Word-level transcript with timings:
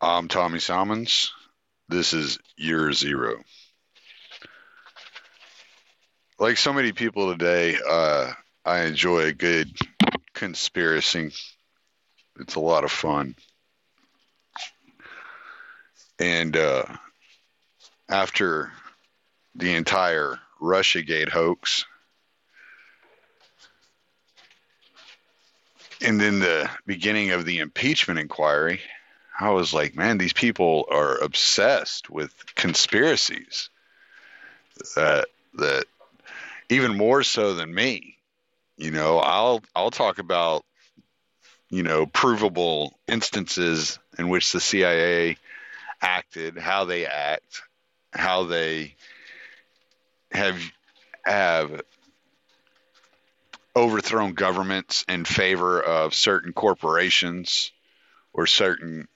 I'm 0.00 0.28
Tommy 0.28 0.58
Salmons. 0.58 1.32
This 1.88 2.12
is 2.12 2.38
Year 2.58 2.92
Zero. 2.92 3.42
Like 6.38 6.58
so 6.58 6.74
many 6.74 6.92
people 6.92 7.32
today, 7.32 7.78
uh, 7.88 8.32
I 8.62 8.82
enjoy 8.82 9.20
a 9.20 9.32
good 9.32 9.70
conspiracy. 10.34 11.32
It's 12.38 12.56
a 12.56 12.60
lot 12.60 12.84
of 12.84 12.92
fun. 12.92 13.36
And 16.18 16.54
uh, 16.54 16.84
after 18.06 18.70
the 19.54 19.74
entire 19.76 20.38
Russiagate 20.60 21.30
hoax, 21.30 21.86
and 26.02 26.20
then 26.20 26.40
the 26.40 26.68
beginning 26.84 27.30
of 27.30 27.46
the 27.46 27.60
impeachment 27.60 28.20
inquiry, 28.20 28.82
I 29.38 29.50
was 29.50 29.74
like, 29.74 29.94
man, 29.94 30.18
these 30.18 30.32
people 30.32 30.86
are 30.90 31.18
obsessed 31.18 32.08
with 32.08 32.32
conspiracies. 32.54 33.68
That 34.94 35.26
that 35.54 35.84
even 36.68 36.96
more 36.96 37.22
so 37.22 37.54
than 37.54 37.74
me. 37.74 38.16
You 38.76 38.90
know, 38.90 39.18
I'll 39.18 39.62
I'll 39.74 39.90
talk 39.90 40.18
about 40.18 40.64
you 41.70 41.82
know 41.82 42.06
provable 42.06 42.98
instances 43.08 43.98
in 44.18 44.28
which 44.28 44.52
the 44.52 44.60
CIA 44.60 45.36
acted, 46.00 46.58
how 46.58 46.84
they 46.84 47.06
act, 47.06 47.62
how 48.12 48.44
they 48.44 48.94
have 50.32 50.60
have 51.24 51.82
overthrown 53.74 54.32
governments 54.32 55.04
in 55.08 55.24
favor 55.24 55.80
of 55.80 56.14
certain 56.14 56.52
corporations 56.52 57.72
or 58.32 58.46
certain 58.46 59.08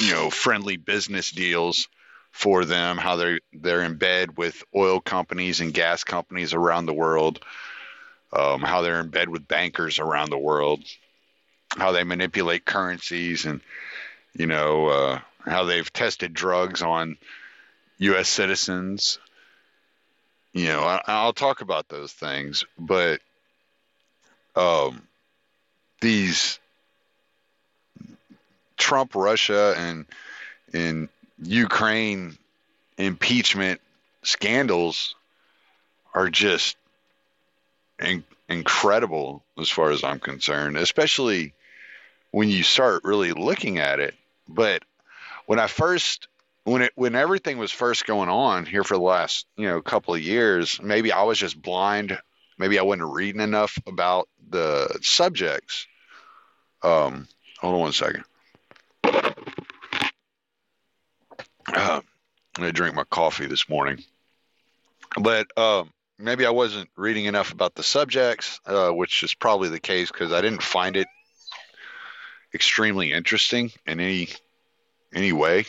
you 0.00 0.12
know 0.12 0.30
friendly 0.30 0.76
business 0.76 1.30
deals 1.30 1.88
for 2.30 2.64
them 2.64 2.96
how 2.96 3.16
they're 3.16 3.40
they're 3.52 3.82
in 3.82 3.96
bed 3.96 4.36
with 4.36 4.62
oil 4.74 5.00
companies 5.00 5.60
and 5.60 5.74
gas 5.74 6.04
companies 6.04 6.54
around 6.54 6.86
the 6.86 6.94
world 6.94 7.40
um, 8.32 8.62
how 8.62 8.80
they're 8.80 9.00
in 9.00 9.08
bed 9.08 9.28
with 9.28 9.46
bankers 9.46 9.98
around 9.98 10.30
the 10.30 10.38
world 10.38 10.82
how 11.76 11.92
they 11.92 12.04
manipulate 12.04 12.64
currencies 12.64 13.44
and 13.44 13.60
you 14.34 14.46
know 14.46 14.86
uh, 14.88 15.20
how 15.44 15.64
they've 15.64 15.92
tested 15.92 16.32
drugs 16.32 16.82
on 16.82 17.16
U.S. 17.98 18.28
citizens. 18.28 19.18
You 20.52 20.66
know, 20.66 20.82
I, 20.82 21.24
will 21.24 21.32
talk 21.32 21.60
about 21.60 21.88
those 21.88 22.12
things, 22.12 22.64
but 22.78 23.20
um, 24.54 25.02
these 26.00 26.58
Trump, 28.82 29.14
Russia, 29.14 29.74
and 29.76 30.06
and 30.74 31.08
Ukraine 31.40 32.36
impeachment 32.98 33.80
scandals 34.24 35.14
are 36.12 36.28
just 36.28 36.76
in, 38.00 38.24
incredible 38.48 39.44
as 39.56 39.70
far 39.70 39.92
as 39.92 40.02
I'm 40.02 40.18
concerned, 40.18 40.76
especially 40.76 41.54
when 42.32 42.48
you 42.48 42.64
start 42.64 43.04
really 43.04 43.32
looking 43.32 43.78
at 43.78 44.00
it. 44.00 44.16
But 44.48 44.82
when 45.46 45.60
I 45.60 45.68
first 45.68 46.26
when 46.64 46.82
it 46.82 46.92
when 46.96 47.14
everything 47.14 47.58
was 47.58 47.70
first 47.70 48.04
going 48.04 48.28
on 48.28 48.66
here 48.66 48.82
for 48.82 48.94
the 48.94 49.02
last 49.02 49.46
you 49.56 49.68
know 49.68 49.80
couple 49.80 50.12
of 50.12 50.20
years, 50.20 50.82
maybe 50.82 51.12
I 51.12 51.22
was 51.22 51.38
just 51.38 51.62
blind. 51.62 52.18
Maybe 52.58 52.80
I 52.80 52.82
wasn't 52.82 53.14
reading 53.14 53.40
enough 53.40 53.78
about 53.86 54.28
the 54.50 54.98
subjects. 55.02 55.86
Um, 56.82 57.28
hold 57.60 57.74
on 57.74 57.80
one 57.80 57.92
second. 57.92 58.24
Uh, 61.68 62.00
I'm 62.00 62.60
gonna 62.60 62.72
drink 62.72 62.94
my 62.94 63.04
coffee 63.04 63.46
this 63.46 63.68
morning, 63.68 64.02
but 65.20 65.46
um, 65.58 65.90
maybe 66.18 66.46
I 66.46 66.50
wasn't 66.50 66.90
reading 66.96 67.26
enough 67.26 67.52
about 67.52 67.74
the 67.74 67.82
subjects, 67.82 68.60
uh, 68.66 68.90
which 68.90 69.22
is 69.22 69.34
probably 69.34 69.68
the 69.68 69.80
case 69.80 70.10
because 70.10 70.32
I 70.32 70.40
didn't 70.40 70.62
find 70.62 70.96
it 70.96 71.06
extremely 72.54 73.12
interesting 73.12 73.72
in 73.86 74.00
any 74.00 74.28
any 75.14 75.32
way. 75.32 75.66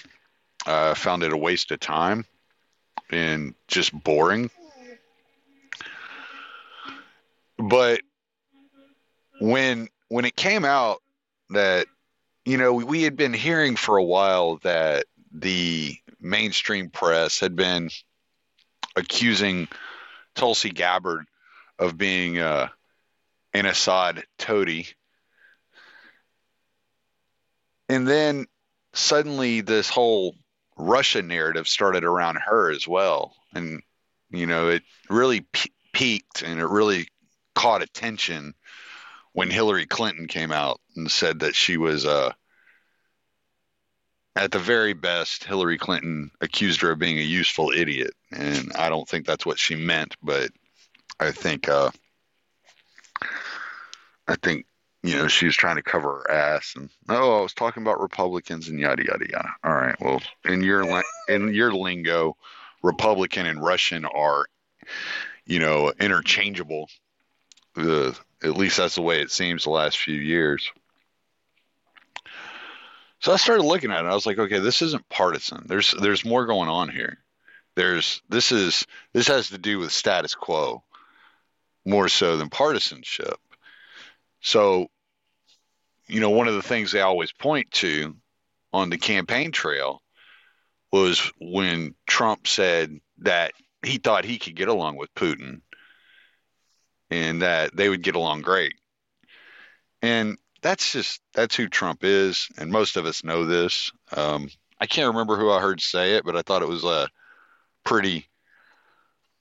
I 0.66 0.72
uh, 0.92 0.96
found 0.96 1.24
it 1.24 1.34
a 1.34 1.38
waste 1.38 1.72
of 1.72 1.80
time 1.80 2.26
and 3.09 3.53
just 3.68 3.94
boring. 3.94 4.50
But 7.58 8.02
when 9.40 9.90
when 10.08 10.26
it 10.26 10.36
came 10.36 10.66
out 10.66 11.02
that 11.50 11.88
you 12.46 12.58
know 12.58 12.74
we 12.74 13.03
had 13.03 13.16
been 13.16 13.34
hearing 13.34 13.76
for 13.76 13.98
a 13.98 14.03
while 14.03 14.58
that 14.64 15.06
the 15.34 15.98
mainstream 16.20 16.90
press 16.90 17.40
had 17.40 17.56
been 17.56 17.90
accusing 18.96 19.68
Tulsi 20.36 20.70
Gabbard 20.70 21.26
of 21.80 21.98
being 21.98 22.40
uh, 22.40 22.70
an 23.54 23.66
Assad 23.66 24.24
toady. 24.38 24.88
And 27.90 28.08
then 28.08 28.46
suddenly 28.94 29.62
this 29.62 29.90
whole 29.90 30.36
Russia 30.78 31.22
narrative 31.22 31.68
started 31.68 32.04
around 32.04 32.38
her 32.38 32.72
as 32.72 32.88
well. 32.88 33.36
And, 33.54 33.82
you 34.30 34.46
know, 34.46 34.70
it 34.70 34.84
really 35.10 35.42
pe- 35.42 35.70
peaked 35.92 36.42
and 36.42 36.60
it 36.60 36.66
really 36.66 37.08
caught 37.56 37.84
attention 37.84 38.54
when 39.34 39.50
Hillary 39.50 39.86
Clinton 39.86 40.28
came 40.28 40.52
out 40.52 40.80
and 40.96 41.10
said 41.10 41.40
that 41.40 41.56
she 41.56 41.78
was, 41.78 42.06
uh, 42.06 42.32
at 44.36 44.52
the 44.52 44.60
very 44.60 44.94
best, 44.94 45.44
Hillary 45.44 45.78
Clinton 45.78 46.32
accused 46.42 46.82
her 46.82 46.92
of 46.92 47.00
being 47.00 47.20
a 47.20 47.22
useful 47.22 47.72
idiot. 47.72 48.14
And 48.32 48.72
I 48.74 48.90
don't 48.90 49.08
think 49.08 49.26
that's 49.26 49.46
what 49.46 49.60
she 49.60 49.76
meant, 49.76 50.16
but 50.24 50.50
I 51.20 51.32
think, 51.32 51.70
uh, 51.70 51.92
I 54.28 54.36
think 54.36 54.66
you 55.04 55.18
know, 55.18 55.28
she 55.28 55.46
was 55.46 55.56
trying 55.56 55.76
to 55.76 55.84
cover 55.84 56.24
her 56.24 56.32
ass 56.32 56.76
and 56.78 56.90
oh, 57.10 57.40
I 57.40 57.42
was 57.42 57.54
talking 57.54 57.84
about 57.84 58.00
Republicans 58.00 58.70
and 58.70 58.80
yada 58.80 59.04
yada 59.04 59.26
yada. 59.30 59.50
All 59.64 59.74
right, 59.74 60.00
well, 60.00 60.22
in 60.46 60.64
your 60.64 61.04
in 61.28 61.54
your 61.54 61.74
lingo, 61.74 62.38
Republican 62.82 63.46
and 63.46 63.62
Russian 63.62 64.06
are, 64.06 64.46
you 65.46 65.60
know, 65.60 65.92
interchangeable. 66.00 66.90
The 67.76 68.18
at 68.42 68.56
least 68.56 68.78
that's 68.78 68.96
the 68.96 69.02
way 69.02 69.22
it 69.22 69.32
seems 69.32 69.66
the 69.66 69.72
last 69.72 69.98
few 69.98 70.16
years. 70.16 70.72
So 73.23 73.31
I 73.31 73.38
started 73.38 73.63
looking 73.63 73.89
at 73.89 74.03
it. 74.03 74.09
I 74.09 74.13
was 74.13 74.25
like, 74.25 74.38
okay, 74.38 74.59
this 74.59 74.81
isn't 74.81 75.07
partisan. 75.07 75.63
There's 75.66 75.91
there's 75.91 76.25
more 76.25 76.45
going 76.45 76.67
on 76.67 76.89
here. 76.89 77.19
There's 77.73 78.22
this 78.28 78.51
is 78.51 78.85
this 79.13 79.28
has 79.28 79.47
to 79.51 79.57
do 79.57 79.79
with 79.79 79.94
status 79.94 80.35
quo 80.35 80.84
more 81.85 82.09
so 82.09 82.35
than 82.35 82.50
partisanship. 82.50 83.39
So 84.41 84.88
you 86.07 86.19
know, 86.19 86.31
one 86.31 86.50
of 86.50 86.56
the 86.56 86.61
things 86.61 86.91
they 86.91 87.00
always 87.00 87.31
point 87.31 87.72
to 87.72 88.13
on 88.73 88.89
the 88.89 88.97
campaign 88.97 89.53
trail 89.53 90.01
was 90.91 91.31
when 91.40 91.95
Trump 92.05 92.45
said 92.45 93.00
that 93.19 93.53
he 93.85 94.00
thought 94.00 94.25
he 94.25 94.38
could 94.38 94.57
get 94.57 94.67
along 94.67 94.97
with 94.97 95.16
Putin 95.16 95.61
and 97.09 97.41
that 97.41 97.73
they 97.73 97.88
would 97.88 98.03
get 98.03 98.16
along 98.16 98.41
great. 98.41 98.73
And 100.01 100.38
that's 100.63 100.94
just 100.94 101.22
that's 101.34 101.56
who 101.56 101.68
Trump 101.68 102.03
is, 102.03 102.47
and 102.57 102.72
most 102.72 102.97
of 102.97 103.06
us 103.06 103.24
know 103.24 103.46
this. 103.46 103.91
Um, 104.16 104.50
I 104.79 104.88
can't 104.88 105.09
remember 105.09 105.38
who 105.38 105.51
I 105.51 105.62
heard 105.62 105.81
say 105.81 106.16
it, 106.16 106.25
but 106.25 106.35
I 106.35 106.41
thought 106.41 106.63
it 106.63 106.68
was 106.68 106.85
a 106.85 107.09
pretty 107.84 108.28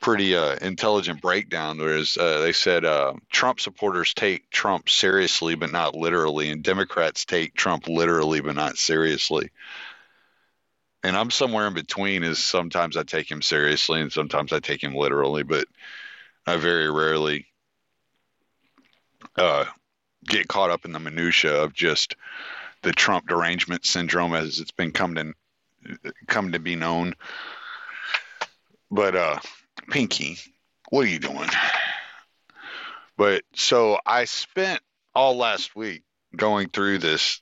pretty 0.00 0.36
uh, 0.36 0.56
intelligent 0.60 1.22
breakdown. 1.22 1.78
Whereas 1.78 2.18
uh, 2.18 2.40
they 2.40 2.52
said 2.52 2.84
uh, 2.84 3.14
Trump 3.30 3.60
supporters 3.60 4.12
take 4.12 4.50
Trump 4.50 4.90
seriously, 4.90 5.54
but 5.54 5.72
not 5.72 5.94
literally, 5.94 6.50
and 6.50 6.62
Democrats 6.62 7.24
take 7.24 7.54
Trump 7.54 7.88
literally, 7.88 8.40
but 8.40 8.56
not 8.56 8.76
seriously. 8.76 9.50
And 11.04 11.16
I'm 11.16 11.30
somewhere 11.30 11.68
in 11.68 11.74
between. 11.74 12.24
Is 12.24 12.44
sometimes 12.44 12.96
I 12.96 13.04
take 13.04 13.30
him 13.30 13.42
seriously, 13.42 14.00
and 14.00 14.12
sometimes 14.12 14.52
I 14.52 14.58
take 14.58 14.82
him 14.82 14.94
literally, 14.94 15.44
but 15.44 15.66
I 16.46 16.56
very 16.56 16.90
rarely 16.90 17.46
uh, 19.36 19.64
get 20.24 20.48
caught 20.48 20.70
up 20.70 20.84
in 20.84 20.92
the 20.92 21.00
minutia 21.00 21.62
of 21.62 21.72
just 21.72 22.16
the 22.82 22.92
Trump 22.92 23.28
derangement 23.28 23.84
syndrome, 23.84 24.34
as 24.34 24.60
it's 24.60 24.70
been 24.70 24.92
come 24.92 25.14
to 25.14 25.32
come 26.26 26.52
to 26.52 26.58
be 26.58 26.76
known. 26.76 27.14
But 28.90 29.16
uh, 29.16 29.38
Pinky, 29.90 30.38
what 30.90 31.06
are 31.06 31.10
you 31.10 31.18
doing? 31.18 31.48
But 33.16 33.42
so 33.54 33.98
I 34.04 34.24
spent 34.24 34.80
all 35.14 35.36
last 35.36 35.76
week 35.76 36.02
going 36.34 36.68
through 36.68 36.98
this 36.98 37.40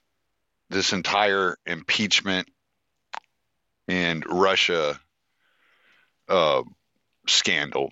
this 0.69 0.93
entire 0.93 1.57
impeachment 1.65 2.47
and 3.87 4.23
Russia 4.25 4.99
uh, 6.29 6.63
scandal 7.27 7.91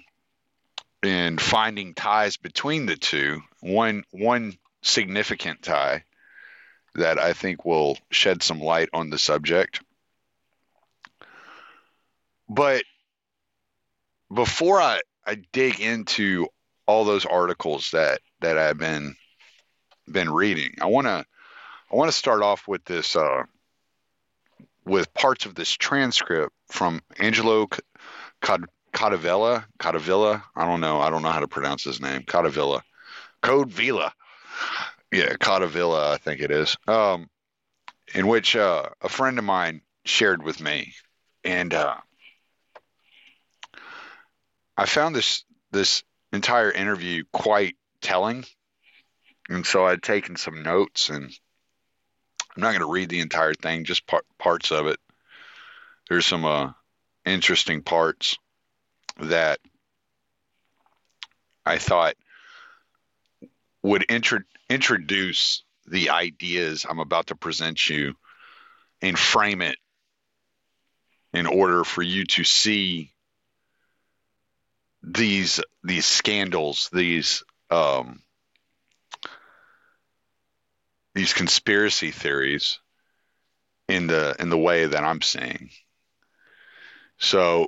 and 1.03 1.39
finding 1.41 1.93
ties 1.93 2.37
between 2.37 2.85
the 2.85 2.95
two. 2.95 3.41
One 3.61 4.03
one 4.11 4.57
significant 4.81 5.61
tie 5.61 6.03
that 6.95 7.19
I 7.19 7.33
think 7.33 7.65
will 7.65 7.97
shed 8.11 8.43
some 8.43 8.59
light 8.59 8.89
on 8.93 9.09
the 9.09 9.17
subject. 9.17 9.81
But 12.47 12.83
before 14.33 14.81
I, 14.81 15.01
I 15.25 15.35
dig 15.51 15.79
into 15.79 16.47
all 16.87 17.05
those 17.05 17.25
articles 17.25 17.91
that, 17.91 18.21
that 18.41 18.57
I've 18.57 18.77
been 18.77 19.15
been 20.11 20.31
reading, 20.31 20.73
I 20.81 20.87
want 20.87 21.05
to 21.05 21.23
I 21.91 21.95
want 21.95 22.09
to 22.09 22.17
start 22.17 22.41
off 22.41 22.67
with 22.67 22.83
this 22.85 23.15
uh, 23.15 23.43
with 24.85 25.13
parts 25.13 25.45
of 25.45 25.55
this 25.55 25.71
transcript 25.71 26.53
from 26.67 27.01
Angelo 27.17 27.67
Codevilla. 28.41 29.65
Codevilla. 29.79 30.43
I 30.55 30.65
don't 30.65 30.81
know. 30.81 30.99
I 30.99 31.09
don't 31.09 31.21
know 31.21 31.29
how 31.29 31.39
to 31.39 31.47
pronounce 31.47 31.83
his 31.83 32.01
name. 32.01 32.23
Codevilla. 32.23 32.81
Code 33.41 33.69
Vila. 33.69 34.13
Yeah, 35.11 35.33
Codevilla, 35.33 36.11
I 36.13 36.17
think 36.17 36.41
it 36.41 36.51
is. 36.51 36.77
Um, 36.87 37.29
in 38.13 38.27
which 38.27 38.55
uh, 38.55 38.89
a 39.01 39.09
friend 39.09 39.37
of 39.39 39.45
mine 39.45 39.81
shared 40.05 40.43
with 40.43 40.59
me, 40.61 40.93
and 41.43 41.73
uh, 41.73 41.95
I 44.77 44.85
found 44.85 45.15
this 45.15 45.43
this 45.71 46.03
entire 46.31 46.71
interview 46.71 47.23
quite 47.33 47.75
telling, 48.01 48.45
and 49.49 49.65
so 49.65 49.85
I'd 49.85 50.03
taken 50.03 50.35
some 50.35 50.63
notes, 50.63 51.09
and 51.09 51.31
I'm 52.55 52.61
not 52.61 52.69
going 52.69 52.81
to 52.81 52.91
read 52.91 53.09
the 53.09 53.21
entire 53.21 53.53
thing, 53.53 53.85
just 53.85 54.05
par- 54.07 54.23
parts 54.37 54.71
of 54.71 54.87
it. 54.87 54.99
There's 56.07 56.25
some 56.25 56.45
uh, 56.45 56.71
interesting 57.25 57.81
parts 57.81 58.37
that 59.19 59.59
I 61.65 61.77
thought 61.77 62.15
would 63.83 64.05
intro- 64.09 64.39
introduce 64.69 65.63
the 65.87 66.11
ideas 66.11 66.85
I'm 66.87 66.99
about 66.99 67.27
to 67.27 67.35
present 67.35 67.89
you 67.89 68.15
and 69.01 69.17
frame 69.17 69.61
it 69.61 69.77
in 71.33 71.45
order 71.45 71.83
for 71.83 72.01
you 72.01 72.25
to 72.25 72.43
see 72.43 73.11
these 75.01 75.61
these 75.83 76.05
scandals, 76.05 76.89
these 76.91 77.43
um, 77.69 78.21
these 81.13 81.33
conspiracy 81.33 82.11
theories 82.11 82.79
in 83.87 84.07
the 84.07 84.35
in 84.39 84.49
the 84.49 84.57
way 84.57 84.85
that 84.85 85.03
I'm 85.03 85.21
seeing. 85.21 85.69
So, 87.17 87.67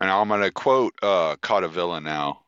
and 0.00 0.10
I'm 0.10 0.28
going 0.28 0.42
to 0.42 0.50
quote 0.50 0.94
uh, 1.02 1.36
Codevilla 1.36 2.02
now. 2.02 2.40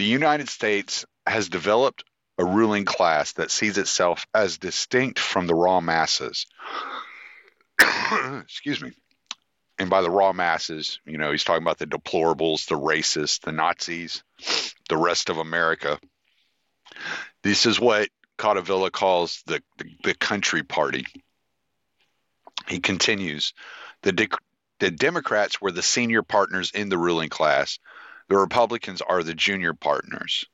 The 0.00 0.06
United 0.06 0.48
States 0.48 1.04
has 1.26 1.50
developed 1.50 2.04
a 2.38 2.44
ruling 2.46 2.86
class 2.86 3.32
that 3.32 3.50
sees 3.50 3.76
itself 3.76 4.26
as 4.32 4.56
distinct 4.56 5.18
from 5.18 5.46
the 5.46 5.54
raw 5.54 5.82
masses. 5.82 6.46
Excuse 8.40 8.80
me. 8.80 8.92
And 9.78 9.90
by 9.90 10.00
the 10.00 10.08
raw 10.08 10.32
masses, 10.32 11.00
you 11.04 11.18
know, 11.18 11.30
he's 11.30 11.44
talking 11.44 11.62
about 11.62 11.76
the 11.76 11.86
deplorables, 11.86 12.66
the 12.66 12.80
racists, 12.80 13.42
the 13.42 13.52
Nazis, 13.52 14.24
the 14.88 14.96
rest 14.96 15.28
of 15.28 15.36
America. 15.36 16.00
This 17.42 17.66
is 17.66 17.78
what 17.78 18.08
Codevilla 18.38 18.90
calls 18.90 19.42
the, 19.44 19.62
the, 19.76 19.84
the 20.04 20.14
country 20.14 20.62
party. 20.62 21.04
He 22.68 22.80
continues 22.80 23.52
the, 24.00 24.12
de- 24.12 24.28
the 24.78 24.90
Democrats 24.90 25.60
were 25.60 25.72
the 25.72 25.82
senior 25.82 26.22
partners 26.22 26.70
in 26.70 26.88
the 26.88 26.96
ruling 26.96 27.28
class, 27.28 27.78
the 28.30 28.38
Republicans 28.38 29.02
are 29.02 29.22
the 29.22 29.34
junior 29.34 29.74
partners. 29.74 30.46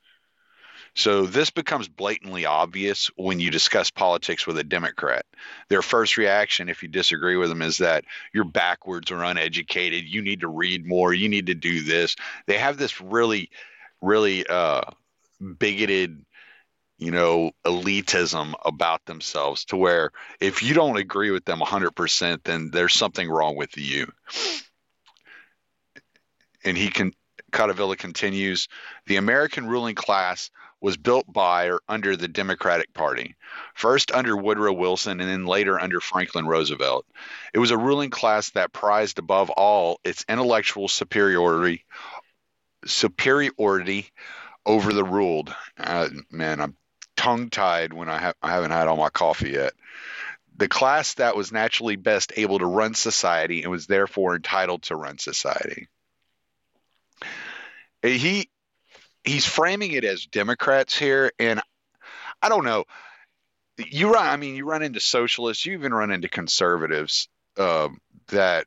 So 0.94 1.26
this 1.26 1.50
becomes 1.50 1.88
blatantly 1.88 2.46
obvious 2.46 3.11
when 3.17 3.38
you 3.38 3.50
discuss 3.50 3.90
politics 3.90 4.46
with 4.46 4.56
a 4.56 4.64
Democrat. 4.64 5.26
Their 5.69 5.82
first 5.82 6.17
reaction, 6.17 6.70
if 6.70 6.82
you 6.82 6.88
disagree 6.88 7.37
with 7.37 7.50
them, 7.50 7.61
is 7.61 7.76
that 7.78 8.05
you're 8.32 8.44
backwards 8.44 9.11
or 9.11 9.23
uneducated. 9.23 10.06
You 10.06 10.23
need 10.23 10.40
to 10.40 10.49
read 10.49 10.87
more. 10.87 11.12
You 11.12 11.28
need 11.28 11.49
to 11.49 11.55
do 11.55 11.82
this. 11.82 12.17
They 12.46 12.56
have 12.56 12.78
this 12.78 12.99
really, 13.02 13.50
really 14.00 14.46
uh, 14.46 14.90
bigoted, 15.58 16.25
you 16.96 17.11
know, 17.11 17.50
elitism 17.67 18.55
about 18.64 19.05
themselves 19.05 19.67
to 19.67 19.76
where 19.76 20.12
if 20.40 20.62
you 20.62 20.72
don't 20.72 20.96
agree 20.96 21.31
with 21.31 21.44
them 21.44 21.61
100%, 21.61 22.43
then 22.43 22.70
there's 22.70 22.94
something 22.94 23.29
wrong 23.29 23.55
with 23.55 23.76
you. 23.76 24.11
And 26.64 26.75
he 26.75 26.88
can 26.88 27.12
Codevilla 27.52 27.96
continues, 27.96 28.69
the 29.06 29.16
American 29.16 29.66
ruling 29.66 29.94
class 29.94 30.50
was 30.81 30.96
built 30.96 31.31
by 31.32 31.70
or 31.70 31.81
under 31.88 32.16
the 32.16 32.28
Democratic 32.28 32.93
Party, 32.93 33.34
first 33.75 34.12
under 34.12 34.37
Woodrow 34.37 34.72
Wilson 34.72 35.20
and 35.20 35.28
then 35.28 35.46
later 35.46 35.81
under 35.81 36.00
Franklin 36.00 36.46
Roosevelt. 36.46 37.06
It 37.54 37.58
was 37.58 37.70
a 37.70 37.78
ruling 37.78 38.10
class 38.10 38.50
that 38.50 38.72
prized 38.72 39.19
above 39.19 39.50
all 39.50 40.00
its 40.04 40.25
intellectual 40.28 40.88
superiority 40.88 41.84
superiority 42.84 44.10
over 44.64 44.93
the 44.93 45.04
ruled. 45.04 45.54
Uh, 45.78 46.08
man, 46.31 46.60
I'm 46.60 46.76
tongue 47.16 47.50
tied 47.50 47.93
when 47.93 48.08
I, 48.08 48.19
ha- 48.19 48.34
I 48.43 48.50
haven't 48.50 48.70
had 48.70 48.87
all 48.87 48.96
my 48.96 49.08
coffee 49.08 49.50
yet. 49.50 49.72
The 50.56 50.69
class 50.69 51.14
that 51.14 51.37
was 51.37 51.52
naturally 51.52 51.96
best 51.96 52.32
able 52.37 52.58
to 52.58 52.66
run 52.66 52.94
society 52.94 53.62
and 53.62 53.70
was 53.70 53.87
therefore 53.87 54.37
entitled 54.37 54.82
to 54.84 54.96
run 54.96 55.19
society 55.19 55.88
he 58.02 58.48
he's 59.25 59.44
framing 59.44 59.93
it 59.93 60.04
as 60.04 60.26
Democrats 60.26 60.96
here, 60.96 61.32
and 61.38 61.60
I 62.40 62.48
don't 62.48 62.64
know. 62.64 62.84
You 63.78 64.14
run, 64.14 64.26
I 64.26 64.37
mean, 64.37 64.54
you 64.54 64.64
run 64.64 64.82
into 64.82 65.00
socialists. 65.00 65.66
You 65.66 65.75
even 65.75 65.93
run 65.93 66.10
into 66.10 66.28
conservatives 66.28 67.28
uh, 67.58 67.88
that 68.28 68.66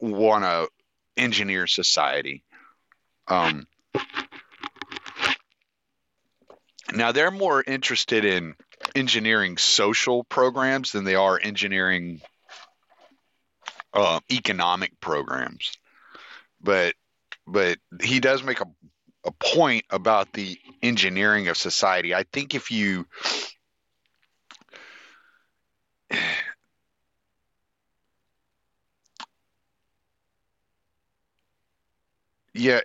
want 0.00 0.44
to 0.44 0.68
engineer 1.16 1.66
society. 1.66 2.44
Um, 3.28 3.66
now 6.92 7.12
they're 7.12 7.30
more 7.30 7.62
interested 7.66 8.24
in 8.24 8.54
engineering 8.94 9.56
social 9.56 10.24
programs 10.24 10.92
than 10.92 11.04
they 11.04 11.14
are 11.14 11.40
engineering 11.40 12.20
uh, 13.94 14.20
economic 14.30 15.00
programs. 15.00 15.72
But 16.60 16.94
but 17.46 17.78
he 18.02 18.20
does 18.20 18.42
make 18.42 18.60
a 18.60 18.66
a 19.24 19.30
point 19.32 19.84
about 19.90 20.32
the 20.32 20.58
engineering 20.82 21.46
of 21.48 21.56
society. 21.56 22.12
I 22.14 22.24
think 22.32 22.54
if 22.54 22.70
you 22.72 23.06
yeah, 32.54 32.80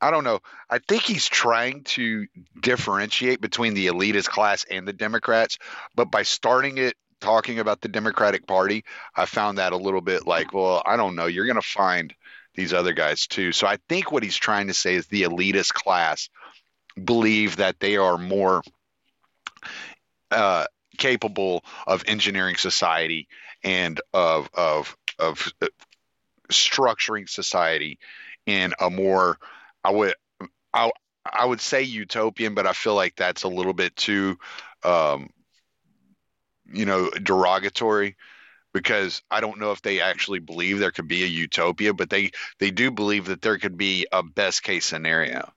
I 0.00 0.10
don't 0.10 0.24
know. 0.24 0.40
I 0.68 0.78
think 0.78 1.02
he's 1.02 1.28
trying 1.28 1.84
to 1.84 2.26
differentiate 2.60 3.40
between 3.40 3.74
the 3.74 3.88
elitist 3.88 4.28
class 4.28 4.64
and 4.70 4.86
the 4.88 4.92
Democrats, 4.92 5.58
but 5.94 6.10
by 6.10 6.22
starting 6.22 6.78
it 6.78 6.94
talking 7.20 7.58
about 7.58 7.82
the 7.82 7.88
Democratic 7.88 8.46
Party, 8.46 8.84
I 9.14 9.26
found 9.26 9.58
that 9.58 9.72
a 9.72 9.76
little 9.76 10.00
bit 10.00 10.26
like, 10.26 10.54
well, 10.54 10.82
I 10.86 10.96
don't 10.96 11.16
know. 11.16 11.26
You're 11.26 11.46
going 11.46 11.60
to 11.60 11.62
find 11.62 12.14
these 12.60 12.74
other 12.74 12.92
guys 12.92 13.26
too. 13.26 13.52
So 13.52 13.66
I 13.66 13.78
think 13.88 14.12
what 14.12 14.22
he's 14.22 14.36
trying 14.36 14.66
to 14.66 14.74
say 14.74 14.94
is 14.94 15.06
the 15.06 15.22
elitist 15.22 15.72
class 15.72 16.28
believe 17.02 17.56
that 17.56 17.80
they 17.80 17.96
are 17.96 18.18
more 18.18 18.62
uh, 20.30 20.66
capable 20.98 21.64
of 21.86 22.04
engineering 22.06 22.56
society 22.56 23.28
and 23.64 24.00
of 24.12 24.50
of 24.54 24.94
of 25.18 25.52
structuring 26.50 27.28
society 27.28 27.98
in 28.44 28.74
a 28.78 28.90
more 28.90 29.38
I 29.82 29.90
would 29.90 30.14
I 30.74 30.90
I 31.24 31.46
would 31.46 31.60
say 31.60 31.82
utopian, 31.82 32.54
but 32.54 32.66
I 32.66 32.72
feel 32.74 32.94
like 32.94 33.16
that's 33.16 33.44
a 33.44 33.48
little 33.48 33.72
bit 33.72 33.96
too 33.96 34.38
um, 34.84 35.30
you 36.70 36.84
know 36.84 37.08
derogatory 37.10 38.16
because 38.72 39.22
I 39.30 39.40
don't 39.40 39.58
know 39.58 39.72
if 39.72 39.82
they 39.82 40.00
actually 40.00 40.38
believe 40.38 40.78
there 40.78 40.90
could 40.90 41.08
be 41.08 41.24
a 41.24 41.26
utopia, 41.26 41.92
but 41.94 42.10
they 42.10 42.30
they 42.58 42.70
do 42.70 42.90
believe 42.90 43.26
that 43.26 43.42
there 43.42 43.58
could 43.58 43.76
be 43.76 44.06
a 44.12 44.22
best 44.22 44.62
case 44.62 44.86
scenario. 44.86 45.52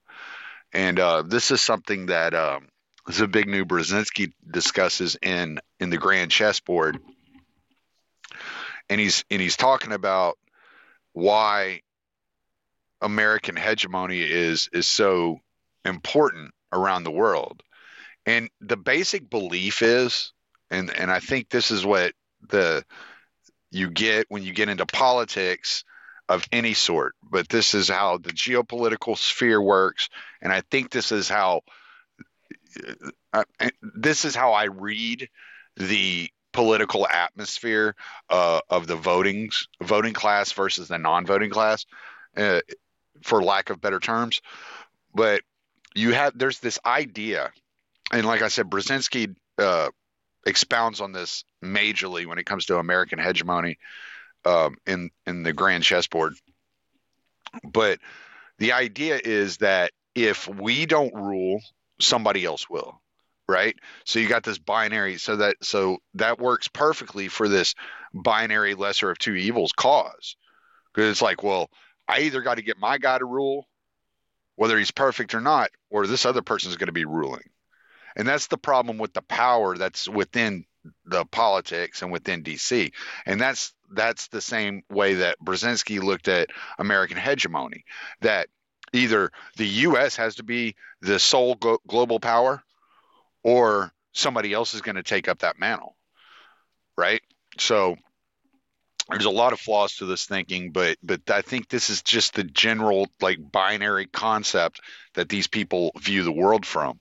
And 0.71 0.99
uh, 0.99 1.21
this 1.21 1.51
is 1.51 1.61
something 1.61 2.07
that 2.07 2.33
um, 2.33 2.67
Zbigniew 3.09 3.65
Brzezinski 3.65 4.33
discusses 4.49 5.17
in 5.21 5.59
in 5.79 5.89
the 5.89 5.97
Grand 5.97 6.31
Chessboard, 6.31 6.99
and 8.89 8.99
he's 8.99 9.23
and 9.29 9.41
he's 9.41 9.57
talking 9.57 9.91
about 9.91 10.37
why 11.11 11.81
American 13.01 13.55
hegemony 13.55 14.21
is 14.21 14.69
is 14.73 14.87
so 14.87 15.39
important 15.85 16.53
around 16.71 17.03
the 17.03 17.11
world. 17.11 17.61
And 18.25 18.49
the 18.61 18.77
basic 18.77 19.29
belief 19.29 19.81
is, 19.81 20.31
and 20.71 20.89
and 20.89 21.11
I 21.11 21.19
think 21.19 21.49
this 21.49 21.69
is 21.69 21.85
what 21.85 22.13
the 22.49 22.85
you 23.71 23.89
get 23.89 24.27
when 24.29 24.43
you 24.43 24.53
get 24.53 24.69
into 24.69 24.85
politics 24.85 25.83
of 26.29 26.47
any 26.51 26.73
sort. 26.73 27.15
But 27.23 27.49
this 27.49 27.73
is 27.73 27.89
how 27.89 28.17
the 28.17 28.31
geopolitical 28.31 29.17
sphere 29.17 29.61
works, 29.61 30.09
and 30.41 30.53
I 30.53 30.61
think 30.61 30.91
this 30.91 31.11
is 31.11 31.27
how 31.27 31.61
uh, 33.33 33.43
this 33.81 34.25
is 34.25 34.35
how 34.35 34.53
I 34.53 34.65
read 34.65 35.29
the 35.77 36.29
political 36.51 37.07
atmosphere 37.07 37.95
uh, 38.29 38.61
of 38.69 38.87
the 38.87 38.95
voting 38.95 39.49
voting 39.81 40.13
class 40.13 40.51
versus 40.51 40.87
the 40.87 40.97
non-voting 40.97 41.49
class, 41.49 41.85
uh, 42.37 42.61
for 43.23 43.43
lack 43.43 43.69
of 43.69 43.81
better 43.81 43.99
terms. 43.99 44.41
But 45.13 45.41
you 45.95 46.13
have 46.13 46.37
there's 46.37 46.59
this 46.59 46.79
idea, 46.85 47.51
and 48.11 48.25
like 48.25 48.41
I 48.41 48.47
said, 48.47 48.69
Brzezinski 48.69 49.35
uh, 49.57 49.89
expounds 50.45 51.01
on 51.01 51.11
this 51.11 51.43
majorly 51.63 52.25
when 52.25 52.37
it 52.37 52.45
comes 52.45 52.65
to 52.65 52.77
American 52.77 53.19
hegemony 53.19 53.77
um, 54.45 54.75
in 54.85 55.09
in 55.25 55.43
the 55.43 55.53
grand 55.53 55.83
chessboard. 55.83 56.33
But 57.63 57.99
the 58.57 58.73
idea 58.73 59.19
is 59.23 59.57
that 59.57 59.91
if 60.15 60.47
we 60.47 60.85
don't 60.85 61.13
rule, 61.13 61.61
somebody 61.99 62.45
else 62.45 62.69
will 62.69 62.99
right? 63.45 63.75
So 64.05 64.19
you 64.19 64.29
got 64.29 64.43
this 64.43 64.57
binary 64.57 65.17
so 65.17 65.35
that 65.35 65.57
so 65.61 65.97
that 66.13 66.39
works 66.39 66.69
perfectly 66.69 67.27
for 67.27 67.49
this 67.49 67.75
binary 68.13 68.73
lesser 68.73 69.11
of 69.11 69.19
two 69.19 69.35
evils 69.35 69.73
cause. 69.73 70.37
Because 70.93 71.11
it's 71.11 71.21
like 71.21 71.43
well 71.43 71.69
i 72.07 72.19
either 72.21 72.41
got 72.41 72.55
to 72.55 72.61
get 72.61 72.77
my 72.77 72.97
guy 72.97 73.17
to 73.17 73.25
rule 73.25 73.67
whether 74.55 74.77
he's 74.77 74.91
perfect 74.91 75.33
or 75.33 75.41
not 75.41 75.71
or 75.89 76.05
this 76.05 76.25
other 76.25 76.41
person 76.41 76.69
is 76.69 76.77
going 76.77 76.87
to 76.87 76.93
be 76.93 77.05
ruling 77.05 77.43
and 78.15 78.27
that's 78.27 78.47
the 78.47 78.57
problem 78.57 78.97
with 78.97 79.13
the 79.13 79.21
power 79.21 79.77
that's 79.77 80.07
within 80.07 80.65
the 81.05 81.25
politics 81.25 82.01
and 82.01 82.11
within 82.11 82.43
dc 82.43 82.91
and 83.25 83.39
that's 83.39 83.73
that's 83.91 84.27
the 84.27 84.41
same 84.41 84.83
way 84.89 85.15
that 85.15 85.37
brzezinski 85.43 86.01
looked 86.01 86.27
at 86.27 86.49
american 86.77 87.17
hegemony 87.17 87.85
that 88.21 88.47
either 88.91 89.31
the 89.57 89.65
us 89.65 90.15
has 90.15 90.35
to 90.35 90.43
be 90.43 90.75
the 91.01 91.19
sole 91.19 91.55
global 91.87 92.19
power 92.19 92.63
or 93.43 93.91
somebody 94.13 94.53
else 94.53 94.73
is 94.73 94.81
going 94.81 94.95
to 94.95 95.03
take 95.03 95.27
up 95.27 95.39
that 95.39 95.59
mantle. 95.59 95.95
Right? 96.97 97.21
So 97.57 97.97
there's 99.09 99.25
a 99.25 99.31
lot 99.31 99.53
of 99.53 99.59
flaws 99.59 99.97
to 99.97 100.05
this 100.05 100.25
thinking, 100.25 100.71
but 100.71 100.97
but 101.03 101.29
I 101.29 101.41
think 101.41 101.67
this 101.67 101.89
is 101.89 102.01
just 102.01 102.35
the 102.35 102.43
general 102.43 103.07
like 103.19 103.39
binary 103.51 104.05
concept 104.05 104.79
that 105.15 105.27
these 105.27 105.47
people 105.47 105.91
view 105.99 106.23
the 106.23 106.31
world 106.31 106.65
from. 106.65 106.99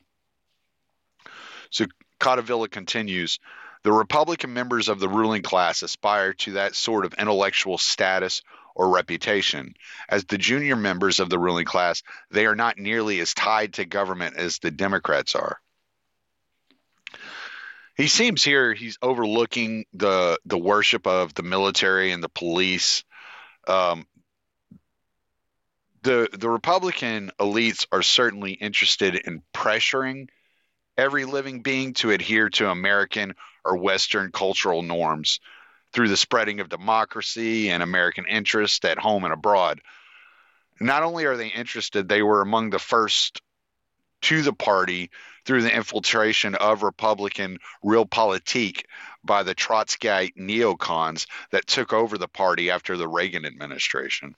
So 1.73 1.87
Codevilla 2.21 2.71
continues, 2.71 3.41
the 3.83 3.93
Republican 3.93 4.55
members 4.55 4.89
of 4.89 5.01
the 5.01 5.09
ruling 5.09 5.43
class 5.43 5.83
aspire 5.83 6.35
to 6.35 6.53
that 6.53 6.77
sort 6.77 7.05
of 7.05 7.15
intellectual 7.15 7.79
status 7.79 8.43
or 8.77 8.89
reputation. 8.89 9.75
As 10.09 10.25
the 10.25 10.39
junior 10.39 10.77
members 10.77 11.19
of 11.19 11.29
the 11.29 11.39
ruling 11.39 11.67
class, 11.67 12.05
they 12.31 12.47
are 12.47 12.55
not 12.55 12.79
nearly 12.79 13.19
as 13.19 13.35
tied 13.35 13.75
to 13.75 13.85
government 13.85 14.37
as 14.37 14.61
the 14.61 14.71
Democrats 14.71 15.35
are 15.35 15.61
he 17.97 18.09
seems 18.09 18.43
here 18.43 18.73
he's 18.73 18.99
overlooking 19.03 19.85
the 19.93 20.39
the 20.47 20.59
worship 20.59 21.07
of 21.07 21.35
the 21.35 21.43
military 21.43 22.11
and 22.13 22.23
the 22.23 22.29
police. 22.29 23.05
Um, 23.69 24.07
the 26.03 26.29
the 26.33 26.49
Republican 26.49 27.31
elites 27.39 27.87
are 27.93 28.03
certainly 28.03 28.53
interested 28.53 29.15
in 29.15 29.43
pressuring 29.55 30.29
every 30.97 31.25
living 31.25 31.63
being 31.63 31.95
to 31.95 32.11
adhere 32.11 32.49
to 32.51 32.71
American 32.71 33.35
or 33.65 33.77
Western 33.77 34.31
cultural 34.33 34.83
norms 34.83 35.41
through 35.93 36.09
the 36.09 36.17
spreading 36.17 36.61
of 36.61 36.69
democracy 36.69 37.71
and 37.71 37.83
American 37.83 38.27
interest 38.27 38.85
at 38.85 38.99
home 38.99 39.25
and 39.25 39.33
abroad. 39.33 39.81
Not 40.81 41.03
only 41.03 41.27
are 41.27 41.37
they 41.37 41.49
interested, 41.49 42.09
they 42.09 42.23
were 42.23 42.41
among 42.41 42.71
the 42.71 42.79
first 42.79 43.41
to 44.23 44.43
the 44.43 44.53
party 44.53 45.11
through 45.45 45.63
the 45.63 45.75
infiltration 45.75 46.55
of 46.55 46.83
Republican 46.83 47.59
realpolitik 47.85 48.85
by 49.25 49.43
the 49.43 49.55
Trotskyite 49.55 50.37
neocons 50.37 51.27
that 51.51 51.67
took 51.67 51.93
over 51.93 52.17
the 52.17 52.29
party 52.29 52.71
after 52.71 52.97
the 52.97 53.09
Reagan 53.09 53.45
administration. 53.45 54.35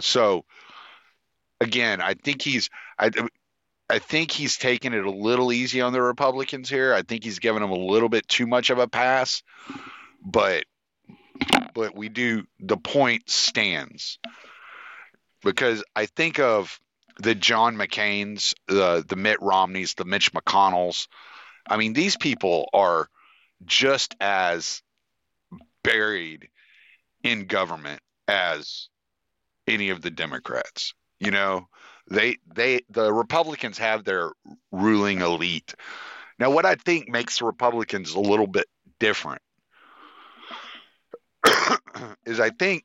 So, 0.00 0.44
again, 1.60 2.00
I 2.00 2.14
think 2.14 2.42
he's 2.42 2.70
I, 2.98 3.10
I 3.90 3.98
think 3.98 4.30
he's 4.30 4.56
taken 4.56 4.92
it 4.92 5.04
a 5.04 5.10
little 5.10 5.52
easy 5.52 5.80
on 5.80 5.92
the 5.92 6.02
Republicans 6.02 6.68
here. 6.68 6.92
I 6.92 7.02
think 7.02 7.24
he's 7.24 7.38
given 7.38 7.62
them 7.62 7.70
a 7.70 7.76
little 7.76 8.08
bit 8.08 8.28
too 8.28 8.46
much 8.46 8.70
of 8.70 8.78
a 8.78 8.88
pass, 8.88 9.42
but 10.24 10.64
but 11.74 11.94
we 11.94 12.08
do 12.08 12.44
the 12.60 12.76
point 12.76 13.30
stands 13.30 14.18
because 15.42 15.84
I 15.94 16.06
think 16.06 16.38
of 16.38 16.78
the 17.18 17.34
John 17.34 17.76
McCain's, 17.76 18.54
the 18.66 19.04
the 19.06 19.16
Mitt 19.16 19.40
Romneys, 19.40 19.94
the 19.94 20.04
Mitch 20.04 20.32
McConnells. 20.32 21.08
I 21.66 21.76
mean, 21.76 21.92
these 21.92 22.16
people 22.16 22.68
are 22.72 23.08
just 23.64 24.14
as 24.20 24.82
buried 25.82 26.48
in 27.22 27.46
government 27.46 28.00
as 28.26 28.88
any 29.66 29.90
of 29.90 30.02
the 30.02 30.10
Democrats. 30.10 30.94
You 31.20 31.30
know, 31.30 31.68
they 32.10 32.36
they 32.54 32.80
the 32.90 33.12
Republicans 33.12 33.78
have 33.78 34.04
their 34.04 34.32
ruling 34.72 35.20
elite. 35.20 35.74
Now, 36.38 36.50
what 36.50 36.64
I 36.64 36.76
think 36.76 37.08
makes 37.08 37.38
the 37.38 37.46
Republicans 37.46 38.14
a 38.14 38.20
little 38.20 38.46
bit 38.46 38.66
different 38.98 39.42
is 42.26 42.40
I 42.40 42.50
think 42.50 42.84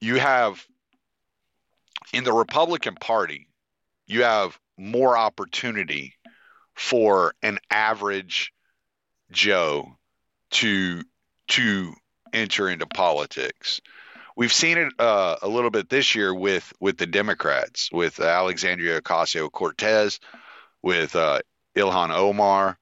you 0.00 0.16
have 0.16 0.64
in 2.12 2.24
the 2.24 2.32
Republican 2.32 2.94
Party, 2.94 3.48
you 4.06 4.22
have 4.22 4.58
more 4.76 5.16
opportunity 5.16 6.14
for 6.74 7.34
an 7.42 7.58
average 7.70 8.52
Joe 9.30 9.96
to 10.52 11.02
to 11.48 11.94
enter 12.32 12.68
into 12.68 12.86
politics. 12.86 13.80
We've 14.36 14.52
seen 14.52 14.78
it 14.78 14.92
uh, 14.98 15.36
a 15.42 15.48
little 15.48 15.70
bit 15.70 15.88
this 15.88 16.14
year 16.14 16.34
with 16.34 16.72
with 16.80 16.98
the 16.98 17.06
Democrats, 17.06 17.90
with 17.92 18.18
Alexandria 18.18 19.00
Ocasio 19.00 19.50
Cortez, 19.50 20.18
with 20.82 21.14
uh, 21.14 21.40
Ilhan 21.76 22.10
Omar. 22.10 22.78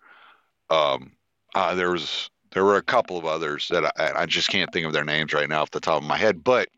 Um, 0.71 1.13
uh, 1.55 1.75
there 1.75 1.91
was 1.91 2.31
there 2.53 2.65
were 2.65 2.77
a 2.77 2.83
couple 2.83 3.19
of 3.19 3.27
others 3.27 3.69
that 3.69 3.85
I, 3.85 4.23
I 4.23 4.27
just 4.27 4.49
can't 4.49 4.73
think 4.73 4.87
of 4.87 4.93
their 4.93 5.05
names 5.05 5.33
right 5.35 5.49
now 5.49 5.63
off 5.63 5.71
the 5.71 5.81
top 5.81 6.03
of 6.03 6.09
my 6.09 6.17
head, 6.17 6.43
but 6.43 6.69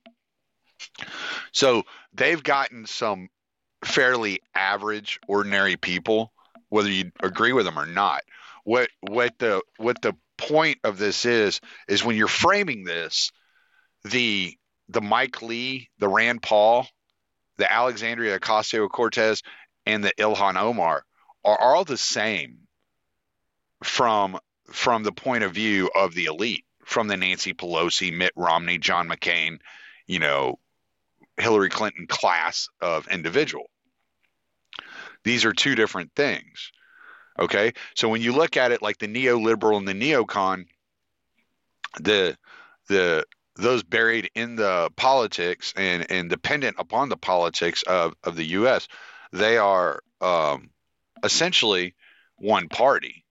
so 1.52 1.84
they've 2.12 2.42
gotten 2.42 2.86
some 2.86 3.28
fairly 3.84 4.40
average, 4.54 5.20
ordinary 5.28 5.76
people, 5.76 6.32
whether 6.68 6.90
you 6.90 7.12
agree 7.22 7.52
with 7.52 7.64
them 7.64 7.78
or 7.78 7.86
not. 7.86 8.22
What 8.64 8.88
what 9.00 9.38
the 9.38 9.62
what 9.76 10.00
the 10.02 10.14
point 10.36 10.78
of 10.84 10.98
this 10.98 11.24
is 11.24 11.60
is 11.88 12.04
when 12.04 12.16
you're 12.16 12.28
framing 12.28 12.84
this, 12.84 13.30
the 14.04 14.56
the 14.88 15.00
Mike 15.00 15.42
Lee, 15.42 15.88
the 15.98 16.08
Rand 16.08 16.42
Paul, 16.42 16.86
the 17.56 17.70
Alexandria 17.72 18.38
Ocasio 18.38 18.88
Cortez, 18.88 19.42
and 19.86 20.02
the 20.02 20.12
Ilhan 20.18 20.56
Omar 20.56 21.04
are 21.44 21.58
all 21.58 21.84
the 21.84 21.96
same 21.96 22.58
from 23.82 24.38
from 24.66 25.02
the 25.02 25.12
point 25.12 25.44
of 25.44 25.52
view 25.52 25.90
of 25.94 26.14
the 26.14 26.24
elite, 26.24 26.64
from 26.84 27.06
the 27.06 27.16
Nancy 27.16 27.52
Pelosi, 27.52 28.12
Mitt 28.12 28.32
Romney, 28.34 28.78
John 28.78 29.08
McCain, 29.08 29.58
you 30.06 30.18
know, 30.18 30.58
Hillary 31.36 31.68
Clinton 31.68 32.06
class 32.06 32.68
of 32.80 33.08
individual. 33.08 33.70
These 35.22 35.44
are 35.44 35.52
two 35.52 35.74
different 35.74 36.12
things. 36.14 36.72
Okay. 37.38 37.72
So 37.94 38.08
when 38.08 38.22
you 38.22 38.32
look 38.32 38.56
at 38.56 38.72
it 38.72 38.82
like 38.82 38.98
the 38.98 39.08
neoliberal 39.08 39.78
and 39.78 39.88
the 39.88 39.92
neocon, 39.92 40.66
the 42.00 42.36
the 42.88 43.24
those 43.56 43.82
buried 43.82 44.30
in 44.34 44.56
the 44.56 44.90
politics 44.96 45.72
and, 45.76 46.10
and 46.10 46.28
dependent 46.28 46.76
upon 46.78 47.08
the 47.08 47.16
politics 47.16 47.82
of, 47.84 48.14
of 48.24 48.36
the 48.36 48.44
US, 48.44 48.88
they 49.32 49.58
are 49.58 50.02
um, 50.20 50.70
essentially 51.22 51.94
one 52.36 52.68
party. 52.68 53.24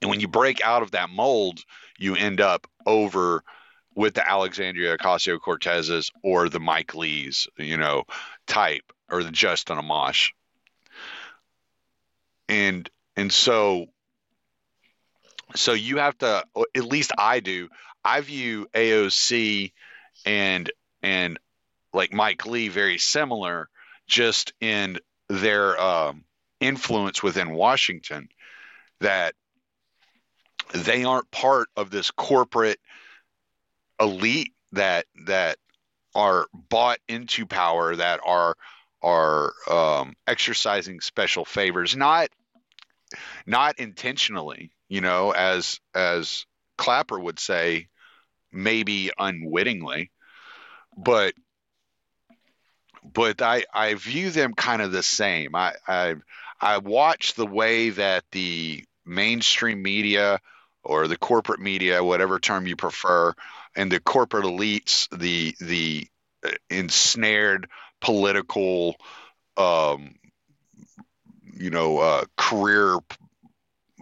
And 0.00 0.10
when 0.10 0.20
you 0.20 0.28
break 0.28 0.60
out 0.62 0.82
of 0.82 0.92
that 0.92 1.10
mold, 1.10 1.60
you 1.98 2.16
end 2.16 2.40
up 2.40 2.66
over 2.86 3.42
with 3.94 4.14
the 4.14 4.28
Alexandria 4.28 4.96
Ocasio 4.96 5.38
Cortezes 5.38 6.10
or 6.22 6.48
the 6.48 6.60
Mike 6.60 6.94
Lees, 6.94 7.48
you 7.58 7.76
know, 7.76 8.04
type 8.46 8.92
or 9.10 9.22
the 9.22 9.32
Justin 9.32 9.78
Amash 9.78 10.30
and 12.50 12.90
and 13.16 13.32
so 13.32 13.86
so 15.54 15.72
you 15.72 15.98
have 15.98 16.16
to 16.18 16.44
at 16.76 16.84
least 16.84 17.12
I 17.16 17.40
do. 17.40 17.68
I 18.04 18.20
view 18.20 18.66
AOC 18.74 19.72
and 20.24 20.70
and 21.02 21.38
like 21.92 22.12
Mike 22.12 22.46
Lee 22.46 22.68
very 22.68 22.98
similar 22.98 23.68
just 24.06 24.52
in 24.60 24.98
their 25.28 25.80
um, 25.80 26.24
influence 26.60 27.22
within 27.22 27.52
Washington 27.52 28.28
that 29.00 29.34
they 30.72 31.04
aren't 31.04 31.30
part 31.30 31.68
of 31.76 31.90
this 31.90 32.10
corporate 32.10 32.78
elite 33.98 34.52
that 34.72 35.06
that 35.26 35.58
are 36.14 36.46
bought 36.52 36.98
into 37.08 37.46
power 37.46 37.96
that 37.96 38.20
are 38.24 38.56
are 39.02 39.52
um, 39.68 40.14
exercising 40.26 41.00
special 41.00 41.44
favors 41.44 41.96
not 41.96 42.28
not 43.46 43.78
intentionally, 43.78 44.70
you 44.90 45.00
know, 45.02 45.32
as 45.32 45.80
as 45.94 46.46
Clapper 46.78 47.18
would 47.18 47.40
say, 47.40 47.88
maybe 48.52 49.12
unwittingly, 49.18 50.10
but 50.96 51.34
but 53.02 53.40
I 53.42 53.64
I 53.72 53.94
view 53.94 54.30
them 54.30 54.54
kind 54.54 54.82
of 54.82 54.92
the 54.92 55.02
same. 55.02 55.54
I 55.54 55.74
I 55.86 56.14
I 56.60 56.78
watch 56.78 57.34
the 57.34 57.46
way 57.46 57.90
that 57.90 58.24
the 58.32 58.84
mainstream 59.06 59.82
media 59.82 60.40
or 60.82 61.08
the 61.08 61.16
corporate 61.16 61.60
media, 61.60 62.04
whatever 62.04 62.38
term 62.38 62.66
you 62.66 62.76
prefer, 62.76 63.34
and 63.76 63.90
the 63.90 64.00
corporate 64.00 64.44
elites, 64.44 65.08
the 65.16 65.54
the 65.60 66.06
uh, 66.44 66.50
ensnared 66.68 67.68
political, 68.00 68.96
um, 69.56 70.14
you 71.54 71.70
know, 71.70 71.98
uh, 71.98 72.24
career 72.36 72.98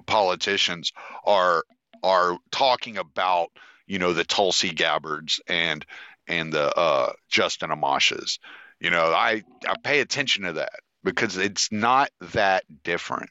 politicians 0.08 0.92
are 1.24 1.64
are 2.02 2.38
talking 2.50 2.96
about 2.98 3.50
you 3.86 3.98
know 3.98 4.12
the 4.12 4.24
Tulsi 4.24 4.70
Gabbards 4.70 5.40
and 5.46 5.84
and 6.26 6.52
the 6.52 6.76
uh, 6.76 7.12
Justin 7.28 7.70
Amashas. 7.70 8.38
You 8.80 8.90
know, 8.90 9.12
I 9.12 9.44
I 9.66 9.74
pay 9.82 10.00
attention 10.00 10.44
to 10.44 10.54
that 10.54 10.80
because 11.04 11.36
it's 11.36 11.70
not 11.70 12.10
that 12.32 12.64
different. 12.82 13.30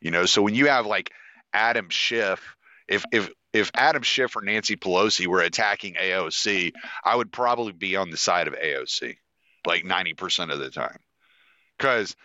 You 0.00 0.10
know, 0.12 0.26
so 0.26 0.42
when 0.42 0.54
you 0.54 0.68
have 0.68 0.86
like 0.86 1.10
Adam 1.52 1.88
Schiff, 1.90 2.56
if 2.86 3.04
if 3.12 3.30
if 3.52 3.72
Adam 3.74 4.02
Schiff 4.02 4.36
or 4.36 4.42
Nancy 4.42 4.76
Pelosi 4.76 5.26
were 5.26 5.40
attacking 5.40 5.94
AOC, 5.94 6.72
I 7.04 7.16
would 7.16 7.32
probably 7.32 7.72
be 7.72 7.96
on 7.96 8.10
the 8.10 8.16
side 8.16 8.46
of 8.46 8.54
AOC 8.54 9.16
like 9.66 9.84
90% 9.84 10.52
of 10.52 10.58
the 10.58 10.70
time. 10.70 10.98
Because 11.76 12.16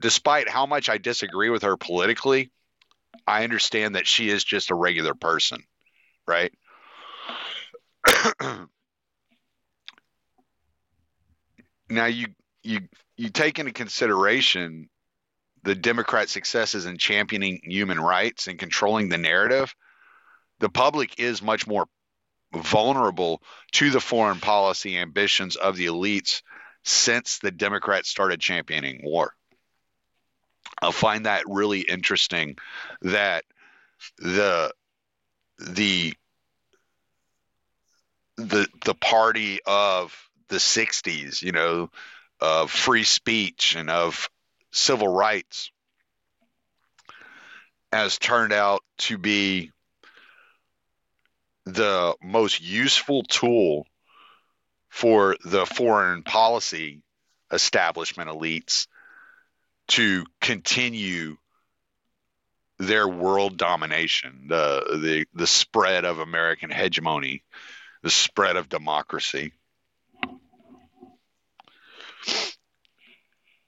despite 0.00 0.48
how 0.48 0.66
much 0.66 0.88
I 0.88 0.98
disagree 0.98 1.50
with 1.50 1.62
her 1.62 1.76
politically, 1.76 2.50
I 3.28 3.44
understand 3.44 3.94
that 3.94 4.06
she 4.06 4.30
is 4.30 4.42
just 4.42 4.70
a 4.70 4.74
regular 4.74 5.12
person, 5.14 5.62
right? 6.26 6.50
now 11.90 12.06
you 12.06 12.28
you 12.62 12.80
you 13.16 13.28
take 13.28 13.58
into 13.58 13.72
consideration 13.72 14.88
the 15.62 15.74
Democrat 15.74 16.30
successes 16.30 16.86
in 16.86 16.96
championing 16.96 17.60
human 17.64 18.00
rights 18.00 18.46
and 18.46 18.58
controlling 18.58 19.10
the 19.10 19.18
narrative, 19.18 19.74
the 20.60 20.70
public 20.70 21.20
is 21.20 21.42
much 21.42 21.66
more 21.66 21.86
vulnerable 22.54 23.42
to 23.72 23.90
the 23.90 24.00
foreign 24.00 24.40
policy 24.40 24.96
ambitions 24.96 25.56
of 25.56 25.76
the 25.76 25.86
elites 25.86 26.40
since 26.84 27.40
the 27.40 27.50
Democrats 27.50 28.08
started 28.08 28.40
championing 28.40 29.00
war. 29.02 29.34
I 30.80 30.92
find 30.92 31.26
that 31.26 31.44
really 31.46 31.80
interesting 31.80 32.56
that 33.02 33.44
the 34.18 34.72
the 35.58 36.14
the 38.36 38.68
the 38.84 38.94
party 38.94 39.60
of 39.66 40.16
the 40.48 40.56
60s, 40.56 41.42
you 41.42 41.52
know, 41.52 41.90
of 42.40 42.70
free 42.70 43.04
speech 43.04 43.74
and 43.76 43.90
of 43.90 44.30
civil 44.70 45.08
rights 45.08 45.70
has 47.92 48.18
turned 48.18 48.52
out 48.52 48.82
to 48.98 49.18
be 49.18 49.72
the 51.64 52.14
most 52.22 52.62
useful 52.62 53.22
tool 53.24 53.86
for 54.88 55.36
the 55.44 55.66
foreign 55.66 56.22
policy 56.22 57.02
establishment 57.50 58.30
elites 58.30 58.86
to 59.88 60.24
continue 60.40 61.36
their 62.78 63.08
world 63.08 63.56
domination, 63.56 64.46
the 64.48 64.98
the 65.02 65.26
the 65.34 65.46
spread 65.46 66.04
of 66.04 66.18
American 66.18 66.70
hegemony, 66.70 67.42
the 68.02 68.10
spread 68.10 68.56
of 68.56 68.68
democracy. 68.68 69.52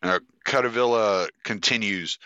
Uh, 0.03 0.21
Codevilla 0.47 1.29
continues. 1.45 2.19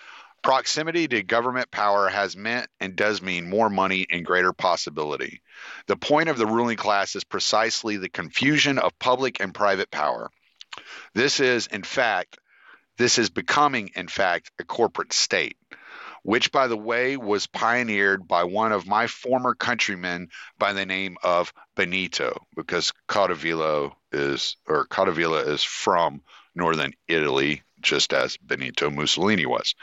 Proximity 0.43 1.09
to 1.09 1.23
government 1.23 1.71
power 1.71 2.07
has 2.07 2.37
meant 2.37 2.69
and 2.79 2.95
does 2.95 3.23
mean 3.23 3.49
more 3.49 3.71
money 3.71 4.07
and 4.11 4.27
greater 4.27 4.53
possibility. 4.53 5.41
The 5.87 5.97
point 5.97 6.29
of 6.29 6.37
the 6.37 6.47
ruling 6.47 6.77
class 6.77 7.17
is 7.17 7.25
precisely 7.25 7.97
the 7.97 8.11
confusion 8.11 8.79
of 8.79 8.99
public 8.99 9.41
and 9.41 9.55
private 9.55 9.91
power. 9.91 10.31
This 11.15 11.41
is, 11.41 11.67
in 11.69 11.83
fact, 11.83 12.39
this 12.97 13.19
is 13.19 13.31
becoming, 13.31 13.91
in 13.95 14.09
fact, 14.09 14.51
a 14.59 14.65
corporate 14.65 15.13
state, 15.13 15.57
which, 16.23 16.53
by 16.53 16.69
the 16.69 16.77
way, 16.77 17.17
was 17.17 17.47
pioneered 17.47 18.27
by 18.27 18.45
one 18.45 18.73
of 18.73 18.87
my 18.87 19.07
former 19.07 19.55
countrymen 19.55 20.29
by 20.59 20.73
the 20.73 20.87
name 20.87 21.17
of 21.23 21.53
Benito, 21.75 22.47
because 22.57 22.93
Codevilla 23.09 23.93
is, 24.13 24.57
or 24.67 24.87
Codevilla 24.87 25.47
is 25.49 25.63
from 25.63 26.23
northern 26.55 26.93
Italy, 27.09 27.63
just 27.81 28.13
as 28.13 28.37
Benito 28.39 28.91
Mussolini 28.91 29.47
was. 29.47 29.75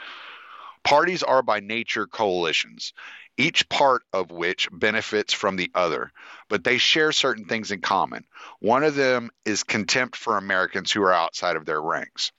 Parties 0.82 1.22
are 1.22 1.42
by 1.42 1.60
nature 1.60 2.06
coalitions, 2.06 2.92
each 3.36 3.68
part 3.68 4.02
of 4.12 4.30
which 4.30 4.68
benefits 4.72 5.32
from 5.32 5.56
the 5.56 5.70
other, 5.74 6.10
but 6.48 6.64
they 6.64 6.78
share 6.78 7.12
certain 7.12 7.44
things 7.44 7.70
in 7.70 7.80
common. 7.80 8.24
One 8.58 8.82
of 8.82 8.94
them 8.94 9.30
is 9.44 9.62
contempt 9.62 10.16
for 10.16 10.36
Americans 10.36 10.90
who 10.90 11.02
are 11.02 11.12
outside 11.12 11.56
of 11.56 11.64
their 11.64 11.80
ranks. 11.80 12.32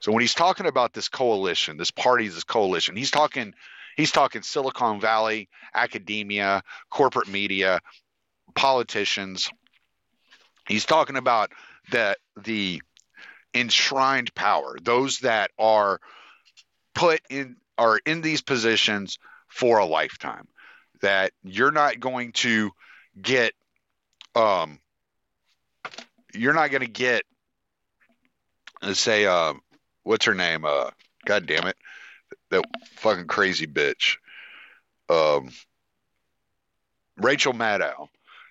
So 0.00 0.12
when 0.12 0.20
he's 0.20 0.34
talking 0.34 0.66
about 0.66 0.92
this 0.92 1.08
coalition, 1.08 1.76
this 1.76 1.90
party, 1.90 2.28
this 2.28 2.44
coalition, 2.44 2.96
he's 2.96 3.10
talking 3.10 3.54
he's 3.96 4.12
talking 4.12 4.42
Silicon 4.42 5.00
Valley, 5.00 5.48
academia, 5.74 6.62
corporate 6.90 7.28
media, 7.28 7.80
politicians. 8.54 9.50
He's 10.66 10.84
talking 10.84 11.16
about 11.16 11.52
that 11.90 12.18
the 12.42 12.82
enshrined 13.54 14.34
power, 14.34 14.76
those 14.82 15.20
that 15.20 15.50
are 15.58 16.00
put 16.94 17.20
in 17.30 17.56
are 17.76 17.98
in 18.04 18.20
these 18.20 18.42
positions 18.42 19.18
for 19.48 19.78
a 19.78 19.86
lifetime. 19.86 20.48
That 21.02 21.32
you're 21.42 21.72
not 21.72 22.00
going 22.00 22.32
to 22.32 22.72
get 23.20 23.52
um 24.34 24.80
you're 26.34 26.54
not 26.54 26.70
going 26.70 26.82
to 26.82 26.88
get 26.88 27.24
say 28.92 29.26
uh 29.26 29.54
what's 30.02 30.26
her 30.26 30.34
name 30.34 30.64
uh 30.64 30.90
god 31.24 31.46
damn 31.46 31.66
it 31.66 31.76
that 32.50 32.64
fucking 32.96 33.26
crazy 33.26 33.66
bitch 33.66 34.16
um 35.08 35.50
Rachel 37.16 37.52
Maddow 37.52 38.08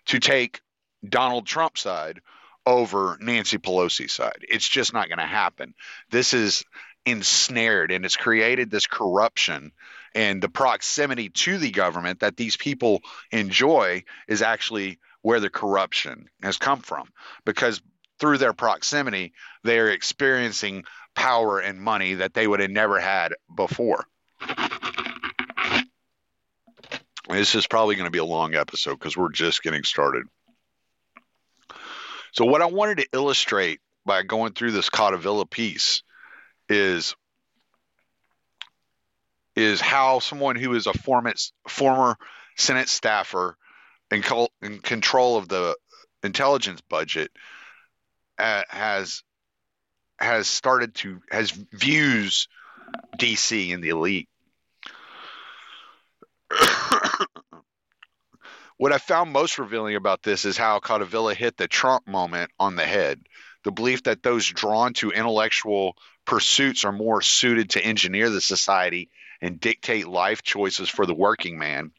to 0.07 0.19
take 0.19 0.61
Donald 1.07 1.45
Trump's 1.45 1.81
side 1.81 2.21
over 2.65 3.17
Nancy 3.19 3.57
Pelosi's 3.57 4.13
side. 4.13 4.45
It's 4.47 4.67
just 4.67 4.93
not 4.93 5.09
going 5.09 5.19
to 5.19 5.25
happen. 5.25 5.73
This 6.09 6.33
is 6.33 6.63
ensnared 7.05 7.91
and 7.91 8.05
it's 8.05 8.15
created 8.15 8.71
this 8.71 8.87
corruption 8.87 9.73
and 10.15 10.41
the 10.41 10.47
proximity 10.47 11.29
to 11.29 11.57
the 11.57 11.71
government 11.71 12.21
that 12.21 12.37
these 12.37 12.55
people 12.55 13.01
enjoy 13.31 14.03
is 14.27 14.41
actually 14.41 14.99
where 15.21 15.41
the 15.41 15.49
corruption 15.49 16.29
has 16.41 16.57
come 16.57 16.79
from 16.79 17.09
because 17.43 17.81
through 18.23 18.37
their 18.37 18.53
proximity 18.53 19.33
they're 19.65 19.89
experiencing 19.89 20.85
power 21.13 21.59
and 21.59 21.77
money 21.77 22.13
that 22.13 22.33
they 22.33 22.47
would 22.47 22.61
have 22.61 22.71
never 22.71 22.97
had 23.01 23.33
before. 23.53 24.05
This 27.27 27.53
is 27.53 27.67
probably 27.67 27.95
going 27.95 28.07
to 28.07 28.11
be 28.11 28.19
a 28.19 28.25
long 28.25 28.55
episode 28.55 28.97
because 28.97 29.17
we're 29.17 29.33
just 29.33 29.61
getting 29.61 29.83
started. 29.83 30.23
So 32.31 32.45
what 32.45 32.61
I 32.61 32.67
wanted 32.67 32.99
to 32.99 33.07
illustrate 33.11 33.81
by 34.05 34.23
going 34.23 34.53
through 34.53 34.71
this 34.71 34.89
Codevilla 34.89 35.49
piece 35.49 36.01
is 36.69 37.17
is 39.57 39.81
how 39.81 40.19
someone 40.19 40.55
who 40.55 40.73
is 40.75 40.87
a 40.87 40.93
former 40.93 41.33
former 41.67 42.15
Senate 42.55 42.87
staffer 42.87 43.57
and 44.09 44.23
in 44.61 44.79
control 44.79 45.35
of 45.35 45.49
the 45.49 45.75
intelligence 46.23 46.79
budget 46.89 47.29
uh, 48.37 48.63
has 48.69 49.23
has 50.17 50.47
started 50.47 50.95
to 50.95 51.21
has 51.29 51.51
views 51.51 52.47
DC 53.17 53.73
and 53.73 53.83
the 53.83 53.89
elite 53.89 54.29
What 58.77 58.91
I 58.91 58.97
found 58.97 59.31
most 59.31 59.59
revealing 59.59 59.95
about 59.95 60.23
this 60.23 60.45
is 60.45 60.57
how 60.57 60.79
Codevilla 60.79 61.35
hit 61.35 61.55
the 61.55 61.67
Trump 61.67 62.07
moment 62.07 62.51
on 62.59 62.75
the 62.75 62.85
head. 62.85 63.21
The 63.63 63.71
belief 63.71 64.03
that 64.03 64.23
those 64.23 64.45
drawn 64.45 64.93
to 64.95 65.11
intellectual 65.11 65.95
pursuits 66.25 66.83
are 66.83 66.91
more 66.91 67.21
suited 67.21 67.69
to 67.71 67.85
engineer 67.85 68.29
the 68.29 68.41
society 68.41 69.09
and 69.41 69.59
dictate 69.59 70.07
life 70.07 70.41
choices 70.41 70.89
for 70.89 71.05
the 71.05 71.13
working 71.13 71.57
man, 71.57 71.91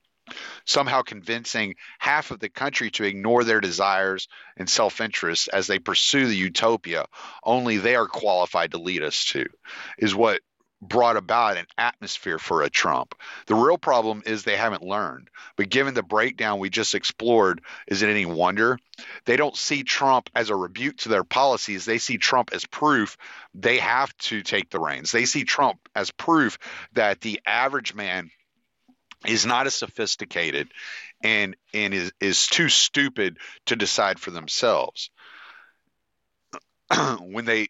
somehow 0.65 1.03
convincing 1.03 1.75
half 1.99 2.31
of 2.31 2.41
the 2.41 2.49
country 2.49 2.91
to 2.91 3.05
ignore 3.05 3.45
their 3.45 3.61
desires 3.61 4.29
and 4.57 4.69
self 4.69 5.01
interest 5.01 5.49
as 5.53 5.67
they 5.67 5.79
pursue 5.79 6.27
the 6.27 6.37
utopia 6.37 7.07
only 7.43 7.79
they 7.79 7.97
are 7.97 8.07
qualified 8.07 8.73
to 8.73 8.79
lead 8.79 9.03
us 9.03 9.25
to, 9.27 9.47
is 9.99 10.15
what 10.15 10.41
brought 10.89 11.17
about 11.17 11.57
an 11.57 11.67
atmosphere 11.79 12.39
for 12.39 12.63
a 12.63 12.71
Trump. 12.71 13.15
The 13.47 13.55
real 13.55 13.79
problem 13.79 14.23
is 14.27 14.43
they 14.43 14.57
haven't 14.57 14.83
learned. 14.83 15.31
But 15.57 15.71
given 15.71 15.95
the 15.95 16.03
breakdown 16.03 16.59
we 16.59 16.71
just 16.71 16.95
explored, 16.95 17.63
is 17.87 18.03
it 18.03 18.11
any 18.11 18.27
wonder? 18.27 18.79
They 19.25 19.37
don't 19.37 19.57
see 19.57 19.83
Trump 19.83 20.31
as 20.35 20.51
a 20.51 20.57
rebuke 20.57 20.99
to 20.99 21.09
their 21.09 21.25
policies. 21.25 21.85
They 21.85 21.99
see 21.99 22.19
Trump 22.19 22.51
as 22.53 22.67
proof 22.67 23.17
they 23.55 23.79
have 23.79 24.17
to 24.19 24.43
take 24.43 24.71
the 24.71 24.81
reins. 24.81 25.11
They 25.11 25.25
see 25.25 25.45
Trump 25.45 25.89
as 25.95 26.11
proof 26.11 26.59
that 26.93 27.21
the 27.21 27.41
average 27.47 27.95
man 27.95 28.31
is 29.27 29.47
not 29.47 29.67
as 29.67 29.75
sophisticated 29.75 30.69
and 31.23 31.57
and 31.73 31.95
is, 31.95 32.13
is 32.21 32.47
too 32.47 32.69
stupid 32.69 33.39
to 33.67 33.77
decide 33.77 34.19
for 34.19 34.31
themselves. 34.31 35.11
when 37.21 37.45
they 37.45 37.69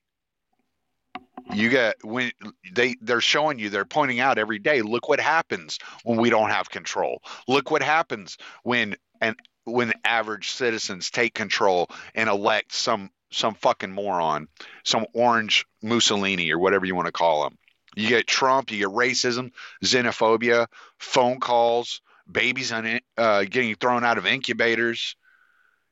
you 1.53 1.69
get 1.69 1.97
when 2.03 2.33
they 2.73 2.95
they're 3.01 3.21
showing 3.21 3.59
you 3.59 3.69
they're 3.69 3.85
pointing 3.85 4.21
out 4.21 4.39
every 4.39 4.59
day 4.59 4.83
look 4.83 5.09
what 5.09 5.21
happens 5.21 5.79
when 6.03 6.19
we 6.19 6.31
don't 6.31 6.51
have 6.51 6.71
control 6.71 7.23
look 7.47 7.71
what 7.71 7.83
happens 7.83 8.39
when 8.63 8.97
and 9.21 9.37
when 9.65 9.93
average 10.05 10.51
citizens 10.51 11.11
take 11.11 11.35
control 11.35 11.89
and 12.15 12.29
elect 12.29 12.73
some 12.73 13.11
some 13.31 13.55
fucking 13.55 13.93
moron 13.93 14.49
some 14.85 15.07
orange 15.13 15.67
mussolini 15.83 16.51
or 16.51 16.59
whatever 16.59 16.87
you 16.87 16.95
want 16.95 17.07
to 17.07 17.13
call 17.13 17.47
him 17.47 17.59
you 17.97 18.09
get 18.09 18.27
trump 18.27 18.71
you 18.71 18.79
get 18.79 18.89
racism 18.89 19.51
xenophobia 19.85 20.67
phone 20.99 21.41
calls 21.41 22.01
babies 22.31 22.73
on 22.73 23.01
uh, 23.19 23.45
getting 23.45 23.75
thrown 23.75 24.05
out 24.05 24.19
of 24.19 24.27
incubators 24.27 25.17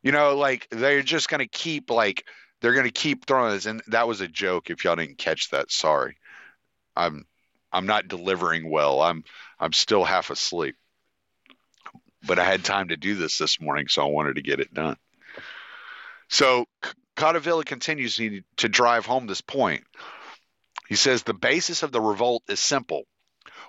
you 0.03 0.13
know 0.13 0.37
like 0.37 0.67
they're 0.71 1.03
just 1.03 1.29
going 1.29 1.41
to 1.41 1.49
keep 1.49 1.91
like 1.91 2.25
they're 2.63 2.73
going 2.73 2.87
to 2.87 2.93
keep 2.93 3.27
throwing 3.27 3.53
this. 3.53 3.67
And 3.67 3.83
that 3.89 4.09
was 4.09 4.21
a 4.21 4.29
joke. 4.29 4.71
If 4.71 4.85
y'all 4.85 4.97
didn't 4.97 5.19
catch 5.19 5.51
that, 5.51 5.71
sorry. 5.71 6.17
I'm 6.97 7.27
I'm 7.73 7.87
not 7.87 8.09
delivering 8.09 8.71
well. 8.71 9.03
I'm 9.03 9.25
I'm 9.59 9.73
still 9.73 10.05
half 10.05 10.31
asleep. 10.31 10.77
But 12.25 12.39
I 12.39 12.45
had 12.45 12.65
time 12.65 12.89
to 12.89 12.97
do 12.97 13.17
this 13.17 13.37
this 13.37 13.61
morning, 13.61 13.89
so 13.89 14.03
I 14.03 14.09
wanted 14.09 14.37
to 14.37 14.43
get 14.43 14.61
it 14.61 14.73
done. 14.73 14.97
So 16.29 16.67
Codevilla 17.17 17.65
continues 17.65 18.17
to 18.17 18.69
drive 18.69 19.07
home 19.07 19.27
this 19.27 19.41
point. 19.41 19.83
He 20.89 20.97
says 20.97 21.23
the 21.23 21.35
basis 21.35 21.83
of 21.83 21.93
the 21.93 22.01
revolt 22.01 22.43
is 22.49 22.61
simple 22.61 23.05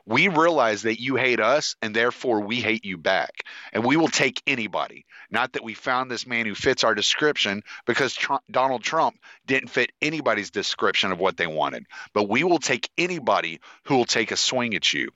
we 0.05 0.27
realize 0.27 0.83
that 0.83 1.01
you 1.01 1.15
hate 1.15 1.39
us 1.39 1.75
and 1.81 1.95
therefore 1.95 2.41
we 2.41 2.59
hate 2.59 2.85
you 2.85 2.97
back. 2.97 3.31
And 3.71 3.85
we 3.85 3.95
will 3.95 4.09
take 4.09 4.41
anybody. 4.45 5.05
Not 5.31 5.53
that 5.53 5.63
we 5.63 5.73
found 5.73 6.11
this 6.11 6.27
man 6.27 6.45
who 6.45 6.55
fits 6.55 6.83
our 6.83 6.93
description 6.93 7.63
because 7.85 8.13
Trump, 8.13 8.43
Donald 8.51 8.83
Trump 8.83 9.15
didn't 9.45 9.69
fit 9.69 9.91
anybody's 10.01 10.51
description 10.51 11.11
of 11.11 11.19
what 11.19 11.37
they 11.37 11.47
wanted. 11.47 11.85
But 12.13 12.29
we 12.29 12.43
will 12.43 12.59
take 12.59 12.89
anybody 12.97 13.61
who 13.85 13.95
will 13.95 14.05
take 14.05 14.31
a 14.31 14.37
swing 14.37 14.75
at 14.75 14.93
you. 14.93 15.11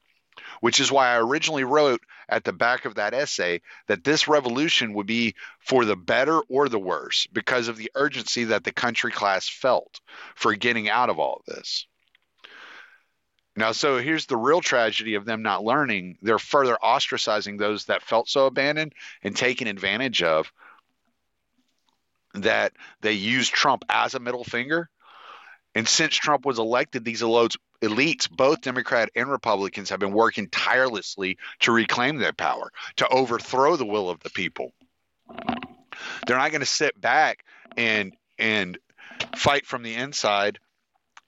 Which 0.59 0.79
is 0.79 0.91
why 0.91 1.09
I 1.09 1.19
originally 1.19 1.63
wrote 1.63 2.01
at 2.29 2.43
the 2.43 2.53
back 2.53 2.85
of 2.85 2.95
that 2.95 3.13
essay 3.13 3.61
that 3.87 4.03
this 4.03 4.27
revolution 4.27 4.93
would 4.93 5.07
be 5.07 5.35
for 5.59 5.85
the 5.85 5.95
better 5.95 6.39
or 6.49 6.67
the 6.67 6.79
worse 6.79 7.27
because 7.31 7.67
of 7.67 7.77
the 7.77 7.91
urgency 7.95 8.45
that 8.45 8.63
the 8.63 8.71
country 8.71 9.11
class 9.11 9.47
felt 9.47 9.99
for 10.35 10.55
getting 10.55 10.89
out 10.89 11.09
of 11.09 11.19
all 11.19 11.43
of 11.47 11.55
this. 11.55 11.85
Now, 13.55 13.71
so 13.71 13.97
here's 13.97 14.27
the 14.27 14.37
real 14.37 14.61
tragedy 14.61 15.15
of 15.15 15.25
them 15.25 15.41
not 15.41 15.63
learning. 15.63 16.19
They're 16.21 16.37
further 16.37 16.77
ostracizing 16.81 17.57
those 17.57 17.85
that 17.85 18.03
felt 18.03 18.29
so 18.29 18.45
abandoned 18.45 18.93
and 19.23 19.35
taken 19.35 19.67
advantage 19.67 20.21
of 20.21 20.51
that 22.35 22.73
they 23.01 23.13
used 23.13 23.53
Trump 23.53 23.83
as 23.89 24.13
a 24.13 24.19
middle 24.19 24.43
finger. 24.43 24.89
And 25.73 25.87
since 25.87 26.15
Trump 26.15 26.45
was 26.45 26.59
elected, 26.59 27.03
these 27.03 27.23
elites, 27.81 28.29
both 28.29 28.61
Democrat 28.61 29.09
and 29.15 29.29
Republicans, 29.29 29.89
have 29.89 29.99
been 29.99 30.11
working 30.11 30.49
tirelessly 30.49 31.37
to 31.59 31.71
reclaim 31.71 32.17
their 32.17 32.33
power, 32.33 32.71
to 32.97 33.07
overthrow 33.07 33.75
the 33.75 33.85
will 33.85 34.09
of 34.09 34.19
the 34.21 34.29
people. 34.29 34.73
They're 36.25 36.37
not 36.37 36.51
going 36.51 36.61
to 36.61 36.65
sit 36.65 36.99
back 36.99 37.43
and 37.75 38.13
and 38.37 38.77
fight 39.35 39.65
from 39.65 39.83
the 39.83 39.95
inside 39.95 40.59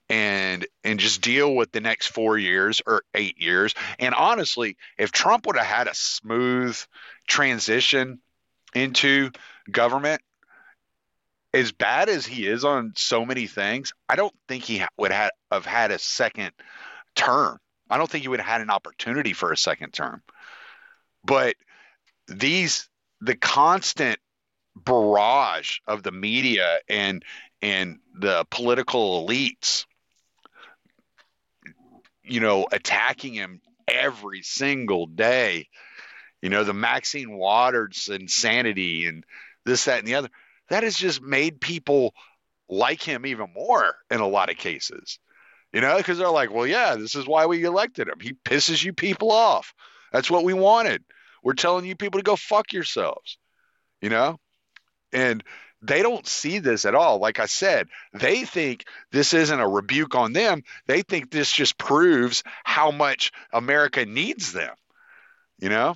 and 0.08 0.66
and 0.84 0.98
just 0.98 1.22
deal 1.22 1.54
with 1.54 1.72
the 1.72 1.80
next 1.80 2.08
four 2.08 2.36
years 2.36 2.82
or 2.86 3.02
eight 3.14 3.40
years. 3.40 3.74
And 3.98 4.14
honestly, 4.14 4.76
if 4.98 5.12
Trump 5.12 5.46
would 5.46 5.56
have 5.56 5.66
had 5.66 5.86
a 5.86 5.94
smooth 5.94 6.76
transition 7.26 8.20
into 8.74 9.30
government, 9.70 10.22
as 11.52 11.72
bad 11.72 12.08
as 12.08 12.26
he 12.26 12.46
is 12.46 12.64
on 12.64 12.92
so 12.96 13.24
many 13.24 13.46
things, 13.46 13.92
I 14.08 14.16
don't 14.16 14.34
think 14.48 14.64
he 14.64 14.82
would 14.96 15.12
have, 15.12 15.30
had 15.50 15.90
a 15.90 15.98
second 15.98 16.52
term. 17.14 17.58
I 17.88 17.98
don't 17.98 18.08
think 18.08 18.22
he 18.22 18.28
would 18.28 18.40
have 18.40 18.48
had 18.48 18.60
an 18.60 18.70
opportunity 18.70 19.32
for 19.32 19.52
a 19.52 19.56
second 19.56 19.92
term. 19.92 20.22
But 21.24 21.56
these 22.28 22.88
the 23.20 23.36
constant 23.36 24.18
barrage 24.76 25.78
of 25.86 26.02
the 26.02 26.12
media 26.12 26.78
and 26.88 27.24
and 27.60 27.98
the 28.14 28.46
political 28.50 29.26
elites 29.26 29.84
you 32.30 32.38
know, 32.38 32.66
attacking 32.70 33.34
him 33.34 33.60
every 33.88 34.42
single 34.42 35.06
day. 35.06 35.68
You 36.40 36.48
know, 36.48 36.62
the 36.62 36.72
Maxine 36.72 37.32
Waters 37.32 38.08
insanity 38.10 39.06
and 39.06 39.24
this, 39.66 39.86
that, 39.86 39.98
and 39.98 40.06
the 40.06 40.14
other. 40.14 40.28
That 40.70 40.84
has 40.84 40.96
just 40.96 41.20
made 41.20 41.60
people 41.60 42.14
like 42.68 43.02
him 43.02 43.26
even 43.26 43.52
more 43.54 43.94
in 44.10 44.20
a 44.20 44.28
lot 44.28 44.50
of 44.50 44.56
cases. 44.56 45.18
You 45.72 45.80
know, 45.80 45.96
because 45.98 46.18
they're 46.18 46.30
like, 46.30 46.52
well, 46.52 46.66
yeah, 46.66 46.96
this 46.96 47.14
is 47.14 47.26
why 47.26 47.46
we 47.46 47.62
elected 47.64 48.08
him. 48.08 48.18
He 48.20 48.32
pisses 48.32 48.84
you 48.84 48.92
people 48.92 49.30
off. 49.30 49.72
That's 50.12 50.30
what 50.30 50.42
we 50.42 50.52
wanted. 50.52 51.04
We're 51.44 51.52
telling 51.52 51.84
you 51.84 51.94
people 51.94 52.18
to 52.18 52.24
go 52.24 52.34
fuck 52.34 52.72
yourselves. 52.72 53.38
You 54.00 54.10
know? 54.10 54.38
And 55.12 55.44
they 55.82 56.02
don't 56.02 56.26
see 56.26 56.58
this 56.58 56.84
at 56.84 56.94
all. 56.94 57.18
Like 57.18 57.40
I 57.40 57.46
said, 57.46 57.88
they 58.12 58.44
think 58.44 58.84
this 59.12 59.32
isn't 59.32 59.60
a 59.60 59.68
rebuke 59.68 60.14
on 60.14 60.32
them. 60.32 60.62
They 60.86 61.02
think 61.02 61.30
this 61.30 61.50
just 61.52 61.78
proves 61.78 62.42
how 62.64 62.90
much 62.90 63.32
America 63.52 64.04
needs 64.04 64.52
them. 64.52 64.74
You 65.58 65.68
know? 65.68 65.94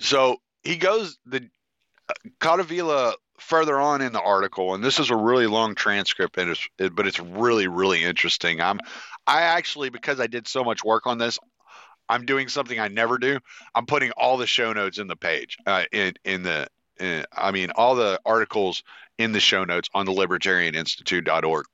So 0.00 0.38
he 0.62 0.76
goes 0.76 1.18
the 1.26 1.48
uh, 2.90 3.12
further 3.38 3.78
on 3.78 4.02
in 4.02 4.12
the 4.12 4.20
article, 4.20 4.74
and 4.74 4.82
this 4.82 4.98
is 4.98 5.10
a 5.10 5.16
really 5.16 5.46
long 5.46 5.74
transcript, 5.74 6.36
and 6.36 6.50
it's, 6.50 6.68
it, 6.78 6.94
but 6.94 7.06
it's 7.06 7.20
really 7.20 7.68
really 7.68 8.02
interesting. 8.02 8.60
I'm 8.60 8.80
I 9.26 9.42
actually 9.42 9.90
because 9.90 10.20
I 10.20 10.26
did 10.26 10.48
so 10.48 10.64
much 10.64 10.84
work 10.84 11.06
on 11.06 11.18
this, 11.18 11.38
I'm 12.10 12.26
doing 12.26 12.48
something 12.48 12.78
I 12.78 12.88
never 12.88 13.18
do. 13.18 13.38
I'm 13.74 13.86
putting 13.86 14.10
all 14.12 14.36
the 14.36 14.46
show 14.46 14.72
notes 14.72 14.98
in 14.98 15.06
the 15.06 15.16
page, 15.16 15.56
uh, 15.64 15.84
in 15.92 16.14
in 16.24 16.42
the, 16.42 16.66
in, 16.98 17.24
I 17.32 17.52
mean, 17.52 17.70
all 17.76 17.94
the 17.94 18.20
articles 18.26 18.82
in 19.16 19.32
the 19.32 19.40
show 19.40 19.64
notes 19.64 19.88
on 19.94 20.06
the 20.06 20.12
libertarianinstitute.org. 20.12 21.66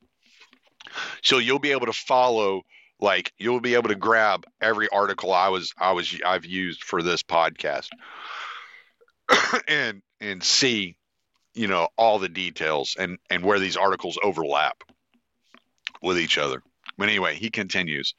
So 1.23 1.39
you'll 1.39 1.59
be 1.59 1.73
able 1.73 1.87
to 1.87 1.93
follow, 1.93 2.63
like, 3.01 3.33
you'll 3.39 3.61
be 3.61 3.75
able 3.75 3.89
to 3.89 3.95
grab 3.95 4.47
every 4.61 4.89
article 4.89 5.33
I 5.33 5.49
was, 5.49 5.73
I 5.79 5.93
was, 5.93 6.19
I've 6.25 6.47
used 6.47 6.83
for 6.83 7.03
this 7.03 7.23
podcast, 7.23 7.89
and 9.69 10.03
and 10.21 10.43
see, 10.43 10.97
you 11.55 11.67
know, 11.67 11.89
all 11.97 12.19
the 12.19 12.29
details 12.29 12.97
and 12.99 13.19
and 13.31 13.45
where 13.45 13.59
these 13.59 13.77
articles 13.77 14.19
overlap 14.23 14.83
with 16.03 16.19
each 16.19 16.39
other. 16.39 16.63
But 16.97 17.09
anyway, 17.09 17.35
he 17.35 17.51
continues. 17.51 18.15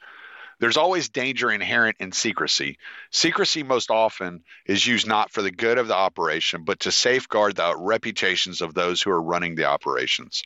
There's 0.60 0.78
always 0.78 1.10
danger 1.10 1.52
inherent 1.52 1.98
in 2.00 2.12
secrecy. 2.12 2.80
Secrecy 3.12 3.62
most 3.62 3.92
often 3.92 4.44
is 4.66 4.86
used 4.86 5.08
not 5.08 5.32
for 5.32 5.44
the 5.44 5.52
good 5.52 5.78
of 5.78 5.88
the 5.88 5.96
operation, 5.96 6.64
but 6.64 6.82
to 6.82 6.92
safeguard 6.92 7.56
the 7.56 7.76
reputations 7.78 8.62
of 8.62 8.74
those 8.74 9.02
who 9.02 9.12
are 9.12 9.22
running 9.22 9.54
the 9.54 9.66
operations. 9.66 10.42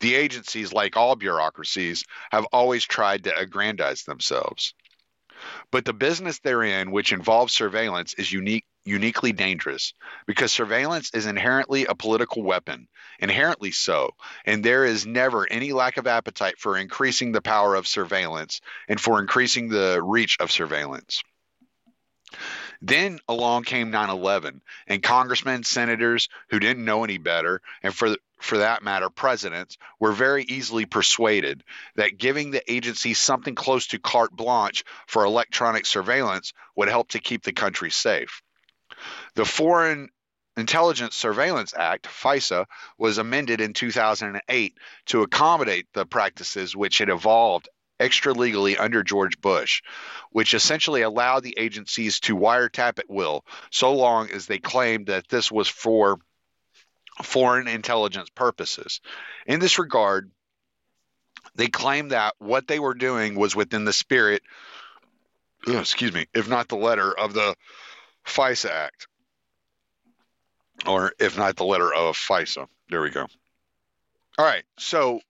The 0.00 0.14
agencies, 0.14 0.72
like 0.72 0.96
all 0.96 1.16
bureaucracies, 1.16 2.04
have 2.30 2.46
always 2.52 2.84
tried 2.84 3.24
to 3.24 3.36
aggrandize 3.36 4.04
themselves. 4.04 4.74
But 5.70 5.84
the 5.84 5.92
business 5.92 6.38
they're 6.38 6.62
in, 6.62 6.90
which 6.90 7.12
involves 7.12 7.52
surveillance, 7.52 8.14
is 8.14 8.32
unique 8.32 8.64
uniquely 8.86 9.32
dangerous 9.32 9.92
because 10.26 10.52
surveillance 10.52 11.10
is 11.12 11.26
inherently 11.26 11.86
a 11.86 11.94
political 11.94 12.42
weapon, 12.42 12.86
inherently 13.18 13.72
so, 13.72 14.12
and 14.44 14.64
there 14.64 14.84
is 14.84 15.04
never 15.04 15.46
any 15.50 15.72
lack 15.72 15.96
of 15.96 16.06
appetite 16.06 16.58
for 16.58 16.78
increasing 16.78 17.32
the 17.32 17.42
power 17.42 17.74
of 17.74 17.86
surveillance 17.86 18.60
and 18.88 19.00
for 19.00 19.20
increasing 19.20 19.68
the 19.68 20.00
reach 20.02 20.36
of 20.38 20.52
surveillance. 20.52 21.22
Then 22.82 23.18
along 23.28 23.64
came 23.64 23.90
9 23.90 24.10
11, 24.10 24.60
and 24.86 25.02
congressmen, 25.02 25.64
senators 25.64 26.28
who 26.50 26.60
didn't 26.60 26.84
know 26.84 27.04
any 27.04 27.18
better, 27.18 27.62
and 27.82 27.94
for, 27.94 28.16
for 28.40 28.58
that 28.58 28.82
matter, 28.82 29.10
presidents, 29.10 29.78
were 29.98 30.12
very 30.12 30.44
easily 30.44 30.84
persuaded 30.84 31.64
that 31.96 32.18
giving 32.18 32.50
the 32.50 32.70
agency 32.70 33.14
something 33.14 33.54
close 33.54 33.86
to 33.88 33.98
carte 33.98 34.32
blanche 34.32 34.84
for 35.06 35.24
electronic 35.24 35.86
surveillance 35.86 36.52
would 36.76 36.88
help 36.88 37.10
to 37.10 37.18
keep 37.18 37.42
the 37.42 37.52
country 37.52 37.90
safe. 37.90 38.42
The 39.34 39.44
foreign 39.44 40.10
Intelligence 40.58 41.14
Surveillance 41.14 41.74
Act, 41.76 42.06
FISA, 42.06 42.64
was 42.96 43.18
amended 43.18 43.60
in 43.60 43.74
2008 43.74 44.78
to 45.06 45.22
accommodate 45.22 45.86
the 45.92 46.06
practices 46.06 46.74
which 46.74 46.96
had 46.96 47.10
evolved 47.10 47.68
extra 47.98 48.32
legally 48.32 48.76
under 48.76 49.02
George 49.02 49.40
Bush, 49.40 49.82
which 50.30 50.54
essentially 50.54 51.02
allowed 51.02 51.42
the 51.42 51.56
agencies 51.58 52.20
to 52.20 52.36
wiretap 52.36 52.98
at 52.98 53.08
will, 53.08 53.44
so 53.70 53.94
long 53.94 54.30
as 54.30 54.46
they 54.46 54.58
claimed 54.58 55.06
that 55.06 55.28
this 55.28 55.50
was 55.50 55.68
for 55.68 56.18
foreign 57.22 57.68
intelligence 57.68 58.28
purposes. 58.34 59.00
In 59.46 59.60
this 59.60 59.78
regard, 59.78 60.30
they 61.54 61.68
claimed 61.68 62.10
that 62.10 62.34
what 62.38 62.68
they 62.68 62.78
were 62.78 62.94
doing 62.94 63.34
was 63.34 63.56
within 63.56 63.84
the 63.84 63.92
spirit, 63.92 64.42
excuse 65.66 66.12
me, 66.12 66.26
if 66.34 66.48
not 66.48 66.68
the 66.68 66.76
letter 66.76 67.16
of 67.16 67.32
the 67.32 67.54
FISA 68.26 68.70
Act, 68.70 69.08
or 70.86 71.12
if 71.18 71.38
not 71.38 71.56
the 71.56 71.64
letter 71.64 71.92
of 71.92 72.16
FISA. 72.16 72.66
There 72.90 73.00
we 73.00 73.10
go. 73.10 73.26
All 74.38 74.44
right, 74.44 74.64
so 74.78 75.20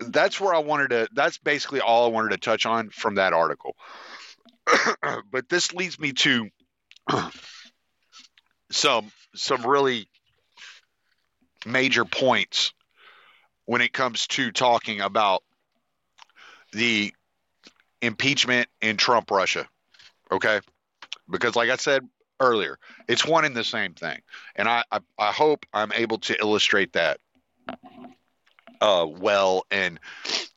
that's 0.00 0.40
where 0.40 0.54
I 0.54 0.58
wanted 0.58 0.90
to. 0.90 1.08
That's 1.12 1.38
basically 1.38 1.80
all 1.80 2.06
I 2.06 2.08
wanted 2.08 2.30
to 2.30 2.38
touch 2.38 2.66
on 2.66 2.90
from 2.90 3.16
that 3.16 3.32
article. 3.32 3.76
but 5.30 5.48
this 5.48 5.72
leads 5.74 5.98
me 5.98 6.12
to 6.12 6.48
some 8.70 9.10
some 9.34 9.66
really 9.66 10.08
major 11.66 12.04
points 12.04 12.72
when 13.66 13.80
it 13.80 13.92
comes 13.92 14.26
to 14.28 14.50
talking 14.50 15.00
about 15.00 15.42
the 16.72 17.12
impeachment 18.00 18.68
in 18.80 18.96
Trump 18.96 19.30
Russia. 19.30 19.68
Okay? 20.32 20.60
Because 21.28 21.54
like 21.54 21.70
I 21.70 21.76
said 21.76 22.08
earlier, 22.40 22.78
it's 23.08 23.24
one 23.24 23.44
and 23.44 23.54
the 23.54 23.64
same 23.64 23.94
thing. 23.94 24.20
And 24.56 24.68
I, 24.68 24.82
I, 24.90 25.00
I 25.18 25.32
hope 25.32 25.66
I'm 25.72 25.92
able 25.92 26.18
to 26.18 26.40
illustrate 26.40 26.94
that 26.94 27.18
uh, 28.80 29.06
well 29.08 29.66
and 29.70 30.00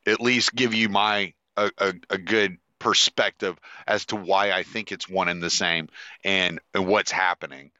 at 0.05 0.21
least 0.21 0.55
give 0.55 0.73
you 0.73 0.89
my 0.89 1.33
a, 1.57 1.71
a, 1.77 1.93
a 2.09 2.17
good 2.17 2.57
perspective 2.79 3.57
as 3.87 4.05
to 4.07 4.15
why 4.15 4.51
I 4.51 4.63
think 4.63 4.91
it's 4.91 5.07
one 5.07 5.29
and 5.29 5.41
the 5.41 5.49
same 5.49 5.89
and, 6.23 6.59
and 6.73 6.87
what's 6.87 7.11
happening. 7.11 7.71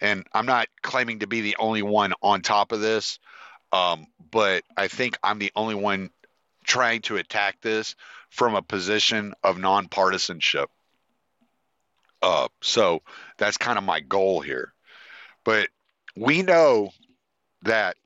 And 0.00 0.26
I'm 0.32 0.46
not 0.46 0.68
claiming 0.82 1.20
to 1.20 1.26
be 1.26 1.40
the 1.40 1.56
only 1.58 1.82
one 1.82 2.12
on 2.22 2.42
top 2.42 2.72
of 2.72 2.80
this, 2.80 3.18
um, 3.72 4.06
but 4.30 4.64
I 4.76 4.88
think 4.88 5.16
I'm 5.22 5.38
the 5.38 5.52
only 5.56 5.74
one 5.74 6.10
trying 6.64 7.02
to 7.02 7.16
attack 7.16 7.60
this 7.62 7.94
from 8.30 8.54
a 8.54 8.62
position 8.62 9.34
of 9.42 9.56
nonpartisanship. 9.56 10.66
Uh, 12.20 12.48
so 12.60 13.02
that's 13.38 13.56
kind 13.56 13.78
of 13.78 13.84
my 13.84 14.00
goal 14.00 14.40
here. 14.40 14.72
But 15.44 15.68
we 16.14 16.42
know 16.42 16.90
that 17.62 17.96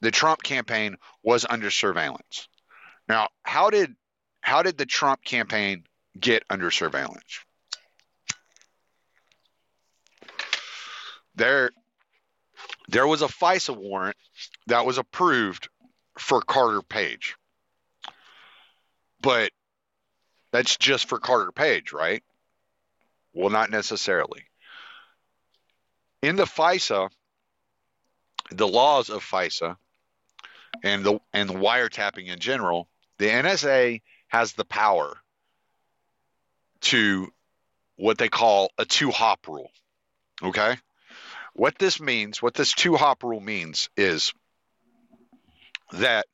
the 0.00 0.10
Trump 0.10 0.42
campaign 0.42 0.96
was 1.22 1.46
under 1.48 1.70
surveillance. 1.70 2.48
Now, 3.08 3.28
how 3.42 3.70
did 3.70 3.94
how 4.40 4.62
did 4.62 4.78
the 4.78 4.86
Trump 4.86 5.24
campaign 5.24 5.84
get 6.18 6.44
under 6.50 6.70
surveillance? 6.70 7.40
There 11.34 11.70
there 12.88 13.06
was 13.06 13.22
a 13.22 13.26
FISA 13.26 13.76
warrant 13.76 14.16
that 14.66 14.86
was 14.86 14.98
approved 14.98 15.68
for 16.18 16.40
Carter 16.40 16.82
Page. 16.82 17.36
But 19.20 19.50
that's 20.52 20.76
just 20.76 21.08
for 21.08 21.18
Carter 21.18 21.52
Page, 21.52 21.92
right? 21.92 22.22
Well, 23.32 23.50
not 23.50 23.70
necessarily. 23.70 24.44
In 26.22 26.36
the 26.36 26.44
FISA, 26.44 27.10
the 28.50 28.68
laws 28.68 29.10
of 29.10 29.24
FISA 29.24 29.76
and 30.82 31.04
the 31.04 31.18
and 31.32 31.48
the 31.48 31.54
wiretapping 31.54 32.26
in 32.26 32.38
general, 32.38 32.88
the 33.18 33.26
NSA 33.26 34.02
has 34.28 34.52
the 34.52 34.64
power 34.64 35.16
to 36.82 37.28
what 37.96 38.18
they 38.18 38.28
call 38.28 38.70
a 38.78 38.84
two 38.84 39.10
hop 39.10 39.46
rule. 39.48 39.70
Okay? 40.42 40.76
What 41.54 41.78
this 41.78 42.00
means, 42.00 42.42
what 42.42 42.54
this 42.54 42.72
two 42.72 42.96
hop 42.96 43.22
rule 43.22 43.40
means 43.40 43.88
is 43.96 44.32
that 45.92 46.26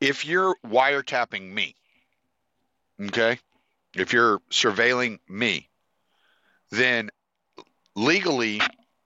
if 0.00 0.24
you're 0.24 0.56
wiretapping 0.66 1.42
me, 1.42 1.74
okay, 3.00 3.38
if 3.94 4.12
you're 4.12 4.40
surveilling 4.50 5.18
me, 5.28 5.68
then 6.70 7.10
legally 7.94 8.60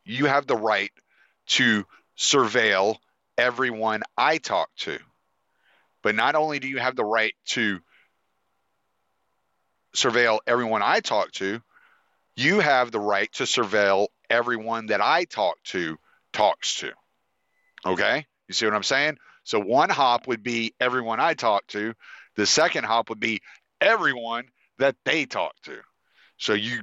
you 0.04 0.26
have 0.26 0.46
the 0.46 0.56
right 0.56 0.90
to 1.46 1.84
surveil 2.20 2.96
everyone 3.38 4.02
I 4.16 4.38
talk 4.38 4.68
to. 4.80 4.98
But 6.02 6.14
not 6.14 6.34
only 6.34 6.60
do 6.60 6.68
you 6.68 6.78
have 6.78 6.94
the 6.94 7.04
right 7.04 7.34
to 7.46 7.80
surveil 9.96 10.38
everyone 10.46 10.82
I 10.82 11.00
talk 11.00 11.32
to, 11.32 11.60
you 12.36 12.60
have 12.60 12.92
the 12.92 13.00
right 13.00 13.32
to 13.34 13.44
surveil 13.44 14.08
everyone 14.28 14.86
that 14.86 15.00
I 15.00 15.24
talk 15.24 15.56
to 15.64 15.96
talks 16.32 16.76
to. 16.80 16.92
Okay? 17.84 18.26
You 18.48 18.54
see 18.54 18.66
what 18.66 18.74
I'm 18.74 18.82
saying? 18.82 19.16
So 19.44 19.58
one 19.58 19.90
hop 19.90 20.28
would 20.28 20.42
be 20.42 20.74
everyone 20.78 21.20
I 21.20 21.34
talk 21.34 21.66
to. 21.68 21.94
The 22.36 22.46
second 22.46 22.84
hop 22.84 23.08
would 23.08 23.20
be 23.20 23.40
everyone 23.80 24.44
that 24.78 24.96
they 25.04 25.24
talk 25.24 25.54
to. 25.64 25.78
So 26.36 26.52
you 26.52 26.82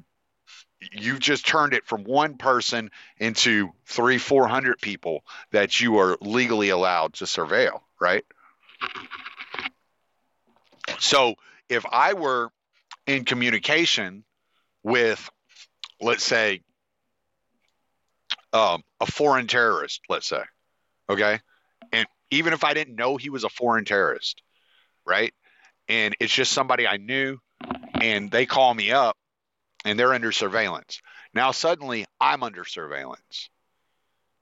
you 0.79 1.17
just 1.17 1.47
turned 1.47 1.73
it 1.73 1.85
from 1.85 2.03
one 2.03 2.37
person 2.37 2.91
into 3.17 3.71
three, 3.85 4.17
four 4.17 4.47
hundred 4.47 4.79
people 4.79 5.23
that 5.51 5.79
you 5.79 5.97
are 5.97 6.17
legally 6.21 6.69
allowed 6.69 7.13
to 7.13 7.25
surveil, 7.25 7.81
right? 7.99 8.23
So 10.99 11.35
if 11.69 11.85
I 11.91 12.13
were 12.13 12.49
in 13.05 13.25
communication 13.25 14.23
with, 14.83 15.29
let's 16.01 16.23
say, 16.23 16.61
um, 18.53 18.83
a 19.01 19.05
foreign 19.05 19.47
terrorist, 19.47 20.01
let's 20.09 20.27
say, 20.27 20.41
okay, 21.09 21.39
and 21.91 22.07
even 22.31 22.53
if 22.53 22.63
I 22.63 22.73
didn't 22.73 22.95
know 22.95 23.17
he 23.17 23.29
was 23.29 23.43
a 23.43 23.49
foreign 23.49 23.85
terrorist, 23.85 24.41
right, 25.05 25.33
and 25.87 26.15
it's 26.19 26.33
just 26.33 26.51
somebody 26.51 26.87
I 26.87 26.97
knew, 26.97 27.37
and 27.95 28.31
they 28.31 28.45
call 28.45 28.73
me 28.73 28.91
up 28.91 29.17
and 29.87 29.97
they're 29.97 30.13
under 30.13 30.33
surveillance. 30.33 31.01
Now 31.33 31.51
suddenly 31.51 32.05
I'm 32.19 32.43
under 32.43 32.65
surveillance. 32.65 33.49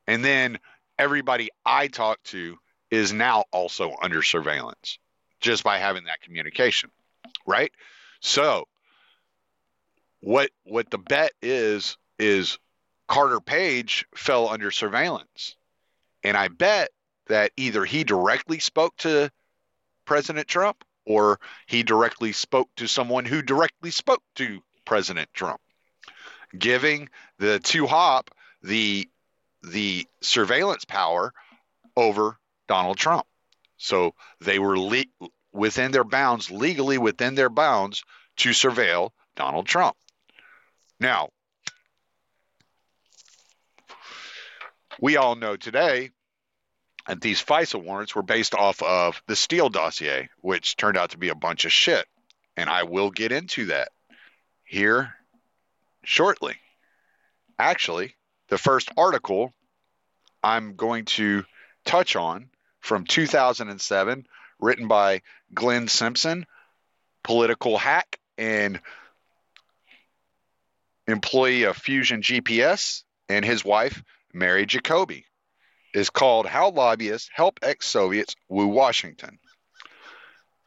And 0.08 0.26
then 0.26 0.58
everybody 0.98 1.50
I 1.64 1.88
talk 1.88 2.22
to 2.26 2.58
is 2.90 3.14
now 3.14 3.46
also 3.52 3.96
under 4.02 4.24
surveillance 4.24 4.98
just 5.40 5.64
by 5.64 5.78
having 5.78 6.06
that 6.06 6.22
communication, 6.22 6.90
right? 7.46 7.72
So 8.22 8.66
what 10.22 10.50
what 10.64 10.90
the 10.90 10.98
bet 10.98 11.32
is 11.44 11.96
is 12.18 12.58
Carter 13.08 13.40
Page 13.40 14.08
fell 14.16 14.50
under 14.50 14.72
surveillance. 14.72 15.56
And 16.24 16.36
I 16.36 16.48
bet 16.48 16.90
that 17.28 17.52
either 17.56 17.86
he 17.86 18.04
directly 18.04 18.58
spoke 18.58 18.98
to 18.98 19.30
President 20.06 20.48
Trump 20.48 20.84
or 21.06 21.40
he 21.68 21.84
directly 21.84 22.32
spoke 22.32 22.70
to 22.78 22.88
someone 22.88 23.26
who 23.26 23.44
directly 23.44 23.92
spoke 23.92 24.24
to 24.38 24.64
President 24.86 25.30
Trump, 25.34 25.60
giving 26.58 27.10
the 27.40 27.60
two 27.60 27.88
hop 27.88 28.32
the 28.62 29.08
the 29.64 30.08
surveillance 30.22 30.86
power 30.86 31.34
over 31.98 32.38
Donald 32.68 32.98
Trump. 32.98 33.26
So 33.78 34.14
they 34.42 34.60
were 34.60 34.78
le- 34.78 35.30
within 35.52 35.92
their 35.92 36.04
bounds, 36.04 36.52
legally 36.52 36.98
within 36.98 37.36
their 37.36 37.50
bounds, 37.50 38.04
to 38.38 38.50
surveil 38.50 39.12
Donald 39.36 39.66
Trump. 39.66 39.96
Now, 41.00 41.30
we 45.00 45.18
all 45.18 45.36
know 45.36 45.56
today 45.56 46.12
that 47.08 47.22
these 47.22 47.44
FISA 47.44 47.82
warrants 47.82 48.16
were 48.16 48.24
based 48.24 48.56
off 48.56 48.82
of 48.82 49.22
the 49.28 49.36
Steele 49.36 49.70
dossier, 49.70 50.30
which 50.42 50.78
turned 50.78 50.98
out 50.98 51.12
to 51.12 51.18
be 51.18 51.30
a 51.30 51.36
bunch 51.36 51.66
of 51.66 51.72
shit. 51.72 52.06
And 52.58 52.70
I 52.70 52.84
will 52.84 53.12
get 53.12 53.32
into 53.32 53.66
that 53.66 53.90
here 54.76 55.14
shortly. 56.04 56.58
Actually, 57.58 58.14
the 58.50 58.58
first 58.58 58.92
article 58.98 59.54
I'm 60.44 60.76
going 60.76 61.06
to 61.06 61.46
touch 61.86 62.18
on 62.18 62.50
from 62.82 63.06
2007, 63.06 64.28
written 64.60 64.90
by 64.90 65.22
Glenn 65.54 65.88
Simpson, 65.88 66.46
political 67.24 67.78
hack 67.78 68.20
and 68.38 68.82
employee 71.08 71.64
of 71.64 71.78
Fusion 71.78 72.22
GPS, 72.22 73.04
and 73.30 73.46
his 73.46 73.64
wife, 73.64 74.04
Mary 74.34 74.66
Jacoby, 74.66 75.26
is 75.94 76.10
called 76.10 76.48
How 76.48 76.70
Lobbyists 76.70 77.30
Help 77.34 77.60
Ex 77.62 77.88
Soviets 77.88 78.36
Woo 78.50 78.68
Washington. 78.68 79.40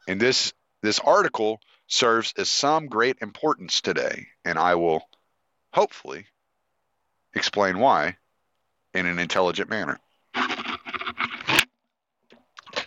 And 0.07 0.19
this, 0.19 0.51
this 0.81 0.97
article 0.97 1.59
serves 1.89 2.33
as 2.37 2.49
some 2.49 2.87
great 2.87 3.17
importance 3.21 3.81
today, 3.81 4.27
and 4.45 4.57
I 4.57 4.75
will 4.75 5.01
hopefully 5.73 6.25
explain 7.33 7.79
why 7.79 8.15
in 8.93 9.05
an 9.05 9.19
intelligent 9.19 9.69
manner. 9.69 9.99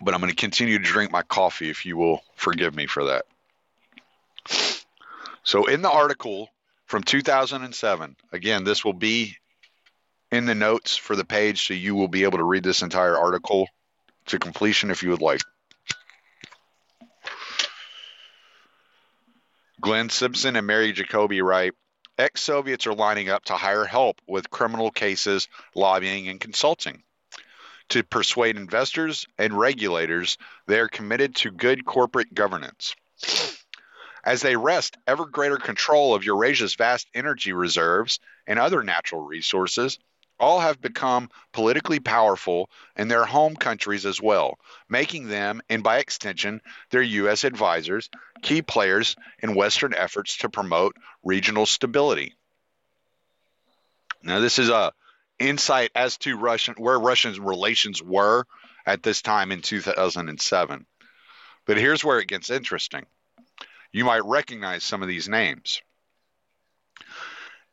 But 0.00 0.14
I'm 0.14 0.20
going 0.20 0.30
to 0.30 0.36
continue 0.36 0.78
to 0.78 0.84
drink 0.84 1.12
my 1.12 1.22
coffee 1.22 1.68
if 1.68 1.84
you 1.84 1.96
will 1.96 2.22
forgive 2.34 2.74
me 2.74 2.86
for 2.86 3.04
that. 3.04 3.26
So, 5.44 5.66
in 5.66 5.82
the 5.82 5.90
article 5.90 6.48
from 6.86 7.02
2007, 7.02 8.16
again, 8.32 8.64
this 8.64 8.84
will 8.84 8.92
be 8.92 9.36
in 10.30 10.46
the 10.46 10.54
notes 10.54 10.96
for 10.96 11.16
the 11.16 11.24
page, 11.24 11.66
so 11.66 11.74
you 11.74 11.94
will 11.94 12.08
be 12.08 12.22
able 12.24 12.38
to 12.38 12.44
read 12.44 12.62
this 12.62 12.82
entire 12.82 13.16
article 13.16 13.68
to 14.26 14.38
completion 14.38 14.90
if 14.90 15.02
you 15.02 15.10
would 15.10 15.20
like. 15.20 15.42
Glenn 19.82 20.10
Simpson 20.10 20.54
and 20.54 20.64
Mary 20.64 20.92
Jacoby 20.92 21.42
write 21.42 21.72
Ex 22.16 22.40
Soviets 22.40 22.86
are 22.86 22.94
lining 22.94 23.28
up 23.28 23.46
to 23.46 23.54
hire 23.54 23.84
help 23.84 24.20
with 24.28 24.48
criminal 24.48 24.92
cases, 24.92 25.48
lobbying, 25.74 26.28
and 26.28 26.40
consulting. 26.40 27.02
To 27.88 28.04
persuade 28.04 28.56
investors 28.56 29.26
and 29.38 29.58
regulators, 29.58 30.38
they 30.68 30.78
are 30.78 30.86
committed 30.86 31.34
to 31.36 31.50
good 31.50 31.84
corporate 31.84 32.32
governance. 32.32 32.94
As 34.22 34.40
they 34.40 34.54
wrest 34.54 34.96
ever 35.08 35.26
greater 35.26 35.56
control 35.56 36.14
of 36.14 36.22
Eurasia's 36.22 36.76
vast 36.76 37.08
energy 37.12 37.52
reserves 37.52 38.20
and 38.46 38.60
other 38.60 38.84
natural 38.84 39.22
resources, 39.22 39.98
all 40.42 40.58
have 40.58 40.80
become 40.80 41.30
politically 41.52 42.00
powerful 42.00 42.68
in 42.96 43.06
their 43.06 43.24
home 43.24 43.54
countries 43.54 44.04
as 44.04 44.20
well, 44.20 44.58
making 44.88 45.28
them, 45.28 45.62
and 45.70 45.84
by 45.84 45.98
extension, 45.98 46.60
their 46.90 47.00
U.S. 47.00 47.44
advisors, 47.44 48.10
key 48.42 48.60
players 48.60 49.14
in 49.40 49.54
Western 49.54 49.94
efforts 49.94 50.38
to 50.38 50.50
promote 50.50 50.96
regional 51.22 51.64
stability. 51.64 52.34
Now, 54.24 54.40
this 54.40 54.58
is 54.58 54.68
a 54.68 54.92
insight 55.38 55.92
as 55.94 56.18
to 56.18 56.36
Russian 56.36 56.74
where 56.76 56.98
Russian 56.98 57.40
relations 57.40 58.02
were 58.02 58.44
at 58.84 59.04
this 59.04 59.22
time 59.22 59.52
in 59.52 59.62
2007. 59.62 60.86
But 61.66 61.76
here's 61.76 62.04
where 62.04 62.18
it 62.18 62.26
gets 62.26 62.50
interesting. 62.50 63.06
You 63.92 64.04
might 64.04 64.24
recognize 64.24 64.82
some 64.82 65.02
of 65.02 65.08
these 65.08 65.28
names. 65.28 65.82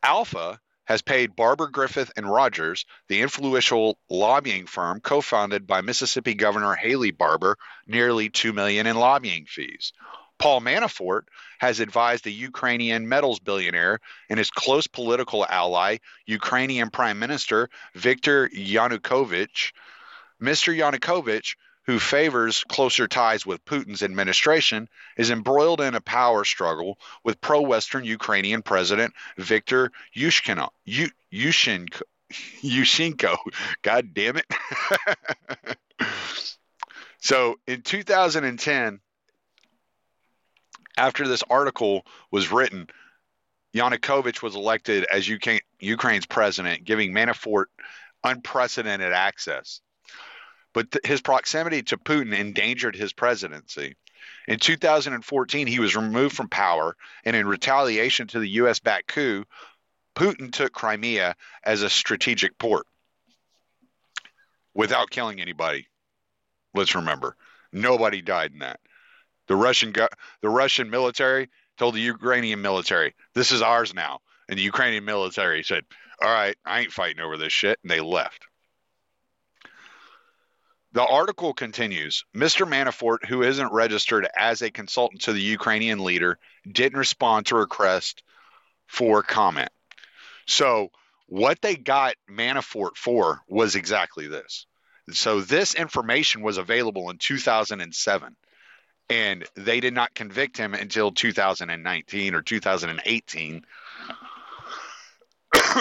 Alfa 0.04 0.60
has 0.90 1.02
paid 1.02 1.36
Barbour 1.36 1.68
Griffith 1.68 2.10
and 2.16 2.28
Rogers, 2.28 2.84
the 3.06 3.20
influential 3.20 3.96
lobbying 4.08 4.66
firm 4.66 4.98
co-founded 4.98 5.64
by 5.64 5.82
Mississippi 5.82 6.34
Governor 6.34 6.74
Haley 6.74 7.12
Barbour, 7.12 7.58
nearly 7.86 8.28
2 8.28 8.52
million 8.52 8.88
in 8.88 8.96
lobbying 8.96 9.46
fees. 9.46 9.92
Paul 10.36 10.60
Manafort 10.60 11.28
has 11.60 11.78
advised 11.78 12.24
the 12.24 12.32
Ukrainian 12.32 13.08
metals 13.08 13.38
billionaire 13.38 14.00
and 14.28 14.36
his 14.36 14.50
close 14.50 14.88
political 14.88 15.46
ally, 15.46 15.98
Ukrainian 16.26 16.90
Prime 16.90 17.20
Minister 17.20 17.70
Viktor 17.94 18.48
Yanukovych. 18.48 19.70
Mr. 20.42 20.76
Yanukovych 20.76 21.54
who 21.90 21.98
favors 21.98 22.62
closer 22.68 23.08
ties 23.08 23.44
with 23.44 23.64
Putin's 23.64 24.04
administration, 24.04 24.88
is 25.16 25.28
embroiled 25.28 25.80
in 25.80 25.96
a 25.96 26.00
power 26.00 26.44
struggle 26.44 27.00
with 27.24 27.40
pro 27.40 27.62
Western 27.62 28.04
Ukrainian 28.04 28.62
President 28.62 29.12
Viktor 29.36 29.90
Yushchenko. 30.16 30.68
God 33.82 34.14
damn 34.14 34.36
it. 34.36 34.46
so 37.20 37.56
in 37.66 37.82
2010, 37.82 39.00
after 40.96 41.26
this 41.26 41.42
article 41.50 42.06
was 42.30 42.52
written, 42.52 42.86
Yanukovych 43.74 44.42
was 44.42 44.54
elected 44.54 45.06
as 45.12 45.28
Ukraine's 45.80 46.26
president, 46.26 46.84
giving 46.84 47.12
Manafort 47.12 47.64
unprecedented 48.22 49.12
access 49.12 49.80
but 50.72 50.90
th- 50.90 51.06
his 51.06 51.20
proximity 51.20 51.82
to 51.82 51.98
Putin 51.98 52.36
endangered 52.36 52.96
his 52.96 53.12
presidency. 53.12 53.96
In 54.46 54.58
2014, 54.58 55.66
he 55.66 55.80
was 55.80 55.96
removed 55.96 56.36
from 56.36 56.48
power, 56.48 56.96
and 57.24 57.34
in 57.34 57.46
retaliation 57.46 58.26
to 58.28 58.38
the 58.38 58.48
U.S. 58.48 58.78
backed 58.78 59.08
coup, 59.08 59.44
Putin 60.14 60.52
took 60.52 60.72
Crimea 60.72 61.36
as 61.64 61.82
a 61.82 61.90
strategic 61.90 62.58
port 62.58 62.86
without 64.74 65.10
killing 65.10 65.40
anybody. 65.40 65.88
Let's 66.74 66.94
remember, 66.94 67.36
nobody 67.72 68.22
died 68.22 68.52
in 68.52 68.58
that. 68.60 68.80
The 69.48 69.56
Russian 69.56 69.92
go- 69.92 70.08
the 70.42 70.48
Russian 70.48 70.90
military 70.90 71.48
told 71.76 71.94
the 71.94 72.00
Ukrainian 72.00 72.62
military, 72.62 73.14
"This 73.34 73.50
is 73.50 73.62
ours 73.62 73.94
now," 73.94 74.20
and 74.48 74.58
the 74.58 74.62
Ukrainian 74.62 75.04
military 75.04 75.64
said, 75.64 75.84
"All 76.22 76.32
right, 76.32 76.56
I 76.64 76.80
ain't 76.80 76.92
fighting 76.92 77.20
over 77.20 77.36
this 77.36 77.52
shit," 77.52 77.78
and 77.82 77.90
they 77.90 78.00
left. 78.00 78.46
The 80.92 81.06
article 81.06 81.54
continues 81.54 82.24
Mr. 82.34 82.66
Manafort, 82.66 83.24
who 83.24 83.42
isn't 83.42 83.72
registered 83.72 84.26
as 84.36 84.60
a 84.60 84.70
consultant 84.70 85.22
to 85.22 85.32
the 85.32 85.40
Ukrainian 85.40 86.02
leader, 86.02 86.38
didn't 86.70 86.98
respond 86.98 87.46
to 87.46 87.56
a 87.56 87.60
request 87.60 88.24
for 88.86 89.22
comment. 89.22 89.70
So, 90.46 90.90
what 91.26 91.60
they 91.62 91.76
got 91.76 92.16
Manafort 92.28 92.96
for 92.96 93.40
was 93.48 93.76
exactly 93.76 94.26
this. 94.26 94.66
So, 95.12 95.40
this 95.40 95.76
information 95.76 96.42
was 96.42 96.58
available 96.58 97.08
in 97.10 97.18
2007, 97.18 98.36
and 99.08 99.46
they 99.54 99.78
did 99.78 99.94
not 99.94 100.12
convict 100.12 100.56
him 100.56 100.74
until 100.74 101.12
2019 101.12 102.34
or 102.34 102.42
2018 102.42 103.64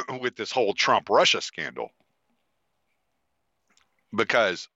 with 0.22 0.36
this 0.36 0.52
whole 0.52 0.76
Trump 0.76 1.10
Russia 1.10 1.42
scandal. 1.42 1.90
Because 4.16 4.68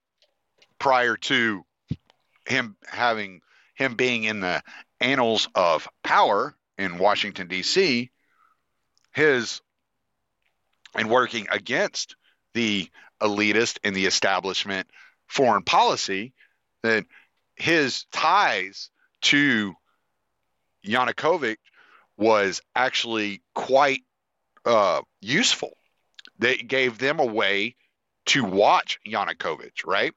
prior 0.83 1.15
to 1.15 1.63
him 2.45 2.75
having 2.85 3.39
him 3.73 3.95
being 3.95 4.25
in 4.25 4.41
the 4.41 4.61
annals 4.99 5.47
of 5.55 5.87
power 6.03 6.53
in 6.77 6.97
Washington 6.97 7.47
D.C. 7.47 8.11
His 9.13 9.61
and 10.93 11.09
working 11.09 11.47
against 11.49 12.17
the 12.53 12.89
elitist 13.21 13.79
and 13.85 13.95
the 13.95 14.07
establishment 14.07 14.89
foreign 15.27 15.63
policy 15.63 16.33
that 16.81 17.05
his 17.55 18.03
ties 18.11 18.89
to 19.21 19.73
Yanukovych 20.85 21.59
was 22.17 22.61
actually 22.75 23.41
quite 23.55 24.01
uh, 24.65 25.01
useful. 25.21 25.77
They 26.39 26.57
gave 26.57 26.97
them 26.97 27.21
a 27.21 27.25
way 27.25 27.77
to 28.25 28.43
watch 28.43 28.99
Yanukovych, 29.07 29.85
right? 29.85 30.13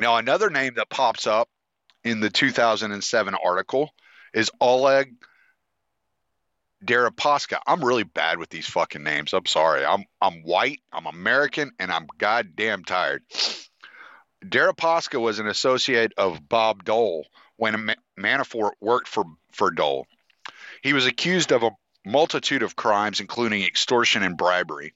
Now, 0.00 0.16
another 0.16 0.48
name 0.48 0.74
that 0.76 0.88
pops 0.88 1.26
up 1.26 1.50
in 2.04 2.20
the 2.20 2.30
2007 2.30 3.34
article 3.34 3.90
is 4.32 4.50
Oleg 4.58 5.12
Deripaska. 6.82 7.58
I'm 7.66 7.84
really 7.84 8.04
bad 8.04 8.38
with 8.38 8.48
these 8.48 8.66
fucking 8.66 9.02
names. 9.02 9.34
I'm 9.34 9.44
sorry. 9.44 9.84
I'm 9.84 10.04
I'm 10.18 10.42
white, 10.42 10.80
I'm 10.90 11.04
American, 11.04 11.72
and 11.78 11.92
I'm 11.92 12.06
goddamn 12.16 12.82
tired. 12.84 13.22
Deripaska 14.42 15.20
was 15.20 15.38
an 15.38 15.46
associate 15.46 16.14
of 16.16 16.48
Bob 16.48 16.84
Dole 16.84 17.26
when 17.56 17.94
Manafort 18.18 18.72
worked 18.80 19.06
for, 19.06 19.24
for 19.52 19.70
Dole. 19.70 20.06
He 20.82 20.94
was 20.94 21.04
accused 21.04 21.52
of 21.52 21.62
a 21.62 21.72
multitude 22.06 22.62
of 22.62 22.74
crimes, 22.74 23.20
including 23.20 23.64
extortion 23.64 24.22
and 24.22 24.38
bribery. 24.38 24.94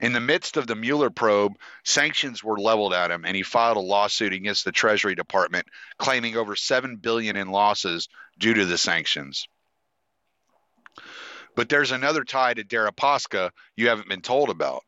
In 0.00 0.12
the 0.12 0.20
midst 0.20 0.56
of 0.56 0.68
the 0.68 0.76
Mueller 0.76 1.10
probe, 1.10 1.58
sanctions 1.84 2.44
were 2.44 2.58
leveled 2.58 2.94
at 2.94 3.10
him, 3.10 3.24
and 3.24 3.34
he 3.36 3.42
filed 3.42 3.76
a 3.76 3.80
lawsuit 3.80 4.32
against 4.32 4.64
the 4.64 4.70
Treasury 4.70 5.16
Department, 5.16 5.66
claiming 5.98 6.36
over 6.36 6.54
seven 6.54 6.96
billion 6.96 7.36
in 7.36 7.48
losses 7.48 8.08
due 8.38 8.54
to 8.54 8.64
the 8.64 8.78
sanctions. 8.78 9.48
But 11.56 11.68
there's 11.68 11.90
another 11.90 12.22
tie 12.22 12.54
to 12.54 12.62
Deripaska 12.62 13.50
you 13.76 13.88
haven't 13.88 14.08
been 14.08 14.22
told 14.22 14.50
about. 14.50 14.84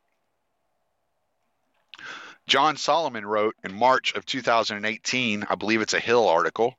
John 2.47 2.77
Solomon 2.77 3.27
wrote 3.27 3.57
in 3.65 3.75
March 3.75 4.15
of 4.15 4.25
2018, 4.25 5.47
I 5.49 5.55
believe 5.57 5.81
it's 5.81 5.95
a 5.95 6.01
Hill 6.01 6.29
article, 6.29 6.77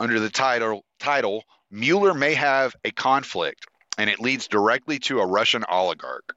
under 0.00 0.18
the 0.18 0.30
title 0.30 0.84
title 0.98 1.44
Mueller 1.70 2.14
may 2.14 2.34
have 2.34 2.74
a 2.84 2.90
conflict, 2.90 3.66
and 3.96 4.10
it 4.10 4.20
leads 4.20 4.48
directly 4.48 4.98
to 5.00 5.20
a 5.20 5.26
Russian 5.26 5.64
oligarch 5.68 6.34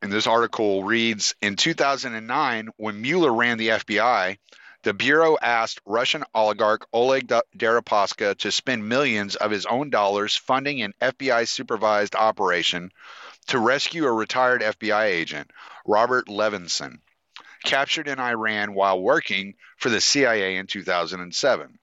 and 0.00 0.12
this 0.12 0.26
article 0.26 0.84
reads 0.84 1.34
In 1.40 1.56
2009, 1.56 2.68
when 2.76 3.02
Mueller 3.02 3.32
ran 3.32 3.58
the 3.58 3.68
FBI, 3.68 4.38
the 4.82 4.94
Bureau 4.94 5.36
asked 5.42 5.80
Russian 5.84 6.24
oligarch 6.34 6.86
Oleg 6.92 7.32
Deripaska 7.56 8.36
to 8.38 8.52
spend 8.52 8.88
millions 8.88 9.34
of 9.34 9.50
his 9.50 9.66
own 9.66 9.90
dollars 9.90 10.36
funding 10.36 10.82
an 10.82 10.94
FBI 11.00 11.48
supervised 11.48 12.14
operation 12.14 12.92
to 13.48 13.58
rescue 13.58 14.06
a 14.06 14.12
retired 14.12 14.62
FBI 14.62 15.04
agent, 15.06 15.50
Robert 15.84 16.28
Levinson, 16.28 17.00
captured 17.64 18.06
in 18.06 18.20
Iran 18.20 18.74
while 18.74 19.00
working 19.00 19.54
for 19.78 19.90
the 19.90 20.00
CIA 20.00 20.56
in 20.56 20.68
2007. 20.68 21.78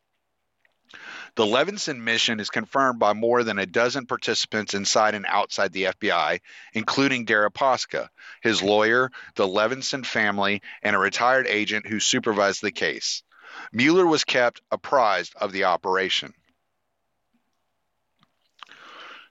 The 1.35 1.45
Levinson 1.45 1.99
mission 1.99 2.39
is 2.39 2.49
confirmed 2.49 2.97
by 2.97 3.11
more 3.11 3.43
than 3.43 3.59
a 3.59 3.65
dozen 3.65 4.05
participants 4.05 4.73
inside 4.73 5.15
and 5.15 5.25
outside 5.27 5.73
the 5.73 5.83
FBI, 5.83 6.39
including 6.73 7.25
Deripaska, 7.25 8.07
his 8.41 8.63
lawyer, 8.63 9.11
the 9.35 9.47
Levinson 9.47 10.05
family, 10.05 10.61
and 10.81 10.95
a 10.95 10.99
retired 10.99 11.45
agent 11.47 11.87
who 11.87 11.99
supervised 11.99 12.61
the 12.61 12.71
case. 12.71 13.21
Mueller 13.73 14.05
was 14.05 14.23
kept 14.23 14.61
apprised 14.71 15.33
of 15.35 15.51
the 15.51 15.65
operation. 15.65 16.33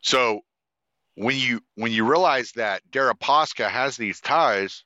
So 0.03 0.43
when 1.15 1.39
you 1.39 1.63
when 1.77 1.93
you 1.93 2.07
realize 2.07 2.53
that 2.53 2.83
Deripaska 2.91 3.69
has 3.69 3.97
these 3.97 4.21
ties 4.21 4.85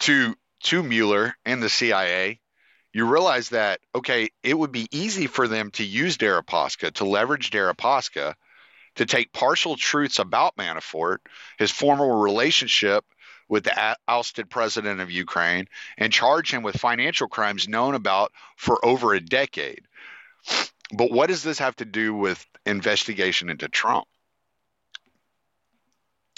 to 0.00 0.34
to 0.64 0.82
Mueller 0.82 1.36
and 1.44 1.62
the 1.62 1.68
CIA, 1.68 2.40
you 2.96 3.04
realize 3.04 3.50
that 3.50 3.80
okay, 3.94 4.30
it 4.42 4.58
would 4.58 4.72
be 4.72 4.88
easy 4.90 5.26
for 5.26 5.46
them 5.46 5.70
to 5.72 5.84
use 5.84 6.16
Deripaska 6.16 6.92
to 6.94 7.04
leverage 7.04 7.50
Deripaska 7.50 8.32
to 8.94 9.04
take 9.04 9.34
partial 9.34 9.76
truths 9.76 10.18
about 10.18 10.56
Manafort, 10.56 11.18
his 11.58 11.70
former 11.70 12.18
relationship 12.18 13.04
with 13.50 13.64
the 13.64 13.96
ousted 14.08 14.48
president 14.48 15.02
of 15.02 15.10
Ukraine, 15.10 15.66
and 15.98 16.10
charge 16.10 16.50
him 16.50 16.62
with 16.62 16.80
financial 16.80 17.28
crimes 17.28 17.68
known 17.68 17.94
about 17.94 18.32
for 18.56 18.82
over 18.82 19.12
a 19.12 19.20
decade. 19.20 19.82
But 20.90 21.10
what 21.10 21.26
does 21.26 21.42
this 21.42 21.58
have 21.58 21.76
to 21.76 21.84
do 21.84 22.14
with 22.14 22.42
investigation 22.64 23.50
into 23.50 23.68
Trump? 23.68 24.06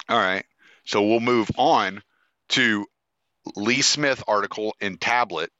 All 0.08 0.18
right. 0.18 0.44
So 0.84 1.06
we'll 1.06 1.20
move 1.20 1.52
on 1.56 2.02
to 2.48 2.84
Lee 3.54 3.82
Smith 3.82 4.24
article 4.26 4.74
in 4.80 4.96
Tablet. 4.96 5.52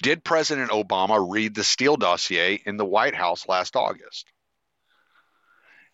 Did 0.00 0.22
President 0.22 0.70
Obama 0.70 1.24
read 1.28 1.54
the 1.54 1.64
Steele 1.64 1.96
dossier 1.96 2.62
in 2.64 2.76
the 2.76 2.84
White 2.84 3.16
House 3.16 3.48
last 3.48 3.74
August? 3.74 4.30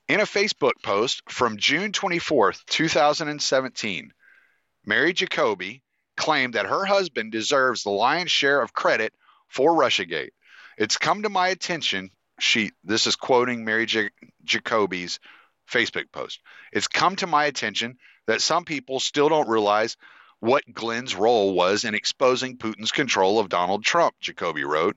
In 0.08 0.20
a 0.20 0.24
Facebook 0.24 0.82
post 0.82 1.22
from 1.30 1.56
June 1.56 1.92
24, 1.92 2.52
2017, 2.66 4.12
Mary 4.84 5.12
Jacoby 5.14 5.82
claimed 6.16 6.54
that 6.54 6.66
her 6.66 6.84
husband 6.84 7.32
deserves 7.32 7.82
the 7.82 7.90
lion's 7.90 8.30
share 8.30 8.60
of 8.60 8.74
credit 8.74 9.14
for 9.48 9.72
Russiagate. 9.72 10.32
It's 10.76 10.98
come 10.98 11.22
to 11.22 11.30
my 11.30 11.48
attention, 11.48 12.10
she 12.38 12.72
this 12.82 13.06
is 13.06 13.16
quoting 13.16 13.64
Mary 13.64 13.86
J- 13.86 14.10
Jacoby's 14.44 15.18
Facebook 15.70 16.12
post. 16.12 16.40
It's 16.72 16.88
come 16.88 17.16
to 17.16 17.26
my 17.26 17.46
attention 17.46 17.96
that 18.26 18.42
some 18.42 18.66
people 18.66 19.00
still 19.00 19.30
don't 19.30 19.48
realize 19.48 19.96
what 20.44 20.70
Glenn's 20.74 21.14
role 21.14 21.54
was 21.54 21.84
in 21.84 21.94
exposing 21.94 22.58
Putin's 22.58 22.92
control 22.92 23.38
of 23.38 23.48
Donald 23.48 23.82
Trump, 23.82 24.14
Jacoby 24.20 24.62
wrote. 24.62 24.94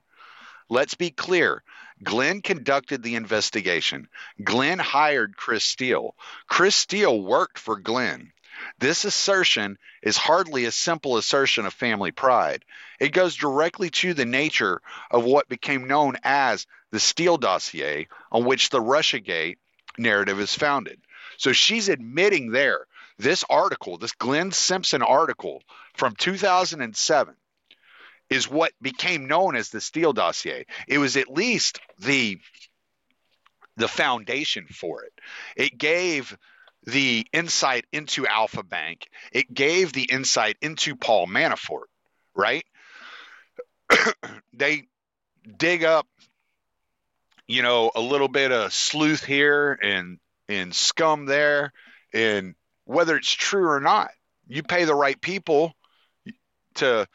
Let's 0.67 0.95
be 0.95 1.09
clear. 1.09 1.63
Glenn 2.03 2.41
conducted 2.41 3.01
the 3.01 3.15
investigation. 3.15 4.09
Glenn 4.43 4.77
hired 4.77 5.37
Chris 5.37 5.63
Steele. 5.63 6.15
Chris 6.49 6.75
Steele 6.75 7.21
worked 7.21 7.57
for 7.59 7.79
Glenn. 7.79 8.33
This 8.77 9.05
assertion 9.05 9.77
is 10.03 10.17
hardly 10.17 10.65
a 10.65 10.71
simple 10.71 11.15
assertion 11.15 11.65
of 11.65 11.73
family 11.73 12.11
pride. 12.11 12.65
It 12.99 13.13
goes 13.13 13.37
directly 13.37 13.89
to 13.91 14.13
the 14.13 14.25
nature 14.25 14.81
of 15.09 15.23
what 15.23 15.47
became 15.47 15.87
known 15.87 16.17
as 16.23 16.67
the 16.91 16.99
Steele 16.99 17.37
dossier, 17.37 18.09
on 18.33 18.43
which 18.43 18.69
the 18.69 18.81
Russiagate 18.81 19.59
narrative 19.97 20.41
is 20.41 20.53
founded. 20.53 20.99
So 21.37 21.53
she's 21.53 21.87
admitting 21.87 22.51
there, 22.51 22.85
this 23.17 23.43
article, 23.49 23.97
this 23.97 24.13
Glenn 24.13 24.51
Simpson 24.51 25.01
article 25.01 25.63
from 25.95 26.15
2007, 26.15 27.35
is 28.29 28.49
what 28.49 28.73
became 28.81 29.27
known 29.27 29.55
as 29.55 29.69
the 29.69 29.81
Steele 29.81 30.13
dossier. 30.13 30.65
It 30.87 30.97
was 30.97 31.17
at 31.17 31.31
least 31.31 31.79
the 31.99 32.39
the 33.77 33.87
foundation 33.87 34.65
for 34.65 35.03
it. 35.03 35.13
It 35.55 35.77
gave 35.77 36.35
the 36.83 37.27
insight 37.31 37.85
into 37.91 38.25
Alfa 38.25 38.63
Bank. 38.63 39.07
It 39.31 39.53
gave 39.53 39.93
the 39.93 40.03
insight 40.03 40.57
into 40.61 40.95
Paul 40.95 41.27
Manafort, 41.27 41.85
right? 42.35 42.65
they 44.53 44.87
dig 45.57 45.83
up, 45.83 46.07
you 47.47 47.61
know, 47.61 47.91
a 47.93 48.01
little 48.01 48.27
bit 48.27 48.51
of 48.51 48.73
sleuth 48.73 49.23
here 49.23 49.77
and 49.81 50.17
and 50.49 50.73
scum 50.73 51.25
there, 51.25 51.73
and 52.13 52.55
whether 52.87 53.15
it's 53.15 53.31
true 53.31 53.69
or 53.69 53.79
not, 53.79 54.09
you 54.47 54.63
pay 54.63 54.85
the 54.85 54.95
right 54.95 55.19
people 55.19 55.73
to 56.75 57.07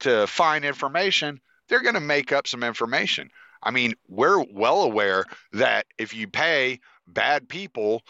to 0.00 0.26
find 0.26 0.64
information. 0.64 1.40
They're 1.68 1.82
going 1.82 1.94
to 1.94 2.00
make 2.00 2.32
up 2.32 2.48
some 2.48 2.64
information. 2.64 3.30
I 3.62 3.70
mean, 3.70 3.94
we're 4.08 4.42
well 4.42 4.82
aware 4.82 5.26
that 5.52 5.86
if 5.98 6.14
you 6.14 6.26
pay 6.26 6.80
bad 7.06 7.48
people 7.48 8.02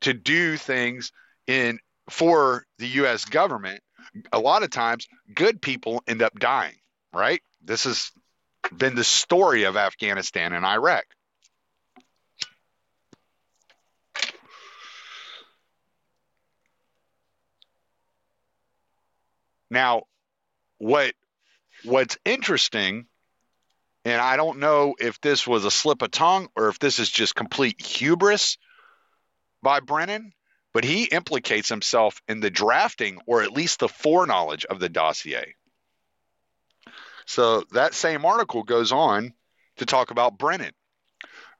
to 0.00 0.14
do 0.14 0.56
things 0.56 1.12
in 1.46 1.78
for 2.08 2.64
the 2.78 2.86
US 2.86 3.26
government, 3.26 3.82
a 4.32 4.38
lot 4.38 4.62
of 4.62 4.70
times 4.70 5.06
good 5.34 5.60
people 5.60 6.02
end 6.06 6.22
up 6.22 6.38
dying, 6.38 6.76
right? 7.12 7.42
This 7.62 7.84
has 7.84 8.10
been 8.74 8.94
the 8.94 9.04
story 9.04 9.64
of 9.64 9.76
Afghanistan 9.76 10.54
and 10.54 10.64
Iraq. 10.64 11.04
Now, 19.70 20.02
what 20.78 21.14
what's 21.84 22.18
interesting 22.24 23.06
and 24.04 24.20
I 24.20 24.36
don't 24.36 24.58
know 24.58 24.94
if 24.98 25.20
this 25.20 25.46
was 25.46 25.64
a 25.64 25.70
slip 25.70 26.02
of 26.02 26.10
tongue 26.10 26.48
or 26.56 26.68
if 26.68 26.78
this 26.78 26.98
is 26.98 27.10
just 27.10 27.34
complete 27.34 27.80
hubris 27.84 28.56
by 29.62 29.80
Brennan, 29.80 30.32
but 30.72 30.84
he 30.84 31.04
implicates 31.04 31.68
himself 31.68 32.22
in 32.26 32.40
the 32.40 32.50
drafting 32.50 33.20
or 33.26 33.42
at 33.42 33.52
least 33.52 33.80
the 33.80 33.88
foreknowledge 33.88 34.64
of 34.64 34.80
the 34.80 34.88
dossier. 34.88 35.54
So 37.26 37.64
that 37.72 37.92
same 37.92 38.24
article 38.24 38.62
goes 38.62 38.92
on 38.92 39.34
to 39.76 39.84
talk 39.84 40.10
about 40.10 40.38
Brennan. 40.38 40.72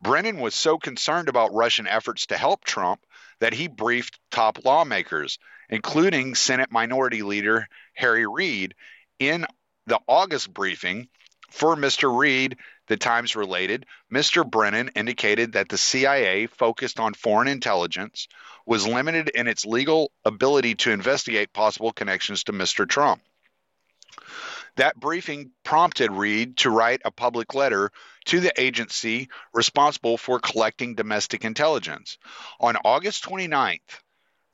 Brennan 0.00 0.38
was 0.38 0.54
so 0.54 0.78
concerned 0.78 1.28
about 1.28 1.52
Russian 1.52 1.86
efforts 1.86 2.26
to 2.26 2.38
help 2.38 2.64
Trump 2.64 3.04
that 3.40 3.52
he 3.52 3.68
briefed 3.68 4.18
top 4.30 4.64
lawmakers, 4.64 5.38
including 5.68 6.34
Senate 6.34 6.70
Minority 6.70 7.22
Leader 7.22 7.68
Harry 7.94 8.26
Reid, 8.26 8.74
in 9.18 9.46
the 9.86 10.00
August 10.06 10.52
briefing 10.52 11.08
for 11.50 11.76
Mr. 11.76 12.16
Reid 12.16 12.56
the 12.88 12.96
Times 12.96 13.36
related, 13.36 13.86
Mr. 14.12 14.48
Brennan 14.48 14.90
indicated 14.94 15.52
that 15.52 15.68
the 15.68 15.78
CIA, 15.78 16.46
focused 16.46 16.98
on 17.00 17.14
foreign 17.14 17.48
intelligence, 17.48 18.28
was 18.66 18.86
limited 18.86 19.28
in 19.28 19.46
its 19.46 19.64
legal 19.64 20.10
ability 20.24 20.74
to 20.76 20.90
investigate 20.90 21.52
possible 21.52 21.92
connections 21.92 22.44
to 22.44 22.52
Mr. 22.52 22.88
Trump. 22.88 23.22
That 24.76 24.96
briefing 24.96 25.50
prompted 25.64 26.12
Reid 26.12 26.58
to 26.58 26.70
write 26.70 27.02
a 27.04 27.10
public 27.10 27.54
letter 27.54 27.90
to 28.26 28.40
the 28.40 28.52
agency 28.60 29.28
responsible 29.52 30.16
for 30.16 30.38
collecting 30.38 30.94
domestic 30.94 31.44
intelligence. 31.44 32.18
On 32.60 32.76
August 32.84 33.24
29th, 33.24 33.80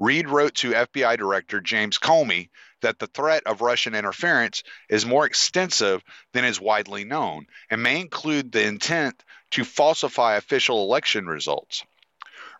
Reid 0.04 0.28
wrote 0.28 0.56
to 0.56 0.72
FBI 0.72 1.16
Director 1.16 1.62
James 1.62 1.98
Comey 1.98 2.50
that 2.82 2.98
the 2.98 3.06
threat 3.06 3.44
of 3.46 3.62
Russian 3.62 3.94
interference 3.94 4.62
is 4.90 5.06
more 5.06 5.24
extensive 5.24 6.04
than 6.34 6.44
is 6.44 6.60
widely 6.60 7.04
known 7.04 7.46
and 7.70 7.82
may 7.82 8.02
include 8.02 8.52
the 8.52 8.66
intent 8.66 9.24
to 9.52 9.64
falsify 9.64 10.34
official 10.34 10.82
election 10.82 11.26
results. 11.26 11.84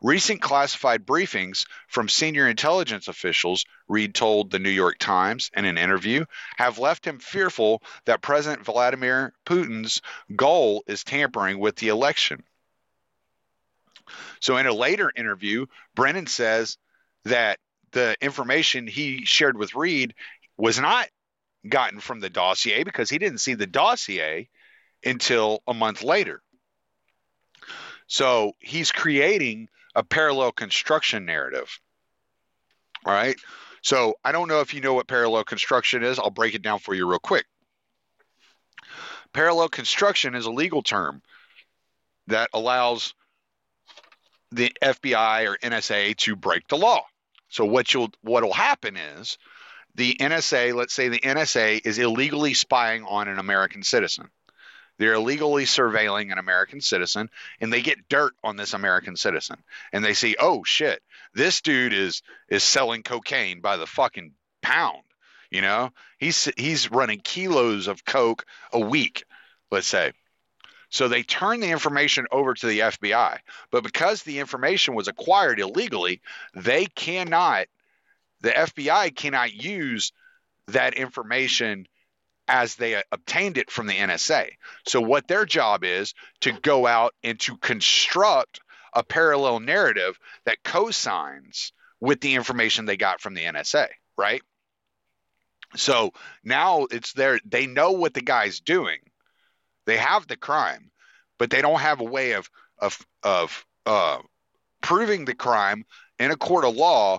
Recent 0.01 0.41
classified 0.41 1.05
briefings 1.05 1.67
from 1.87 2.09
senior 2.09 2.49
intelligence 2.49 3.09
officials, 3.09 3.67
Reid 3.89 4.15
told 4.15 4.51
the 4.51 4.59
New 4.59 4.71
York 4.71 4.97
Times 4.99 5.51
in 5.55 5.67
an 5.67 5.77
interview, 5.77 6.25
have 6.57 6.79
left 6.79 7.07
him 7.07 7.19
fearful 7.19 7.83
that 8.07 8.23
President 8.23 8.65
Vladimir 8.65 9.35
Putin's 9.45 10.01
goal 10.35 10.83
is 10.87 11.05
tampering 11.05 11.59
with 11.59 11.77
the 11.77 11.89
election. 11.89 12.43
So, 14.41 14.57
in 14.57 14.67
a 14.67 14.73
later 14.73 15.13
interview, 15.15 15.67
Brennan 15.95 16.27
says 16.27 16.79
that 17.25 17.59
the 17.93 18.17
information 18.21 18.87
he 18.87 19.25
shared 19.25 19.57
with 19.57 19.75
Reid 19.75 20.15
was 20.57 20.79
not 20.79 21.09
gotten 21.69 22.01
from 22.01 22.21
the 22.21 22.31
dossier 22.31 22.85
because 22.85 23.09
he 23.09 23.19
didn't 23.19 23.39
see 23.39 23.55
the 23.55 23.67
dossier 23.67 24.49
until 25.05 25.63
a 25.67 25.75
month 25.75 26.03
later. 26.03 26.43
So 28.07 28.53
he's 28.59 28.93
creating 28.93 29.69
a 29.95 30.03
parallel 30.03 30.53
construction 30.53 31.25
narrative. 31.25 31.79
All 33.05 33.15
right. 33.15 33.37
So 33.83 34.15
I 34.25 34.33
don't 34.33 34.49
know 34.49 34.61
if 34.61 34.75
you 34.75 34.81
know 34.81 34.95
what 34.95 35.09
parallel 35.09 35.45
construction 35.45 36.03
is. 36.03 36.19
I'll 36.19 36.31
break 36.31 36.55
it 36.55 36.63
down 36.63 36.79
for 36.79 36.95
you 36.95 37.09
real 37.09 37.19
quick. 37.19 37.47
Parallel 39.33 39.69
construction 39.69 40.35
is 40.35 40.47
a 40.47 40.51
legal 40.51 40.83
term 40.83 41.23
that 42.29 42.51
allows 42.53 43.15
the 44.53 44.73
FBI 44.83 45.51
or 45.51 45.59
NSA 45.59 46.17
to 46.19 46.37
break 46.37 46.67
the 46.69 46.77
law. 46.77 47.05
So 47.55 47.65
what 47.65 47.95
you'll 47.95 48.11
what'll 48.23 48.53
happen 48.53 48.97
is 48.97 49.39
the 49.95 50.17
NSA, 50.21 50.75
let's 50.75 50.93
say 50.93 51.09
the 51.09 51.21
NSA 51.21 51.83
is 51.85 52.01
illegally 52.01 52.53
spying 52.53 53.05
on 53.05 53.29
an 53.29 53.39
American 53.39 53.85
citizen. 53.85 54.29
They're 54.99 55.15
illegally 55.15 55.65
surveilling 55.65 56.33
an 56.33 56.39
American 56.39 56.81
citizen 56.81 57.31
and 57.61 57.73
they 57.73 57.81
get 57.81 58.09
dirt 58.09 58.33
on 58.43 58.57
this 58.57 58.75
American 58.75 59.15
citizen. 59.15 59.63
And 59.93 60.05
they 60.05 60.15
see, 60.15 60.35
"Oh 60.37 60.65
shit, 60.65 61.01
this 61.33 61.61
dude 61.61 61.93
is 61.93 62.23
is 62.49 62.65
selling 62.65 63.05
cocaine 63.05 63.61
by 63.61 63.77
the 63.77 63.87
fucking 63.87 64.33
pound." 64.61 65.05
You 65.49 65.63
know? 65.63 65.93
He's 66.19 66.51
he's 66.57 66.91
running 66.91 67.21
kilos 67.21 67.87
of 67.87 68.05
coke 68.05 68.45
a 68.73 68.81
week, 68.81 69.27
let's 69.71 69.87
say. 69.87 70.13
So 70.95 71.09
they 71.09 71.25
turn 71.25 71.59
the 71.59 71.73
information 71.73 72.27
over 72.31 72.55
to 72.55 72.67
the 72.69 72.79
FBI. 72.79 73.39
But 73.73 73.83
because 73.83 74.23
the 74.23 74.39
information 74.39 74.95
was 74.95 75.09
acquired 75.09 75.59
illegally, 75.59 76.21
they 76.55 76.87
cannot 76.87 77.67
the 78.43 78.53
FBI 78.53 79.17
cannot 79.17 79.53
use 79.55 80.13
that 80.69 80.95
information 80.95 81.89
as 82.47 82.77
they 82.77 83.03
obtained 83.11 83.59
it 83.59 83.73
from 83.73 83.89
the 83.89 83.95
NSA. 83.95 84.51
So, 84.87 85.01
what 85.01 85.27
their 85.27 85.45
job 85.45 85.83
is 85.83 86.15
to 86.43 86.53
go 86.53 86.87
out 86.87 87.13
and 87.25 87.41
to 87.41 87.57
construct 87.57 88.61
a 88.93 89.03
parallel 89.03 89.59
narrative 89.59 90.17
that 90.45 90.63
cosigns 90.63 91.73
with 91.99 92.21
the 92.21 92.37
information 92.37 92.85
they 92.85 92.97
got 92.97 93.21
from 93.21 93.35
the 93.35 93.43
NSA, 93.43 93.89
right? 94.17 94.43
So 95.75 96.13
now 96.45 96.87
it's 96.89 97.15
there, 97.15 97.41
they 97.45 97.67
know 97.67 97.91
what 97.91 98.15
the 98.15 98.21
guy's 98.21 98.61
doing. 98.61 98.99
They 99.87 99.97
have 99.97 100.27
the 100.27 100.37
crime, 100.37 100.91
but 101.39 101.51
they 101.51 101.63
don't 101.63 101.81
have 101.81 102.01
a 102.01 102.05
way 102.05 102.33
of 102.33 102.49
of 102.79 102.99
of 103.23 103.67
uh, 103.87 104.19
proving 104.81 105.25
the 105.25 105.35
crime 105.35 105.85
in 106.19 106.31
a 106.31 106.37
court 106.37 106.65
of 106.65 106.77
law 106.77 107.19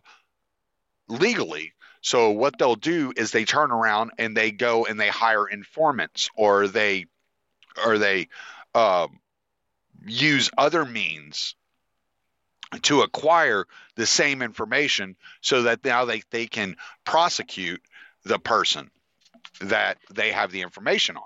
legally. 1.07 1.73
So 2.01 2.31
what 2.31 2.57
they'll 2.57 2.75
do 2.75 3.13
is 3.15 3.31
they 3.31 3.45
turn 3.45 3.71
around 3.71 4.11
and 4.19 4.37
they 4.37 4.51
go 4.51 4.85
and 4.85 4.99
they 4.99 5.09
hire 5.09 5.47
informants 5.47 6.29
or 6.35 6.67
they 6.67 7.05
or 7.83 7.97
they 7.97 8.29
um, 8.73 9.19
use 10.05 10.49
other 10.57 10.85
means 10.85 11.55
to 12.83 13.01
acquire 13.01 13.65
the 13.95 14.05
same 14.05 14.41
information 14.41 15.15
so 15.41 15.63
that 15.63 15.83
now 15.83 16.05
they, 16.05 16.21
they 16.31 16.47
can 16.47 16.75
prosecute 17.05 17.81
the 18.23 18.39
person 18.39 18.89
that 19.61 19.97
they 20.13 20.31
have 20.31 20.51
the 20.51 20.61
information 20.61 21.17
on 21.17 21.23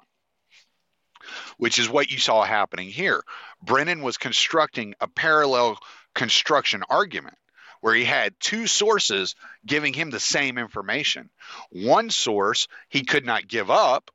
which 1.57 1.79
is 1.79 1.89
what 1.89 2.11
you 2.11 2.17
saw 2.17 2.43
happening 2.43 2.89
here. 2.89 3.23
Brennan 3.61 4.01
was 4.01 4.17
constructing 4.17 4.95
a 4.99 5.07
parallel 5.07 5.79
construction 6.13 6.83
argument 6.89 7.37
where 7.81 7.95
he 7.95 8.03
had 8.03 8.39
two 8.39 8.67
sources 8.67 9.35
giving 9.65 9.93
him 9.93 10.09
the 10.09 10.19
same 10.19 10.57
information. 10.57 11.29
One 11.69 12.09
source 12.09 12.67
he 12.89 13.03
could 13.03 13.25
not 13.25 13.47
give 13.47 13.71
up 13.71 14.11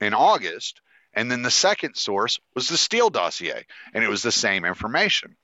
in 0.00 0.14
August, 0.14 0.80
and 1.14 1.30
then 1.30 1.42
the 1.42 1.50
second 1.50 1.96
source 1.96 2.38
was 2.54 2.68
the 2.68 2.76
Steele 2.76 3.10
dossier, 3.10 3.66
and 3.94 4.04
it 4.04 4.10
was 4.10 4.22
the 4.22 4.32
same 4.32 4.64
information. 4.64 5.36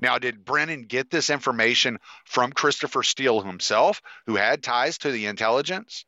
Now, 0.00 0.18
did 0.18 0.44
Brennan 0.44 0.84
get 0.84 1.10
this 1.10 1.30
information 1.30 1.98
from 2.24 2.52
Christopher 2.52 3.02
Steele 3.02 3.42
himself, 3.42 4.00
who 4.26 4.36
had 4.36 4.62
ties 4.62 4.98
to 4.98 5.10
the 5.10 5.26
intelligence? 5.26 6.04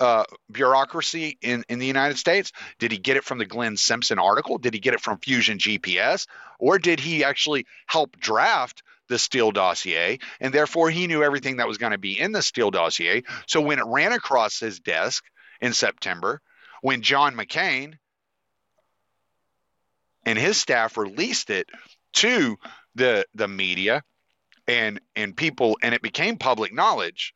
Uh, 0.00 0.24
bureaucracy 0.50 1.38
in, 1.40 1.64
in 1.68 1.78
the 1.78 1.86
United 1.86 2.18
States? 2.18 2.52
Did 2.78 2.92
he 2.92 2.98
get 2.98 3.16
it 3.16 3.24
from 3.24 3.38
the 3.38 3.46
Glenn 3.46 3.76
Simpson 3.76 4.18
article? 4.18 4.58
Did 4.58 4.74
he 4.74 4.80
get 4.80 4.94
it 4.94 5.00
from 5.00 5.18
Fusion 5.18 5.58
GPS? 5.58 6.26
Or 6.58 6.78
did 6.78 7.00
he 7.00 7.24
actually 7.24 7.66
help 7.86 8.18
draft 8.18 8.82
the 9.08 9.18
Steele 9.18 9.52
dossier? 9.52 10.18
And 10.40 10.52
therefore, 10.52 10.90
he 10.90 11.06
knew 11.06 11.22
everything 11.22 11.58
that 11.58 11.68
was 11.68 11.78
going 11.78 11.92
to 11.92 11.98
be 11.98 12.18
in 12.18 12.32
the 12.32 12.42
Steele 12.42 12.70
dossier. 12.70 13.22
So 13.46 13.60
when 13.60 13.78
it 13.78 13.86
ran 13.86 14.12
across 14.12 14.58
his 14.58 14.80
desk 14.80 15.24
in 15.60 15.72
September, 15.72 16.40
when 16.82 17.02
John 17.02 17.34
McCain 17.34 17.94
and 20.26 20.38
his 20.38 20.60
staff 20.60 20.96
released 20.96 21.50
it 21.50 21.68
to 22.14 22.56
the 22.94 23.26
the 23.34 23.48
media 23.48 24.02
and 24.66 25.00
and 25.16 25.36
people 25.36 25.78
and 25.82 25.94
it 25.94 26.02
became 26.02 26.36
public 26.36 26.72
knowledge 26.72 27.34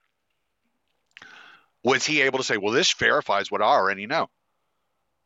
was 1.85 2.05
he 2.05 2.23
able 2.23 2.39
to 2.39 2.45
say, 2.45 2.57
well, 2.57 2.73
this 2.73 2.93
verifies 2.95 3.51
what 3.51 3.63
I 3.63 3.67
already 3.67 4.07
know? 4.07 4.29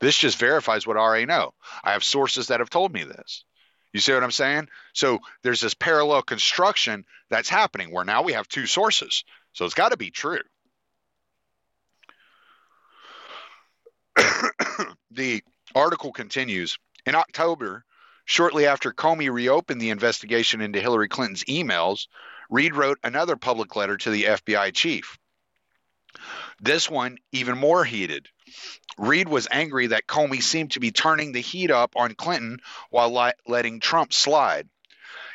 This 0.01 0.17
just 0.17 0.39
verifies 0.39 0.87
what 0.87 0.97
I 0.97 1.01
already 1.01 1.27
know. 1.27 1.55
I 1.85 1.93
have 1.93 2.05
sources 2.05 2.49
that 2.49 2.61
have 2.61 2.71
told 2.71 2.93
me 2.93 3.05
this. 3.05 3.45
You 3.93 4.01
see 4.01 4.13
what 4.13 4.25
I'm 4.25 4.31
saying? 4.31 4.69
So 4.95 5.21
there's 5.43 5.61
this 5.61 5.75
parallel 5.75 6.23
construction 6.23 7.05
that's 7.31 7.49
happening 7.49 7.93
where 7.93 8.05
now 8.05 8.23
we 8.23 8.33
have 8.33 8.49
two 8.49 8.67
sources. 8.67 9.25
So 9.53 9.65
it's 9.65 9.75
got 9.75 9.91
to 9.91 9.97
be 9.97 10.11
true. 10.11 10.41
the 15.11 15.43
article 15.75 16.13
continues 16.13 16.79
In 17.07 17.15
October, 17.15 17.85
shortly 18.25 18.67
after 18.67 18.93
Comey 18.93 19.31
reopened 19.33 19.81
the 19.81 19.91
investigation 19.91 20.61
into 20.61 20.81
Hillary 20.81 21.09
Clinton's 21.09 21.45
emails, 21.45 22.07
Reid 22.51 22.75
wrote 22.75 22.99
another 23.03 23.37
public 23.37 23.77
letter 23.77 23.97
to 23.99 24.11
the 24.11 24.25
FBI 24.25 24.75
chief. 24.75 25.19
This 26.61 26.89
one, 26.89 27.19
even 27.33 27.59
more 27.59 27.85
heated. 27.85 28.29
Reid 28.99 29.29
was 29.29 29.49
angry 29.51 29.89
that 29.89 30.07
Comey 30.07 30.43
seemed 30.43 30.73
to 30.73 30.81
be 30.81 30.91
turning 30.91 31.33
the 31.33 31.41
heat 31.41 31.71
up 31.71 31.95
on 31.97 32.15
Clinton 32.15 32.61
while 32.91 33.13
li- 33.13 33.33
letting 33.47 33.81
Trump 33.81 34.13
slide. 34.13 34.69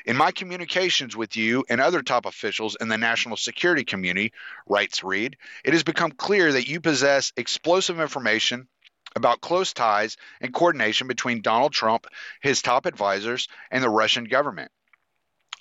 In 0.05 0.15
my 0.15 0.31
communications 0.31 1.17
with 1.17 1.35
you 1.35 1.65
and 1.67 1.81
other 1.81 2.01
top 2.01 2.25
officials 2.25 2.77
in 2.79 2.87
the 2.87 2.97
national 2.97 3.35
security 3.35 3.83
community, 3.83 4.31
writes 4.67 5.03
Reid, 5.03 5.37
it 5.65 5.73
has 5.73 5.83
become 5.83 6.11
clear 6.11 6.53
that 6.53 6.67
you 6.67 6.79
possess 6.79 7.33
explosive 7.35 7.99
information 7.99 8.67
about 9.15 9.41
close 9.41 9.73
ties 9.73 10.15
and 10.39 10.53
coordination 10.53 11.07
between 11.07 11.41
Donald 11.41 11.73
Trump, 11.73 12.07
his 12.41 12.61
top 12.61 12.85
advisors, 12.85 13.47
and 13.71 13.83
the 13.83 13.89
Russian 13.89 14.25
government 14.25 14.71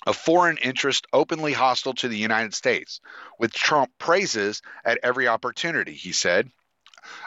a 0.07 0.13
foreign 0.13 0.57
interest 0.57 1.05
openly 1.11 1.51
hostile 1.51 1.93
to 1.93 2.07
the 2.07 2.17
United 2.17 2.53
States, 2.53 3.01
with 3.37 3.53
Trump 3.53 3.91
praises 3.99 4.61
at 4.85 4.99
every 5.03 5.27
opportunity, 5.27 5.93
he 5.93 6.13
said. 6.13 6.49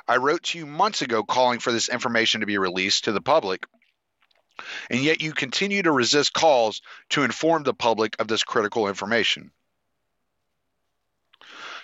I 0.09 0.17
wrote 0.17 0.45
to 0.45 0.59
you 0.59 0.67
months 0.67 1.03
ago 1.03 1.23
calling 1.23 1.59
for 1.59 1.73
this 1.73 1.91
information 1.91 2.41
to 2.41 2.47
be 2.47 2.57
released 2.57 3.05
to 3.05 3.13
the 3.13 3.21
public, 3.21 3.67
and 4.89 5.01
yet 5.01 5.21
you 5.21 5.33
continue 5.33 5.83
to 5.83 5.93
resist 5.93 6.33
calls 6.33 6.81
to 7.11 7.23
inform 7.23 7.65
the 7.65 7.75
public 7.75 8.17
of 8.19 8.29
this 8.29 8.45
critical 8.45 8.89
information. 8.89 9.51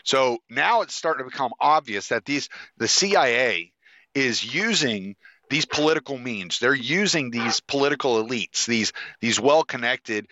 So 0.03 0.39
now 0.49 0.81
it's 0.81 0.95
starting 0.95 1.27
to 1.27 1.31
become 1.31 1.53
obvious 1.61 2.09
that 2.09 2.25
these 2.25 2.49
the 2.79 2.89
CIA 2.89 3.73
is 4.15 4.43
using 4.43 5.17
these 5.49 5.65
political 5.65 6.19
means. 6.19 6.59
They're 6.59 6.75
using 6.75 7.31
these 7.31 7.61
political 7.61 8.23
elites, 8.23 8.67
these 8.67 8.93
these 9.21 9.41
well-connected 9.41 10.27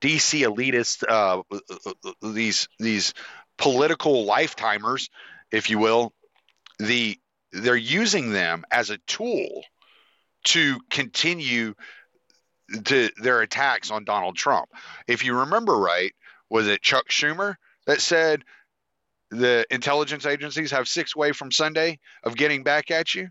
DC 0.00 0.40
elitists, 0.46 1.04
uh, 1.08 1.42
these 2.22 2.68
these 2.78 3.14
political 3.58 4.26
lifetimers, 4.26 5.08
if 5.50 5.70
you 5.70 5.78
will. 5.78 6.12
The 6.78 7.18
they're 7.52 7.76
using 7.76 8.32
them 8.32 8.64
as 8.70 8.90
a 8.90 8.98
tool 9.06 9.62
to 10.44 10.78
continue 10.90 11.74
to 12.84 13.10
their 13.22 13.40
attacks 13.42 13.90
on 13.90 14.04
Donald 14.04 14.36
Trump. 14.36 14.68
If 15.06 15.24
you 15.24 15.40
remember 15.40 15.76
right, 15.76 16.12
was 16.50 16.66
it 16.66 16.82
Chuck 16.82 17.08
Schumer 17.08 17.54
that 17.86 18.00
said 18.00 18.42
the 19.30 19.66
intelligence 19.70 20.26
agencies 20.26 20.70
have 20.70 20.88
six 20.88 21.14
way 21.14 21.32
from 21.32 21.50
Sunday 21.50 21.98
of 22.22 22.36
getting 22.36 22.62
back 22.62 22.90
at 22.90 23.14
you? 23.14 23.28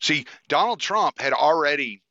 See, 0.00 0.26
Donald 0.48 0.80
Trump 0.80 1.20
had 1.20 1.32
already 1.32 2.02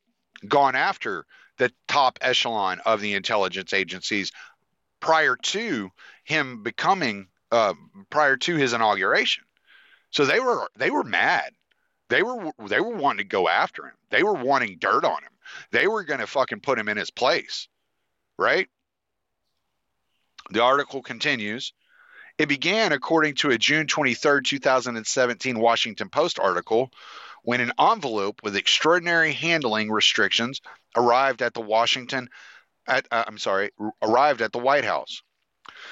gone 0.48 0.76
after 0.76 1.26
the 1.58 1.72
top 1.88 2.20
echelon 2.22 2.80
of 2.86 3.02
the 3.02 3.14
intelligence 3.14 3.74
agencies 3.74 4.32
prior 5.00 5.36
to 5.36 5.90
him 6.24 6.64
becoming 6.64 7.28
uh, 7.52 7.74
prior 8.10 8.38
to 8.38 8.56
his 8.56 8.74
inauguration. 8.74 9.44
So 10.10 10.26
they 10.26 10.40
were 10.40 10.68
they 10.78 10.90
were 10.90 11.04
mad. 11.04 11.52
They 12.10 12.24
were 12.24 12.52
they 12.68 12.80
were 12.80 12.96
wanting 12.96 13.26
to 13.26 13.30
go 13.30 13.48
after 13.48 13.86
him. 13.86 13.96
They 14.10 14.24
were 14.24 14.34
wanting 14.34 14.78
dirt 14.80 15.06
on 15.06 15.24
him. 15.24 15.32
They 15.72 15.88
were 15.88 16.04
going 16.04 16.20
to 16.20 16.28
fucking 16.28 16.62
put 16.62 16.80
him 16.80 16.90
in 16.90 16.98
his 16.98 17.12
place. 17.12 17.68
Right? 18.38 18.68
The 20.52 20.62
article 20.62 21.02
continues. 21.02 21.74
It 22.38 22.50
began 22.50 22.92
according 22.92 23.36
to 23.36 23.52
a 23.52 23.58
June 23.58 23.88
23, 23.88 24.42
2017 24.44 25.58
Washington 25.58 26.10
Post 26.10 26.38
article 26.38 26.92
when 27.44 27.62
an 27.62 27.72
envelope 27.80 28.42
with 28.44 28.58
extraordinary 28.58 29.32
handling 29.32 29.90
restrictions 29.90 30.60
arrived 30.98 31.42
at 31.42 31.54
the 31.54 31.62
Washington 31.62 32.30
at, 32.88 33.08
uh, 33.10 33.24
I'm 33.26 33.38
sorry, 33.38 33.72
arrived 34.02 34.42
at 34.42 34.52
the 34.52 34.60
White 34.60 34.84
House. 34.84 35.22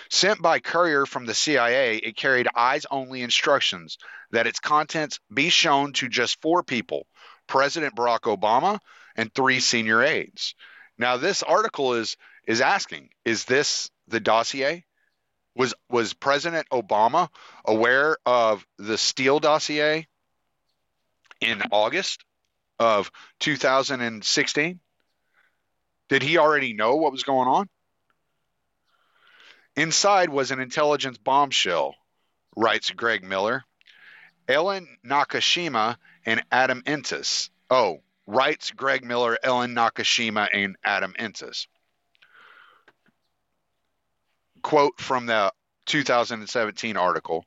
Sent 0.09 0.41
by 0.41 0.59
courier 0.59 1.05
from 1.05 1.25
the 1.25 1.33
CIA, 1.33 1.97
it 1.97 2.17
carried 2.17 2.49
eyes 2.53 2.85
only 2.91 3.21
instructions 3.21 3.97
that 4.31 4.45
its 4.45 4.59
contents 4.59 5.19
be 5.33 5.49
shown 5.49 5.93
to 5.93 6.09
just 6.09 6.41
four 6.41 6.61
people 6.61 7.07
President 7.47 7.95
Barack 7.95 8.21
Obama 8.21 8.79
and 9.15 9.33
three 9.33 9.61
senior 9.61 10.03
aides. 10.03 10.55
Now, 10.97 11.15
this 11.15 11.41
article 11.41 11.93
is, 11.93 12.17
is 12.45 12.59
asking 12.59 13.11
is 13.23 13.45
this 13.45 13.89
the 14.09 14.19
dossier? 14.19 14.83
Was 15.55 15.73
was 15.89 16.13
President 16.13 16.67
Obama 16.69 17.29
aware 17.65 18.17
of 18.25 18.65
the 18.77 18.97
Steele 18.97 19.39
dossier 19.39 20.07
in 21.39 21.61
August 21.71 22.23
of 22.79 23.11
2016? 23.39 24.79
Did 26.09 26.23
he 26.23 26.37
already 26.37 26.73
know 26.73 26.95
what 26.95 27.11
was 27.11 27.23
going 27.23 27.47
on? 27.47 27.69
Inside 29.75 30.29
was 30.29 30.51
an 30.51 30.59
intelligence 30.59 31.17
bombshell, 31.17 31.95
writes 32.55 32.91
Greg 32.91 33.23
Miller. 33.23 33.63
Ellen 34.47 34.97
Nakashima 35.05 35.95
and 36.25 36.43
Adam 36.51 36.83
Entous. 36.85 37.49
Oh, 37.69 38.01
writes 38.27 38.71
Greg 38.71 39.03
Miller, 39.03 39.37
Ellen 39.41 39.73
Nakashima, 39.73 40.49
and 40.53 40.75
Adam 40.83 41.15
Entous. 41.17 41.67
Quote 44.63 44.99
from 44.99 45.27
the 45.27 45.53
2017 45.85 46.97
article 46.97 47.45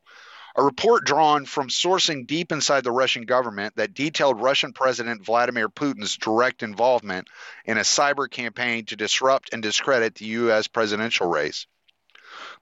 a 0.58 0.62
report 0.62 1.04
drawn 1.04 1.44
from 1.44 1.68
sourcing 1.68 2.26
deep 2.26 2.50
inside 2.50 2.82
the 2.82 2.90
Russian 2.90 3.26
government 3.26 3.76
that 3.76 3.92
detailed 3.92 4.40
Russian 4.40 4.72
President 4.72 5.22
Vladimir 5.22 5.68
Putin's 5.68 6.16
direct 6.16 6.62
involvement 6.62 7.28
in 7.66 7.76
a 7.76 7.82
cyber 7.82 8.30
campaign 8.30 8.86
to 8.86 8.96
disrupt 8.96 9.52
and 9.52 9.62
discredit 9.62 10.14
the 10.14 10.24
U.S. 10.26 10.66
presidential 10.66 11.26
race. 11.26 11.66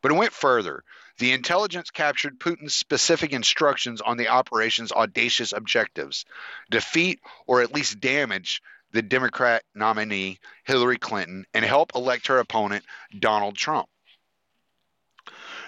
But 0.02 0.10
it 0.10 0.16
went 0.16 0.32
further. 0.32 0.82
The 1.18 1.30
intelligence 1.30 1.92
captured 1.92 2.40
Putin's 2.40 2.74
specific 2.74 3.32
instructions 3.32 4.00
on 4.00 4.16
the 4.16 4.28
operation's 4.28 4.90
audacious 4.90 5.52
objectives 5.52 6.24
defeat 6.68 7.20
or 7.46 7.62
at 7.62 7.72
least 7.72 8.00
damage 8.00 8.60
the 8.90 9.02
Democrat 9.02 9.62
nominee 9.72 10.40
Hillary 10.64 10.98
Clinton 10.98 11.46
and 11.54 11.64
help 11.64 11.94
elect 11.94 12.26
her 12.26 12.38
opponent 12.38 12.84
Donald 13.16 13.56
Trump. 13.56 13.88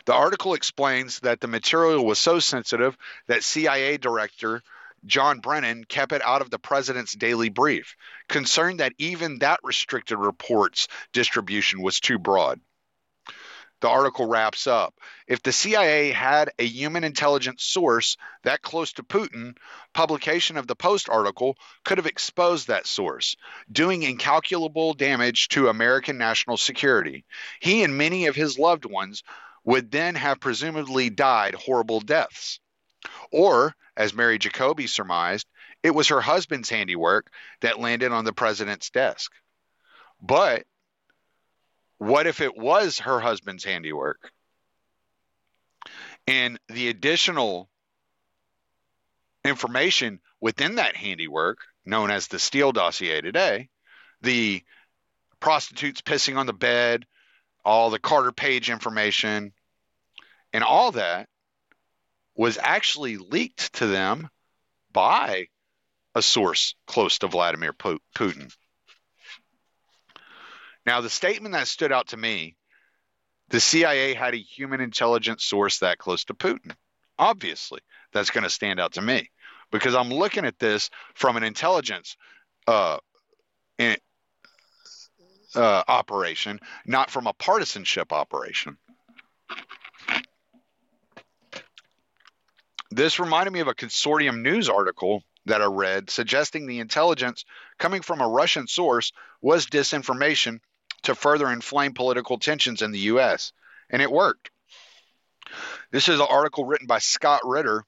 The 0.07 0.15
article 0.15 0.55
explains 0.55 1.21
that 1.21 1.41
the 1.41 1.49
material 1.49 2.05
was 2.07 2.19
so 2.19 2.39
sensitive 2.39 2.97
that 3.27 3.43
CIA 3.45 3.97
Director 3.97 4.63
John 5.05 5.41
Brennan 5.41 5.85
kept 5.85 6.13
it 6.13 6.23
out 6.23 6.43
of 6.43 6.51
the 6.51 6.59
president's 6.59 7.13
daily 7.13 7.49
brief, 7.49 7.97
concerned 8.29 8.81
that 8.81 8.95
even 8.99 9.41
that 9.41 9.61
restricted 9.63 10.19
report's 10.19 10.89
distribution 11.13 11.83
was 11.83 12.01
too 12.01 12.19
broad. 12.19 12.61
The 13.81 13.89
article 13.89 14.27
wraps 14.27 14.67
up. 14.67 14.95
If 15.27 15.43
the 15.43 15.53
CIA 15.53 16.11
had 16.11 16.51
a 16.59 16.65
human 16.65 17.05
intelligence 17.05 17.63
source 17.63 18.17
that 18.43 18.63
close 18.63 18.95
to 18.95 19.03
Putin, 19.03 19.57
publication 19.93 20.57
of 20.57 20.67
the 20.67 20.75
Post 20.77 21.11
article 21.11 21.59
could 21.85 21.99
have 21.99 22.07
exposed 22.07 22.69
that 22.69 22.87
source, 22.87 23.37
doing 23.71 24.03
incalculable 24.03 24.95
damage 24.95 25.49
to 25.49 25.69
American 25.69 26.17
national 26.17 26.57
security. 26.57 27.25
He 27.61 27.83
and 27.83 27.99
many 27.99 28.27
of 28.27 28.35
his 28.35 28.59
loved 28.59 28.87
ones 28.87 29.23
would 29.67 29.91
then 29.91 30.15
have 30.15 30.41
presumably 30.41 31.11
died 31.11 31.55
horrible 31.55 32.01
deaths. 32.01 32.61
Or, 33.31 33.75
as 33.97 34.15
Mary 34.15 34.39
Jacoby 34.39 34.87
surmised, 34.87 35.47
it 35.83 35.91
was 35.95 36.09
her 36.09 36.21
husband's 36.21 36.71
handiwork 36.71 37.31
that 37.61 37.81
landed 37.81 38.13
on 38.13 38.25
the 38.25 38.33
president's 38.33 38.91
desk. 38.91 39.33
But 40.23 40.65
what 41.99 42.27
if 42.27 42.41
it 42.41 42.57
was 42.57 43.01
her 43.01 43.21
husband's 43.21 43.65
handiwork? 43.65 44.31
And 46.27 46.59
the 46.69 46.89
additional 46.89 47.69
information 49.45 50.21
within 50.41 50.77
that 50.77 50.97
handiwork, 50.97 51.59
known 51.85 52.11
as 52.11 52.29
the 52.29 52.39
Steele 52.39 52.73
dossier 52.73 53.21
today, 53.21 53.69
the 54.23 54.63
prostitutes 55.41 56.03
pissing 56.03 56.37
on 56.37 56.47
the 56.47 56.53
bed, 56.53 57.07
all 57.67 57.91
the 57.91 57.99
Carter 57.99 58.33
Page 58.33 58.71
information, 58.71 59.53
and 60.53 60.65
all 60.65 60.93
that 60.93 61.29
was 62.37 62.59
actually 62.63 63.17
leaked 63.17 63.75
to 63.75 63.87
them 63.87 64.29
by 64.93 65.49
a 66.15 66.23
source 66.23 66.75
close 66.87 67.19
to 67.19 67.27
Vladimir 67.27 67.73
Putin. 67.73 68.55
Now, 70.87 71.01
the 71.01 71.11
statement 71.11 71.55
that 71.55 71.67
stood 71.67 71.93
out 71.93 72.09
to 72.09 72.17
me 72.17 72.57
the 73.49 73.61
CIA 73.61 74.15
had 74.15 74.35
a 74.35 74.39
human 74.39 74.81
intelligence 74.81 75.45
source 75.45 75.79
that 75.79 75.99
close 75.99 76.25
to 76.25 76.35
Putin. 76.35 76.73
Obviously, 77.19 77.81
that's 78.13 78.31
going 78.31 78.45
to 78.45 78.51
stand 78.51 78.81
out 78.81 78.95
to 78.95 79.03
me 79.03 79.31
because 79.71 79.95
I'm 79.95 80.11
looking 80.11 80.45
at 80.45 80.59
this 80.59 80.91
from 81.15 81.37
an 81.37 81.45
intelligence 81.45 82.17
uh, 82.67 82.99
in, 83.79 83.97
uh, 85.57 85.83
operation, 85.89 86.61
not 86.85 87.11
from 87.11 87.27
a 87.27 87.33
partisanship 87.33 88.13
operation. 88.13 88.77
This 92.91 93.19
reminded 93.19 93.53
me 93.53 93.61
of 93.61 93.69
a 93.69 93.75
consortium 93.75 94.43
news 94.43 94.69
article 94.69 95.23
that 95.47 95.63
I 95.63 95.67
read 95.67 96.11
suggesting 96.11 96.67
the 96.67 96.81
intelligence 96.81 97.45
coming 97.79 98.03
from 98.03 98.21
a 98.21 98.29
Russian 98.29 98.67
source 98.67 99.13
was 99.41 99.67
disinformation 99.67 100.61
to 101.03 101.15
further 101.15 101.51
inflame 101.51 101.95
political 101.95 102.39
tensions 102.39 102.83
in 102.83 102.93
the 102.93 102.99
U.S., 103.01 103.53
and 103.91 104.03
it 104.03 104.11
worked. 104.11 104.51
This 105.93 106.09
is 106.09 106.19
an 106.19 106.27
article 106.29 106.65
written 106.65 106.87
by 106.87 106.99
Scott 106.99 107.43
Ritter 107.45 107.85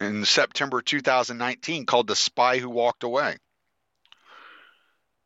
in 0.00 0.24
September 0.24 0.82
2019 0.82 1.86
called 1.86 2.08
The 2.08 2.16
Spy 2.16 2.58
Who 2.58 2.68
Walked 2.68 3.04
Away. 3.04 3.36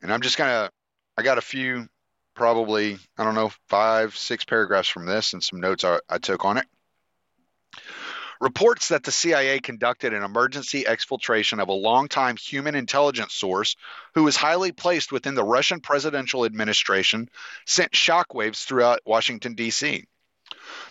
And 0.02 0.12
I'm 0.12 0.20
just 0.20 0.36
going 0.36 0.50
to, 0.50 0.70
I 1.20 1.22
got 1.22 1.36
a 1.36 1.42
few, 1.42 1.86
probably, 2.34 2.98
I 3.18 3.24
don't 3.24 3.34
know, 3.34 3.52
five, 3.68 4.16
six 4.16 4.46
paragraphs 4.46 4.88
from 4.88 5.04
this 5.04 5.34
and 5.34 5.44
some 5.44 5.60
notes 5.60 5.84
I, 5.84 5.98
I 6.08 6.16
took 6.16 6.46
on 6.46 6.56
it 6.56 6.66
reports 8.40 8.88
that 8.88 9.04
the 9.04 9.12
CIA 9.12 9.60
conducted 9.60 10.14
an 10.14 10.22
emergency 10.22 10.84
exfiltration 10.84 11.60
of 11.60 11.68
a 11.68 11.74
longtime 11.74 12.38
human 12.38 12.74
intelligence 12.74 13.34
source 13.34 13.76
who 14.14 14.24
was 14.24 14.34
highly 14.34 14.72
placed 14.72 15.12
within 15.12 15.34
the 15.34 15.44
Russian 15.44 15.80
presidential 15.80 16.46
administration 16.46 17.28
sent 17.66 17.92
shockwaves 17.92 18.64
throughout 18.64 19.00
Washington, 19.04 19.56
D.C. 19.56 20.06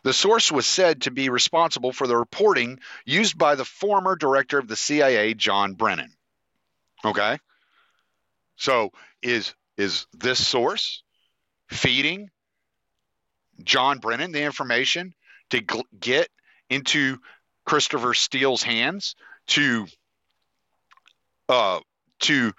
The 0.04 0.14
source 0.14 0.52
was 0.52 0.68
said 0.68 1.02
to 1.02 1.12
be 1.12 1.30
responsible 1.30 1.92
for 1.92 2.06
the 2.06 2.16
reporting 2.16 2.80
used 3.04 3.36
by 3.36 3.56
the 3.56 3.66
former 3.66 4.16
director 4.16 4.60
of 4.60 4.68
the 4.68 4.76
CIA, 4.76 5.34
John 5.34 5.74
Brennan. 5.74 6.14
Okay? 7.04 7.40
So 8.58 8.92
is 9.24 9.56
is 9.80 10.06
this 10.14 10.46
source 10.46 11.04
feeding 11.70 12.30
John 13.64 14.00
Brennan 14.00 14.34
the 14.34 14.44
information 14.44 15.14
to 15.52 15.64
get 15.98 16.28
into 16.70 17.18
Christopher 17.66 18.14
Steele's 18.14 18.62
hands 18.62 19.16
to 19.48 19.88
uh, 21.48 21.80
to 22.22 22.52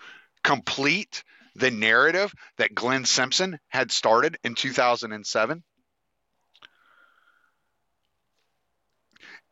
complete 0.42 1.22
the 1.56 1.70
narrative 1.70 2.32
that 2.56 2.74
Glenn 2.74 3.04
Simpson 3.04 3.58
had 3.68 3.92
started 3.92 4.38
in 4.42 4.54
2007? 4.54 5.62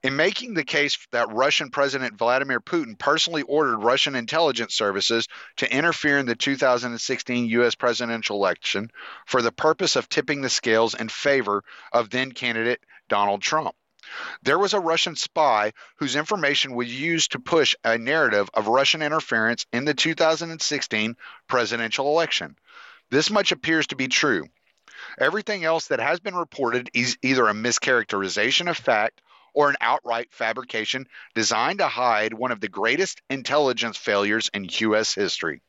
In 0.05 0.15
making 0.15 0.55
the 0.55 0.65
case 0.65 0.97
that 1.11 1.33
Russian 1.33 1.71
President 1.71 2.17
Vladimir 2.17 2.61
Putin 2.61 2.97
personally 2.97 3.43
ordered 3.43 3.79
Russian 3.79 4.15
intelligence 4.15 4.75
services 4.75 5.27
to 5.57 5.73
interfere 5.73 6.19
in 6.19 6.27
the 6.27 6.37
2016 6.37 7.47
U.S. 7.47 7.75
presidential 7.75 8.37
election 8.37 8.93
for 9.27 9.43
the 9.43 9.51
purpose 9.51 9.97
of 9.97 10.09
tipping 10.09 10.41
the 10.41 10.51
scales 10.51 10.95
in 10.95 11.09
favor 11.09 11.65
of 11.93 12.11
then 12.11 12.31
candidate 12.31 12.79
Donald 13.09 13.43
Trump. 13.43 13.75
There 14.43 14.59
was 14.59 14.73
a 14.73 14.81
Russian 14.81 15.17
spy 15.17 15.73
whose 15.97 16.15
information 16.15 16.77
was 16.77 16.89
used 16.89 17.33
to 17.33 17.41
push 17.41 17.75
a 17.83 17.99
narrative 17.99 18.49
of 18.55 18.69
Russian 18.69 19.03
interference 19.03 19.67
in 19.73 19.85
the 19.85 19.95
2016 19.95 21.17
presidential 21.49 22.07
election. 22.07 22.57
This 23.11 23.31
much 23.31 23.51
appears 23.51 23.89
to 23.89 23.97
be 23.97 24.07
true. 24.07 24.47
Everything 25.19 25.65
else 25.65 25.89
that 25.89 25.99
has 25.99 26.21
been 26.21 26.37
reported 26.37 26.89
is 26.95 27.19
either 27.21 27.49
a 27.49 27.53
mischaracterization 27.53 28.71
of 28.71 28.77
fact 28.77 29.21
or 29.59 29.69
an 29.69 29.77
outright 29.81 30.29
fabrication 30.31 31.09
designed 31.35 31.81
to 31.81 31.89
hide 31.89 32.33
one 32.33 32.53
of 32.53 32.61
the 32.61 32.69
greatest 32.69 33.21
intelligence 33.29 33.97
failures 33.97 34.49
in 34.55 34.69
U.S. 34.71 35.13
history. 35.13 35.61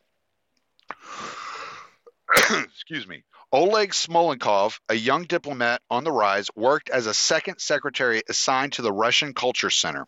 Excuse 2.52 3.08
me. 3.08 3.24
Oleg 3.52 3.90
Smolenkov, 3.90 4.80
a 4.90 4.94
young 4.94 5.24
diplomat 5.24 5.82
on 5.90 6.04
the 6.04 6.12
rise, 6.12 6.52
worked 6.56 6.92
as 6.92 7.08
a 7.08 7.16
second 7.16 7.58
secretary 7.58 8.22
assigned 8.30 8.74
to 8.74 8.84
the 8.84 8.94
Russian 8.94 9.34
Culture 9.34 9.72
Center. 9.72 10.06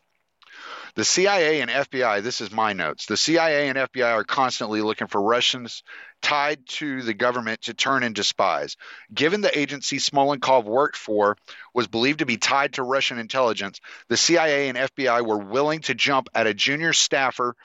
The 0.96 1.06
CIA 1.06 1.62
and 1.62 1.72
FBI, 1.72 2.22
this 2.22 2.42
is 2.42 2.52
my 2.52 2.74
notes. 2.74 3.06
The 3.06 3.18
CIA 3.18 3.70
and 3.70 3.78
FBI 3.78 4.12
are 4.12 4.24
constantly 4.24 4.82
looking 4.82 5.08
for 5.08 5.22
Russians 5.22 5.84
tied 6.22 6.68
to 6.68 7.02
the 7.02 7.14
government 7.14 7.62
to 7.64 7.74
turn 7.74 8.04
into 8.04 8.24
spies. 8.24 8.76
Given 9.14 9.42
the 9.42 9.58
agency 9.58 9.98
Smolenkov 9.98 10.66
worked 10.66 10.98
for 10.98 11.38
was 11.74 11.88
believed 11.88 12.20
to 12.20 12.26
be 12.26 12.38
tied 12.38 12.74
to 12.74 12.84
Russian 12.84 13.20
intelligence, 13.20 13.80
the 14.10 14.18
CIA 14.18 14.70
and 14.70 14.78
FBI 14.78 15.26
were 15.26 15.38
willing 15.38 15.80
to 15.82 15.96
jump 15.96 16.28
at 16.34 16.48
a 16.48 16.54
junior 16.54 16.94
staffer 16.94 17.56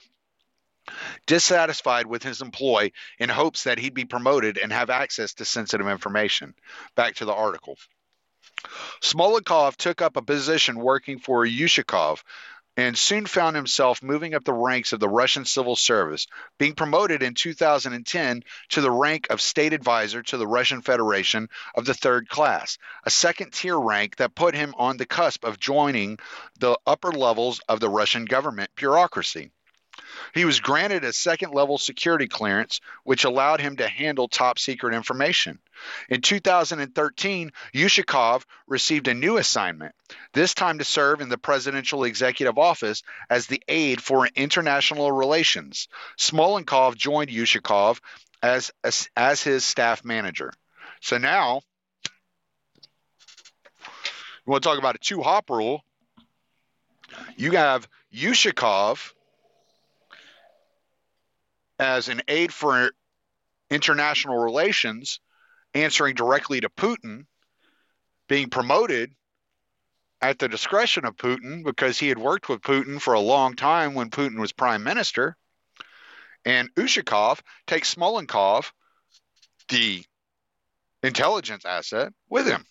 dissatisfied 1.27 2.07
with 2.07 2.22
his 2.22 2.41
employ 2.41 2.93
in 3.18 3.29
hopes 3.29 3.64
that 3.64 3.79
he'd 3.79 3.95
be 3.95 4.05
promoted 4.05 4.57
and 4.57 4.72
have 4.72 4.89
access 4.89 5.35
to 5.35 5.45
sensitive 5.45 5.89
information. 5.89 6.55
Back 6.95 7.16
to 7.16 7.24
the 7.24 7.35
article. 7.35 7.77
Smolenkov 9.03 9.77
took 9.77 10.01
up 10.01 10.16
a 10.16 10.22
position 10.22 10.77
working 10.77 11.18
for 11.18 11.45
Yushakov 11.45 12.22
and 12.77 12.97
soon 12.97 13.27
found 13.27 13.57
himself 13.57 14.03
moving 14.03 14.35
up 14.35 14.45
the 14.45 14.53
ranks 14.53 14.93
of 14.93 15.01
the 15.01 15.09
Russian 15.09 15.45
civil 15.45 15.77
service, 15.77 16.27
being 16.59 16.74
promoted 16.74 17.22
in 17.22 17.35
2010 17.35 18.43
to 18.70 18.81
the 18.81 18.91
rank 18.91 19.29
of 19.31 19.41
state 19.41 19.72
advisor 19.72 20.22
to 20.22 20.37
the 20.37 20.47
Russian 20.47 20.83
Federation 20.83 21.49
of 21.74 21.87
the 21.87 21.95
third 21.95 22.29
class, 22.29 22.79
a 23.05 23.11
second 23.11 23.53
tier 23.53 23.79
rank 23.79 24.16
that 24.16 24.35
put 24.35 24.55
him 24.55 24.74
on 24.77 24.97
the 24.97 25.07
cusp 25.07 25.45
of 25.45 25.59
joining 25.59 26.18
the 26.59 26.79
upper 26.87 27.12
levels 27.12 27.61
of 27.68 27.81
the 27.81 27.89
Russian 27.89 28.27
government 28.27 28.70
bureaucracy. 28.77 29.51
He 30.35 30.45
was 30.45 30.61
granted 30.61 31.05
a 31.05 31.12
second 31.12 31.53
level 31.53 31.79
security 31.79 32.29
clearance, 32.29 32.81
which 33.05 33.25
allowed 33.25 33.61
him 33.61 33.77
to 33.77 33.89
handle 33.89 34.29
top 34.29 34.59
secret 34.59 34.95
information. 34.95 35.59
In 36.09 36.21
2013, 36.21 37.53
Yushakov 37.75 38.43
received 38.67 39.09
a 39.09 39.14
new 39.14 39.37
assignment, 39.37 39.95
this 40.33 40.55
time 40.55 40.79
to 40.79 40.85
serve 40.85 41.21
in 41.21 41.29
the 41.29 41.39
presidential 41.39 42.05
executive 42.05 42.59
office 42.59 43.03
as 43.29 43.47
the 43.47 43.62
aide 43.69 44.03
for 44.03 44.27
international 44.35 45.12
relations. 45.12 45.89
Smolenkov 46.19 46.97
joined 46.97 47.31
Yushakov 47.31 48.01
as, 48.43 48.71
as, 48.83 49.09
as 49.17 49.43
his 49.43 49.64
staff 49.64 50.05
manager. 50.05 50.53
So 51.01 51.19
now, 51.19 51.61
you 54.47 54.51
want 54.51 54.62
to 54.62 54.69
talk 54.69 54.79
about 54.79 54.95
a 54.95 54.99
two 54.99 55.23
hop 55.23 55.51
rule? 55.51 55.85
You 57.37 57.53
have 57.53 57.89
Yushakov 58.14 59.12
as 61.79 62.09
an 62.09 62.22
aide 62.29 62.53
for 62.53 62.91
international 63.70 64.39
relations, 64.39 65.20
answering 65.74 66.14
directly 66.14 66.61
to 66.61 66.68
Putin, 66.70 67.27
being 68.29 68.49
promoted 68.51 69.12
at 70.22 70.39
the 70.39 70.49
discretion 70.49 71.05
of 71.05 71.16
Putin 71.16 71.64
because 71.64 71.99
he 71.99 72.09
had 72.09 72.18
worked 72.18 72.49
with 72.49 72.62
Putin 72.62 73.01
for 73.01 73.14
a 73.14 73.20
long 73.20 73.55
time 73.55 73.95
when 73.95 74.11
Putin 74.11 74.39
was 74.41 74.53
prime 74.53 74.83
minister. 74.83 75.37
And 76.45 76.72
Ushakov 76.74 77.41
takes 77.66 77.95
Smolenkov, 77.95 78.70
the 79.68 80.05
intelligence 81.03 81.64
asset, 81.64 82.12
with 82.29 82.47
him. 82.47 82.64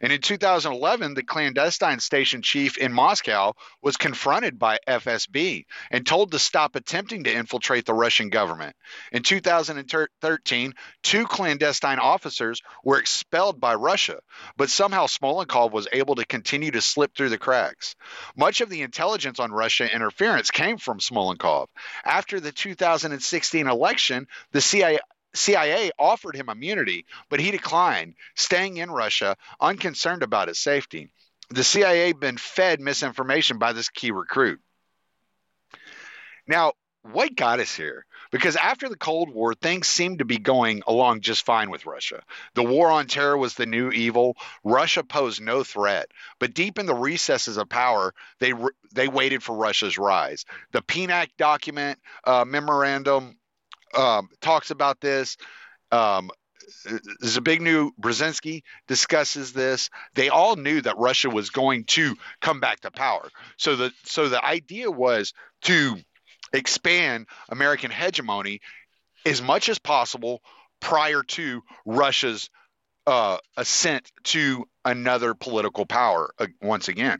And 0.00 0.12
in 0.12 0.20
2011, 0.20 1.14
the 1.14 1.22
clandestine 1.22 2.00
station 2.00 2.42
chief 2.42 2.78
in 2.78 2.92
Moscow 2.92 3.54
was 3.82 3.96
confronted 3.96 4.58
by 4.58 4.78
FSB 4.86 5.64
and 5.90 6.06
told 6.06 6.32
to 6.32 6.38
stop 6.38 6.76
attempting 6.76 7.24
to 7.24 7.34
infiltrate 7.34 7.84
the 7.84 7.94
Russian 7.94 8.28
government. 8.28 8.76
In 9.12 9.22
2013, 9.22 10.74
two 11.02 11.26
clandestine 11.26 11.98
officers 11.98 12.60
were 12.84 12.98
expelled 12.98 13.60
by 13.60 13.74
Russia, 13.74 14.20
but 14.56 14.70
somehow 14.70 15.06
Smolenkov 15.06 15.72
was 15.72 15.88
able 15.92 16.14
to 16.16 16.26
continue 16.26 16.70
to 16.70 16.82
slip 16.82 17.16
through 17.16 17.30
the 17.30 17.38
cracks. 17.38 17.96
Much 18.36 18.60
of 18.60 18.70
the 18.70 18.82
intelligence 18.82 19.40
on 19.40 19.50
Russia 19.50 19.92
interference 19.92 20.50
came 20.50 20.78
from 20.78 21.00
Smolenkov. 21.00 21.66
After 22.04 22.40
the 22.40 22.52
2016 22.52 23.66
election, 23.66 24.26
the 24.52 24.60
CIA 24.60 24.98
CIA 25.34 25.90
offered 25.98 26.34
him 26.34 26.48
immunity, 26.48 27.06
but 27.28 27.40
he 27.40 27.50
declined, 27.50 28.14
staying 28.34 28.78
in 28.78 28.90
Russia, 28.90 29.36
unconcerned 29.60 30.22
about 30.22 30.48
his 30.48 30.58
safety. 30.58 31.10
The 31.50 31.64
CIA 31.64 32.08
had 32.08 32.20
been 32.20 32.36
fed 32.36 32.80
misinformation 32.80 33.58
by 33.58 33.72
this 33.72 33.88
key 33.88 34.10
recruit. 34.10 34.60
Now, 36.46 36.72
what 37.02 37.36
got 37.36 37.60
us 37.60 37.74
here? 37.74 38.04
Because 38.30 38.56
after 38.56 38.88
the 38.88 38.96
Cold 38.96 39.30
War, 39.30 39.54
things 39.54 39.86
seemed 39.86 40.18
to 40.18 40.24
be 40.24 40.38
going 40.38 40.82
along 40.86 41.20
just 41.20 41.46
fine 41.46 41.70
with 41.70 41.86
Russia. 41.86 42.22
The 42.54 42.64
war 42.64 42.90
on 42.90 43.06
terror 43.06 43.36
was 43.36 43.54
the 43.54 43.66
new 43.66 43.90
evil. 43.90 44.36
Russia 44.64 45.02
posed 45.02 45.40
no 45.40 45.64
threat, 45.64 46.10
but 46.38 46.52
deep 46.52 46.78
in 46.78 46.86
the 46.86 46.94
recesses 46.94 47.56
of 47.56 47.68
power, 47.68 48.14
they 48.40 48.52
they 48.92 49.08
waited 49.08 49.42
for 49.42 49.56
Russia's 49.56 49.96
rise. 49.96 50.44
The 50.72 50.82
PNAC 50.82 51.28
document 51.38 51.98
uh, 52.24 52.44
memorandum 52.46 53.38
um, 53.94 54.28
talks 54.40 54.70
about 54.70 55.00
this. 55.00 55.36
Um, 55.90 56.30
Zbigniew 57.24 57.90
Brzezinski 58.00 58.62
discusses 58.86 59.52
this. 59.52 59.90
They 60.14 60.28
all 60.28 60.56
knew 60.56 60.80
that 60.82 60.98
Russia 60.98 61.30
was 61.30 61.50
going 61.50 61.84
to 61.84 62.16
come 62.40 62.60
back 62.60 62.80
to 62.80 62.90
power. 62.90 63.28
So 63.56 63.76
the 63.76 63.92
so 64.04 64.28
the 64.28 64.44
idea 64.44 64.90
was 64.90 65.32
to 65.62 65.96
expand 66.52 67.26
American 67.48 67.90
hegemony 67.90 68.60
as 69.24 69.42
much 69.42 69.68
as 69.68 69.78
possible 69.78 70.42
prior 70.80 71.22
to 71.22 71.62
Russia's 71.84 72.50
uh, 73.06 73.38
ascent 73.56 74.10
to 74.22 74.66
another 74.84 75.34
political 75.34 75.86
power 75.86 76.30
uh, 76.38 76.46
once 76.60 76.88
again. 76.88 77.18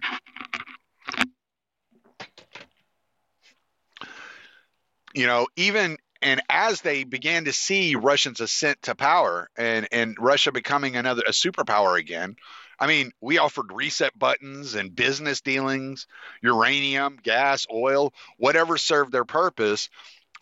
You 5.14 5.26
know, 5.26 5.46
even 5.56 5.96
and 6.20 6.42
as 6.48 6.80
they 6.80 7.04
began 7.04 7.44
to 7.44 7.52
see 7.52 7.94
Russians 7.94 8.40
ascent 8.40 8.82
to 8.82 8.94
power 8.94 9.48
and 9.56 9.88
and 9.92 10.16
Russia 10.18 10.52
becoming 10.52 10.96
another 10.96 11.22
a 11.26 11.30
superpower 11.30 11.98
again, 11.98 12.36
I 12.78 12.86
mean, 12.86 13.12
we 13.20 13.38
offered 13.38 13.72
reset 13.72 14.18
buttons 14.18 14.74
and 14.74 14.94
business 14.94 15.40
dealings, 15.40 16.06
uranium, 16.42 17.18
gas, 17.22 17.66
oil, 17.72 18.12
whatever 18.36 18.78
served 18.78 19.12
their 19.12 19.24
purpose, 19.24 19.88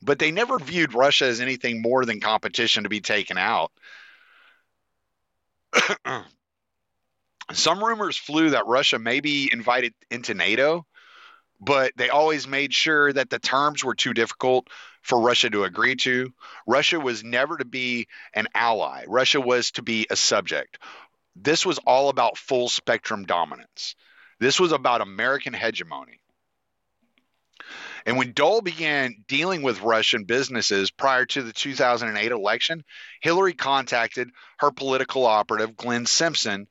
but 0.03 0.19
they 0.19 0.31
never 0.31 0.59
viewed 0.59 0.95
Russia 0.95 1.27
as 1.27 1.41
anything 1.41 1.81
more 1.81 2.05
than 2.05 2.21
competition 2.21 2.83
to 2.83 2.89
be 2.89 3.01
taken 3.01 3.39
out. 3.39 3.73
Some 7.53 7.83
rumors 7.83 8.17
flew 8.17 8.51
that 8.51 8.67
Russia 8.67 8.99
may 8.99 9.21
be 9.21 9.49
invited 9.53 9.95
into 10.11 10.35
NATO, 10.35 10.85
but 11.61 11.93
they 11.97 12.11
always 12.11 12.47
made 12.47 12.73
sure 12.73 13.13
that 13.13 13.31
the 13.31 13.39
terms 13.39 13.85
were 13.85 13.95
too 13.95 14.15
difficult 14.15 14.69
for 15.03 15.21
Russia 15.21 15.51
to 15.51 15.65
agree 15.65 15.97
to. 15.97 16.33
Russia 16.67 16.99
was 16.99 17.25
never 17.25 17.57
to 17.57 17.65
be 17.65 18.09
an 18.35 18.49
ally, 18.55 19.05
Russia 19.07 19.41
was 19.41 19.71
to 19.73 19.83
be 19.83 20.07
a 20.11 20.17
subject. 20.17 20.79
This 21.35 21.67
was 21.67 21.79
all 21.79 22.09
about 22.09 22.39
full 22.39 22.69
spectrum 22.69 23.25
dominance. 23.25 23.95
This 24.41 24.59
was 24.59 24.73
about 24.73 25.01
American 25.01 25.55
hegemony. 25.55 26.21
And 28.07 28.17
when 28.17 28.33
Dole 28.33 28.61
began 28.61 29.25
dealing 29.27 29.63
with 29.63 29.83
Russian 29.83 30.25
businesses 30.25 30.93
prior 30.93 31.27
to 31.27 31.43
the 31.43 31.53
2008 31.53 32.31
election, 32.31 32.85
Hillary 33.21 33.53
contacted 33.53 34.31
her 34.59 34.71
political 34.71 35.27
operative, 35.27 35.77
Glenn 35.77 36.07
Simpson, 36.07 36.69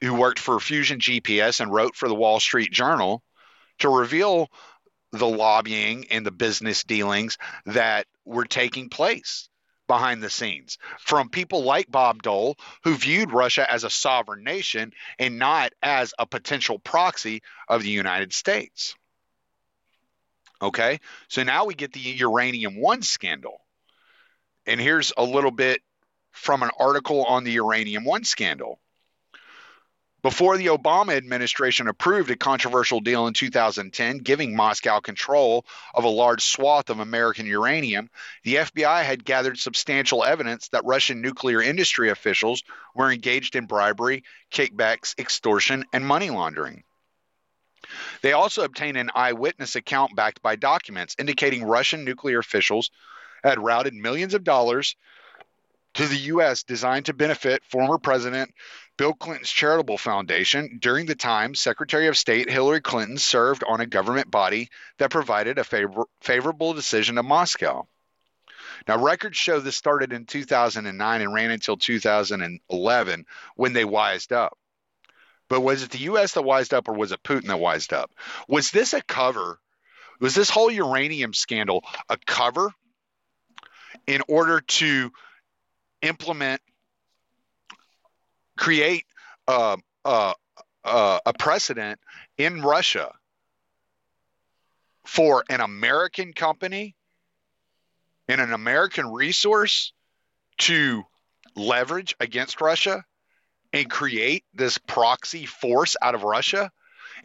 who 0.00 0.14
worked 0.14 0.38
for 0.38 0.60
Fusion 0.60 1.00
GPS 1.00 1.60
and 1.60 1.72
wrote 1.72 1.96
for 1.96 2.08
the 2.08 2.14
Wall 2.14 2.38
Street 2.38 2.70
Journal, 2.70 3.22
to 3.78 3.88
reveal 3.88 4.48
the 5.12 5.26
lobbying 5.26 6.06
and 6.10 6.26
the 6.26 6.30
business 6.30 6.84
dealings 6.84 7.38
that 7.66 8.06
were 8.24 8.44
taking 8.44 8.88
place 8.88 9.48
behind 9.86 10.22
the 10.22 10.30
scenes 10.30 10.78
from 10.98 11.28
people 11.28 11.62
like 11.62 11.90
Bob 11.90 12.22
Dole, 12.22 12.56
who 12.82 12.94
viewed 12.96 13.32
Russia 13.32 13.70
as 13.70 13.84
a 13.84 13.90
sovereign 13.90 14.42
nation 14.42 14.92
and 15.18 15.38
not 15.38 15.72
as 15.82 16.14
a 16.18 16.26
potential 16.26 16.78
proxy 16.78 17.42
of 17.68 17.82
the 17.82 17.90
United 17.90 18.32
States. 18.32 18.94
Okay, 20.62 21.00
so 21.28 21.42
now 21.42 21.66
we 21.66 21.74
get 21.74 21.92
the 21.92 22.00
Uranium 22.00 22.80
One 22.80 23.02
scandal. 23.02 23.60
And 24.66 24.80
here's 24.80 25.12
a 25.16 25.24
little 25.24 25.50
bit 25.50 25.82
from 26.32 26.62
an 26.62 26.70
article 26.78 27.24
on 27.24 27.44
the 27.44 27.52
Uranium 27.52 28.04
One 28.04 28.24
scandal. 28.24 28.78
Before 30.24 30.56
the 30.56 30.68
Obama 30.68 31.14
administration 31.18 31.86
approved 31.86 32.30
a 32.30 32.36
controversial 32.36 33.00
deal 33.00 33.26
in 33.26 33.34
2010 33.34 34.20
giving 34.20 34.56
Moscow 34.56 35.00
control 35.00 35.66
of 35.92 36.04
a 36.04 36.08
large 36.08 36.42
swath 36.42 36.88
of 36.88 36.98
American 36.98 37.44
uranium, 37.44 38.08
the 38.42 38.54
FBI 38.54 39.04
had 39.04 39.26
gathered 39.26 39.58
substantial 39.58 40.24
evidence 40.24 40.68
that 40.68 40.86
Russian 40.86 41.20
nuclear 41.20 41.60
industry 41.60 42.08
officials 42.08 42.62
were 42.94 43.12
engaged 43.12 43.54
in 43.54 43.66
bribery, 43.66 44.24
kickbacks, 44.50 45.14
extortion, 45.18 45.84
and 45.92 46.06
money 46.06 46.30
laundering. 46.30 46.84
They 48.22 48.32
also 48.32 48.64
obtained 48.64 48.96
an 48.96 49.10
eyewitness 49.14 49.76
account 49.76 50.16
backed 50.16 50.40
by 50.40 50.56
documents 50.56 51.16
indicating 51.18 51.64
Russian 51.64 52.02
nuclear 52.02 52.38
officials 52.38 52.90
had 53.42 53.62
routed 53.62 53.92
millions 53.92 54.32
of 54.32 54.42
dollars 54.42 54.96
to 55.94 56.06
the 56.06 56.16
U.S. 56.16 56.62
designed 56.62 57.06
to 57.06 57.14
benefit 57.14 57.62
former 57.64 57.98
President 57.98 58.52
Bill 58.96 59.12
Clinton's 59.12 59.50
charitable 59.50 59.98
foundation, 59.98 60.78
during 60.80 61.06
the 61.06 61.16
time 61.16 61.54
Secretary 61.54 62.06
of 62.06 62.16
State 62.16 62.48
Hillary 62.48 62.80
Clinton 62.80 63.18
served 63.18 63.64
on 63.64 63.80
a 63.80 63.86
government 63.86 64.30
body 64.30 64.68
that 64.98 65.10
provided 65.10 65.58
a 65.58 65.64
favor- 65.64 66.06
favorable 66.20 66.74
decision 66.74 67.16
to 67.16 67.22
Moscow. 67.24 67.88
Now, 68.86 69.02
records 69.02 69.36
show 69.36 69.60
this 69.60 69.76
started 69.76 70.12
in 70.12 70.26
2009 70.26 71.22
and 71.22 71.34
ran 71.34 71.50
until 71.50 71.76
2011 71.76 73.26
when 73.56 73.72
they 73.72 73.84
wised 73.84 74.32
up. 74.32 74.56
But 75.48 75.60
was 75.60 75.82
it 75.82 75.90
the 75.90 75.98
U.S. 75.98 76.32
that 76.32 76.42
wised 76.42 76.72
up 76.72 76.88
or 76.88 76.94
was 76.94 77.12
it 77.12 77.22
Putin 77.22 77.48
that 77.48 77.60
wised 77.60 77.92
up? 77.92 78.10
Was 78.48 78.70
this 78.70 78.94
a 78.94 79.02
cover? 79.02 79.58
Was 80.20 80.34
this 80.34 80.50
whole 80.50 80.70
uranium 80.70 81.34
scandal 81.34 81.84
a 82.08 82.16
cover 82.16 82.72
in 84.06 84.22
order 84.28 84.60
to 84.60 85.12
implement 86.04 86.60
create 88.56 89.04
uh, 89.48 89.76
uh, 90.04 90.34
uh, 90.84 91.18
a 91.26 91.32
precedent 91.32 91.98
in 92.38 92.62
Russia 92.62 93.12
for 95.06 95.44
an 95.48 95.60
American 95.60 96.32
company 96.32 96.94
and 98.28 98.40
an 98.40 98.52
American 98.52 99.06
resource 99.06 99.92
to 100.58 101.02
leverage 101.56 102.14
against 102.20 102.60
Russia 102.60 103.04
and 103.72 103.90
create 103.90 104.44
this 104.54 104.78
proxy 104.78 105.46
force 105.46 105.96
out 106.00 106.14
of 106.14 106.22
Russia 106.22 106.70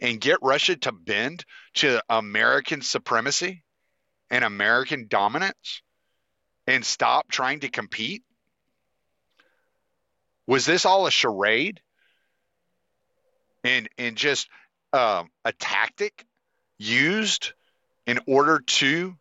and 0.00 0.20
get 0.20 0.38
Russia 0.42 0.76
to 0.76 0.92
bend 0.92 1.44
to 1.74 2.02
American 2.08 2.82
supremacy 2.82 3.62
and 4.30 4.44
American 4.44 5.06
dominance 5.08 5.82
and 6.66 6.84
stop 6.84 7.30
trying 7.30 7.60
to 7.60 7.68
compete? 7.68 8.22
Was 10.50 10.66
this 10.66 10.84
all 10.84 11.06
a 11.06 11.12
charade 11.12 11.80
and 13.62 13.88
and 13.96 14.16
just 14.16 14.48
um, 14.92 15.30
a 15.44 15.52
tactic 15.52 16.26
used 16.76 17.52
in 18.04 18.18
order 18.26 18.58
to 18.58 19.16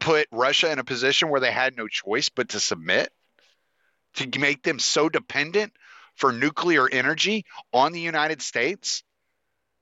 put 0.00 0.26
Russia 0.32 0.72
in 0.72 0.80
a 0.80 0.84
position 0.84 1.28
where 1.28 1.38
they 1.38 1.52
had 1.52 1.76
no 1.76 1.86
choice 1.86 2.28
but 2.28 2.48
to 2.48 2.58
submit, 2.58 3.12
to 4.16 4.36
make 4.40 4.64
them 4.64 4.80
so 4.80 5.08
dependent 5.08 5.72
for 6.16 6.32
nuclear 6.32 6.88
energy 6.88 7.44
on 7.72 7.92
the 7.92 8.00
United 8.00 8.42
States 8.42 9.04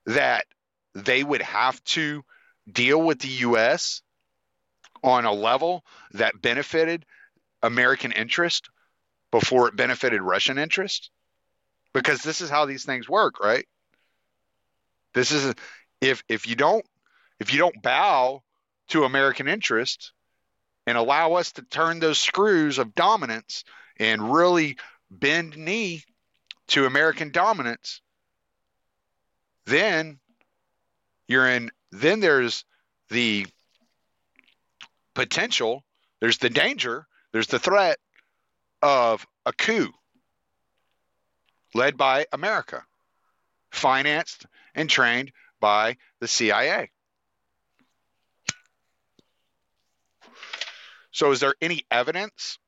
that 0.05 0.45
they 0.93 1.23
would 1.23 1.41
have 1.41 1.83
to 1.85 2.23
deal 2.71 3.01
with 3.01 3.17
the 3.17 3.29
U.S. 3.49 4.03
on 5.03 5.25
a 5.25 5.33
level 5.33 5.83
that 6.11 6.39
benefited 6.39 7.03
American 7.63 8.11
interest 8.11 8.69
before 9.39 9.67
it 9.67 9.75
benefited 9.75 10.21
Russian 10.21 10.57
interest? 10.57 11.11
Because 11.93 12.21
this 12.21 12.39
is 12.39 12.49
how 12.49 12.65
these 12.65 12.85
things 12.85 13.09
work, 13.09 13.43
right? 13.43 13.67
This 15.13 15.33
is 15.33 15.53
if 15.99 16.23
if 16.29 16.47
you 16.47 16.55
don't 16.55 16.85
if 17.41 17.51
you 17.51 17.59
don't 17.59 17.81
bow 17.81 18.43
to 18.89 19.03
American 19.03 19.49
interest 19.49 20.13
and 20.87 20.97
allow 20.97 21.33
us 21.33 21.51
to 21.53 21.63
turn 21.63 21.99
those 21.99 22.17
screws 22.17 22.77
of 22.77 22.95
dominance 22.95 23.65
and 23.99 24.33
really 24.33 24.77
bend 25.11 25.57
knee 25.57 26.05
to 26.67 26.85
American 26.85 27.31
dominance, 27.31 27.99
then 29.65 30.17
you're 31.27 31.49
in, 31.49 31.71
then 31.91 32.21
there's 32.21 32.63
the 33.09 33.45
potential, 35.13 35.83
there's 36.21 36.37
the 36.37 36.49
danger, 36.49 37.05
there's 37.33 37.47
the 37.47 37.59
threat 37.59 37.97
of 38.85 39.25
a 39.47 39.51
coup 39.51 39.91
led 41.73 41.97
by 41.97 42.27
America, 42.31 42.85
financed 43.71 44.45
and 44.75 44.87
trained 44.87 45.31
by 45.59 45.97
the 46.19 46.27
CIA. 46.27 46.91
So, 51.09 51.31
is 51.31 51.39
there 51.39 51.55
any 51.59 51.83
evidence 51.89 52.59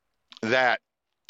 that 0.42 0.82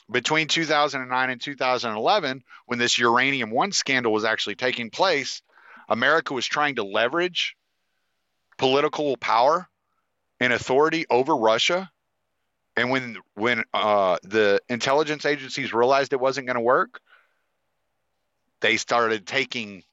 between 0.09 0.47
2009 0.47 1.29
and 1.31 1.41
2011, 1.41 2.43
when 2.67 2.79
this 2.79 2.97
uranium 2.97 3.51
one 3.51 3.73
scandal 3.73 4.13
was 4.13 4.23
actually 4.23 4.55
taking 4.55 4.89
place, 4.89 5.41
America 5.89 6.33
was 6.33 6.45
trying 6.45 6.75
to 6.75 6.83
leverage 6.83 7.57
political 8.57 9.17
power 9.17 9.67
and 10.39 10.53
authority 10.53 11.05
over 11.09 11.35
Russia? 11.35 11.91
And 12.77 12.91
when 12.91 13.17
when 13.33 13.63
uh, 13.73 14.17
the 14.21 14.61
intelligence 14.69 15.25
agencies 15.25 15.73
realized 15.73 16.13
it 16.13 16.19
wasn't 16.19 16.45
going 16.45 16.55
to 16.55 16.61
work, 16.61 17.01
they 18.61 18.77
started 18.77 19.25
taking 19.25 19.83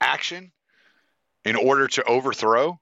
action 0.00 0.50
in 1.44 1.54
order 1.54 1.86
to 1.86 2.02
overthrow 2.02 2.80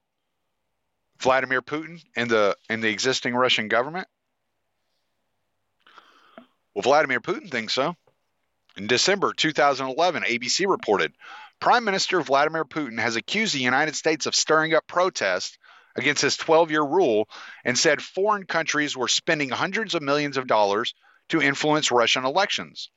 Vladimir 1.19 1.61
Putin 1.61 2.03
and 2.15 2.29
the 2.29 2.57
and 2.69 2.83
the 2.83 2.89
existing 2.89 3.35
Russian 3.35 3.67
government? 3.67 4.07
Well, 6.73 6.81
Vladimir 6.81 7.19
Putin 7.19 7.51
thinks 7.51 7.73
so. 7.73 7.95
In 8.77 8.87
December 8.87 9.33
2011, 9.33 10.23
ABC 10.23 10.67
reported 10.67 11.13
Prime 11.59 11.83
Minister 11.83 12.19
Vladimir 12.21 12.65
Putin 12.65 12.99
has 12.99 13.15
accused 13.15 13.53
the 13.53 13.59
United 13.59 13.95
States 13.95 14.25
of 14.25 14.33
stirring 14.33 14.73
up 14.73 14.87
protests 14.87 15.57
against 15.95 16.21
his 16.21 16.37
12 16.37 16.71
year 16.71 16.83
rule 16.83 17.27
and 17.63 17.77
said 17.77 18.01
foreign 18.01 18.45
countries 18.45 18.95
were 18.95 19.07
spending 19.07 19.49
hundreds 19.49 19.95
of 19.95 20.01
millions 20.01 20.37
of 20.37 20.47
dollars 20.47 20.93
to 21.29 21.41
influence 21.41 21.91
Russian 21.91 22.25
elections. 22.25 22.89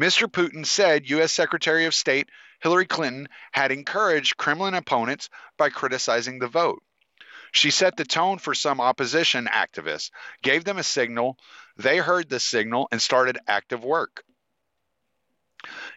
Mr. 0.00 0.26
Putin 0.26 0.66
said 0.66 1.08
U.S. 1.10 1.32
Secretary 1.32 1.84
of 1.84 1.94
State 1.94 2.28
Hillary 2.60 2.86
Clinton 2.86 3.28
had 3.52 3.70
encouraged 3.70 4.36
Kremlin 4.36 4.74
opponents 4.74 5.28
by 5.56 5.68
criticizing 5.68 6.38
the 6.38 6.48
vote. 6.48 6.82
She 7.52 7.70
set 7.70 7.96
the 7.96 8.04
tone 8.04 8.38
for 8.38 8.54
some 8.54 8.80
opposition 8.80 9.46
activists, 9.46 10.10
gave 10.42 10.64
them 10.64 10.78
a 10.78 10.82
signal. 10.82 11.38
They 11.76 11.98
heard 11.98 12.28
the 12.28 12.40
signal 12.40 12.88
and 12.90 13.00
started 13.00 13.38
active 13.46 13.84
work. 13.84 14.24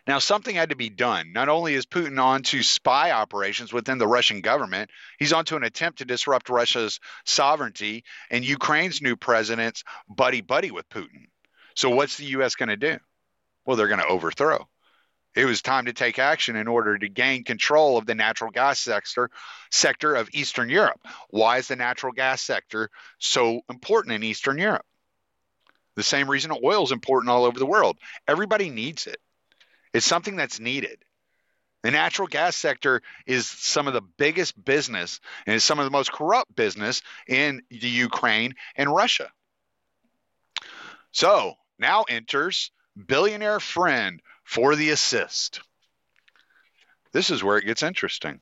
Now, 0.07 0.20
something 0.20 0.55
had 0.55 0.70
to 0.70 0.76
be 0.76 0.89
done. 0.89 1.34
Not 1.34 1.49
only 1.49 1.74
is 1.74 1.86
Putin 1.86 2.22
on 2.22 2.43
to 2.43 2.63
spy 2.63 3.11
operations 3.11 3.74
within 3.74 3.97
the 3.97 4.07
Russian 4.07 4.41
government, 4.41 4.89
he's 5.20 5.34
on 5.34 5.45
to 5.45 5.55
an 5.55 5.63
attempt 5.63 5.99
to 5.99 6.05
disrupt 6.05 6.49
Russia's 6.49 6.99
sovereignty 7.26 8.03
and 8.30 8.45
Ukraine's 8.45 9.01
new 9.01 9.15
president's 9.15 9.84
buddy 10.09 10.41
buddy 10.41 10.72
with 10.72 10.89
Putin. 10.89 11.28
So, 11.76 11.89
what's 11.89 12.18
the 12.18 12.26
U.S. 12.26 12.55
going 12.55 12.70
to 12.70 12.78
do? 12.78 12.97
Well, 13.65 13.78
they're 13.78 13.88
going 13.88 13.99
to 13.99 14.07
overthrow 14.07 14.68
it 15.38 15.45
was 15.45 15.61
time 15.61 15.86
to 15.86 15.93
take 15.93 16.18
action 16.18 16.55
in 16.55 16.68
order 16.68 16.97
to 16.97 17.07
gain 17.07 17.43
control 17.43 17.97
of 17.97 18.07
the 18.07 18.15
natural 18.15 18.49
gas 18.49 18.80
sector 18.80 19.30
sector 19.70 20.15
of 20.15 20.30
Eastern 20.34 20.68
Europe. 20.68 20.99
Why 21.30 21.59
is 21.59 21.68
the 21.68 21.76
natural 21.76 22.11
gas 22.11 22.41
sector 22.41 22.89
so 23.20 23.61
important 23.70 24.15
in 24.15 24.24
Eastern 24.24 24.57
Europe? 24.57 24.86
The 25.95 26.01
same 26.01 26.28
reason 26.28 26.51
oil 26.63 26.84
is 26.84 26.91
important 26.91 27.30
all 27.30 27.45
over 27.45 27.59
the 27.59 27.68
world. 27.68 27.99
Everybody 28.28 28.72
needs 28.72 29.05
it. 29.05 29.20
It's 29.97 30.05
something 30.05 30.35
that's 30.35 30.59
needed. 30.59 30.99
The 31.81 31.89
natural 31.89 32.27
gas 32.27 32.55
sector 32.55 33.01
is 33.25 33.47
some 33.47 33.87
of 33.87 33.95
the 33.95 34.01
biggest 34.01 34.63
business 34.63 35.19
and 35.47 35.55
is 35.55 35.63
some 35.63 35.79
of 35.79 35.85
the 35.85 35.91
most 35.91 36.11
corrupt 36.11 36.55
business 36.55 37.01
in 37.27 37.63
the 37.71 37.89
Ukraine 37.89 38.53
and 38.75 38.93
Russia. 38.93 39.31
So 41.11 41.55
now 41.79 42.03
enters 42.07 42.69
billionaire 43.07 43.59
friend 43.59 44.21
for 44.43 44.75
the 44.75 44.91
assist. 44.91 45.61
This 47.11 47.31
is 47.31 47.43
where 47.43 47.57
it 47.57 47.65
gets 47.65 47.81
interesting. 47.81 48.39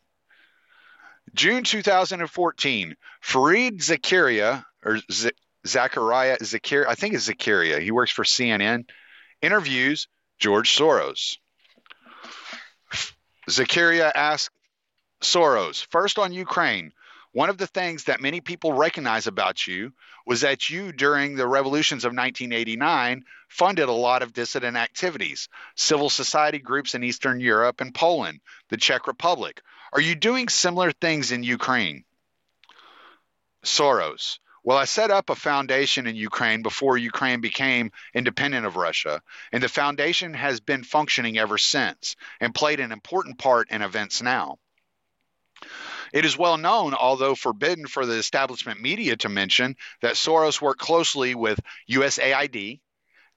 June 1.34 1.64
2014, 1.64 2.98
Fareed 3.24 3.78
Zakaria, 3.78 4.66
or 4.84 5.00
Z- 5.10 5.32
Zachariah 5.66 6.38
Zakaria, 6.40 6.88
I 6.90 6.96
think 6.96 7.14
it's 7.14 7.30
Zakaria, 7.30 7.80
he 7.80 7.92
works 7.92 8.12
for 8.12 8.26
CNN, 8.26 8.90
interviews 9.42 10.10
George 10.38 10.76
Soros. 10.76 11.38
Zakaria 13.50 14.12
asks 14.14 14.54
Soros, 15.22 15.86
first 15.90 16.20
on 16.20 16.34
Ukraine, 16.34 16.92
one 17.32 17.50
of 17.50 17.58
the 17.58 17.68
things 17.68 18.06
that 18.06 18.22
many 18.22 18.40
people 18.40 18.74
recognize 18.74 19.28
about 19.28 19.68
you 19.68 19.92
was 20.26 20.42
that 20.42 20.70
you, 20.70 20.92
during 20.94 21.36
the 21.36 21.48
revolutions 21.48 22.06
of 22.06 22.10
1989, 22.10 23.26
funded 23.50 23.90
a 23.90 23.92
lot 23.92 24.24
of 24.24 24.32
dissident 24.32 24.78
activities, 24.78 25.50
civil 25.76 26.10
society 26.10 26.60
groups 26.60 26.96
in 26.96 27.04
Eastern 27.04 27.40
Europe 27.40 27.82
and 27.82 27.94
Poland, 27.94 28.40
the 28.70 28.78
Czech 28.78 29.06
Republic. 29.06 29.62
Are 29.92 30.02
you 30.02 30.16
doing 30.16 30.48
similar 30.48 30.92
things 30.94 31.32
in 31.32 31.44
Ukraine? 31.44 32.06
Soros. 33.66 34.40
Well, 34.66 34.80
I 34.80 34.86
set 34.86 35.12
up 35.12 35.30
a 35.30 35.36
foundation 35.36 36.08
in 36.08 36.16
Ukraine 36.16 36.64
before 36.64 36.98
Ukraine 36.98 37.40
became 37.40 37.92
independent 38.16 38.66
of 38.66 38.78
Russia, 38.78 39.22
and 39.52 39.62
the 39.62 39.70
foundation 39.70 40.34
has 40.34 40.60
been 40.60 40.84
functioning 40.84 41.38
ever 41.38 41.60
since 41.60 42.16
and 42.40 42.54
played 42.54 42.80
an 42.80 42.92
important 42.92 43.38
part 43.38 43.70
in 43.70 43.84
events 43.84 44.24
now. 44.24 44.58
It 46.12 46.26
is 46.26 46.36
well 46.36 46.58
known, 46.58 46.96
although 46.96 47.36
forbidden 47.36 47.86
for 47.86 48.08
the 48.08 48.16
establishment 48.16 48.82
media 48.82 49.16
to 49.18 49.30
mention, 49.30 49.76
that 50.02 50.16
Soros 50.16 50.60
worked 50.60 50.82
closely 50.82 51.36
with 51.36 51.60
USAID, 51.88 52.80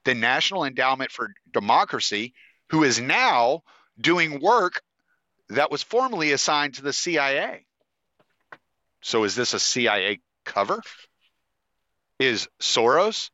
the 0.05 0.15
National 0.15 0.65
Endowment 0.65 1.11
for 1.11 1.35
Democracy, 1.53 2.33
who 2.69 2.83
is 2.83 2.99
now 2.99 3.61
doing 4.01 4.39
work 4.39 4.81
that 5.49 5.69
was 5.69 5.83
formerly 5.83 6.31
assigned 6.31 6.73
to 6.75 6.81
the 6.81 6.93
CIA. 6.93 7.67
So 9.01 9.25
is 9.25 9.35
this 9.35 9.53
a 9.53 9.59
CIA 9.59 10.21
cover? 10.43 10.81
Is 12.19 12.49
Soros 12.59 13.29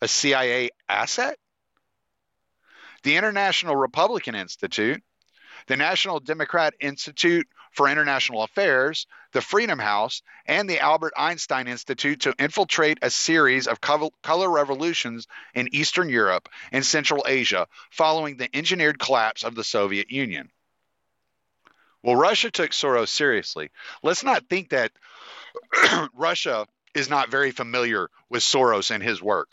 a 0.00 0.08
CIA 0.08 0.70
asset? 0.88 1.38
The 3.02 3.16
International 3.16 3.76
Republican 3.76 4.34
Institute, 4.34 5.02
the 5.66 5.76
National 5.76 6.20
Democrat 6.20 6.74
Institute 6.80 7.46
for 7.72 7.88
International 7.88 8.42
Affairs, 8.42 9.06
the 9.32 9.40
Freedom 9.40 9.78
House, 9.78 10.22
and 10.46 10.68
the 10.68 10.80
Albert 10.80 11.12
Einstein 11.16 11.68
Institute 11.68 12.20
to 12.22 12.34
infiltrate 12.38 12.98
a 13.02 13.10
series 13.10 13.68
of 13.68 13.80
color 13.80 14.50
revolutions 14.50 15.26
in 15.54 15.68
Eastern 15.72 16.08
Europe 16.08 16.48
and 16.72 16.84
Central 16.84 17.24
Asia 17.26 17.68
following 17.90 18.36
the 18.36 18.54
engineered 18.56 18.98
collapse 18.98 19.44
of 19.44 19.54
the 19.54 19.64
Soviet 19.64 20.10
Union. 20.10 20.50
Well, 22.02 22.16
Russia 22.16 22.50
took 22.50 22.70
Soros 22.70 23.08
seriously. 23.08 23.70
Let's 24.02 24.24
not 24.24 24.48
think 24.48 24.70
that 24.70 24.92
Russia 26.14 26.66
is 26.94 27.08
not 27.08 27.30
very 27.30 27.50
familiar 27.50 28.08
with 28.28 28.42
Soros 28.42 28.90
and 28.90 29.02
his 29.02 29.22
work. 29.22 29.48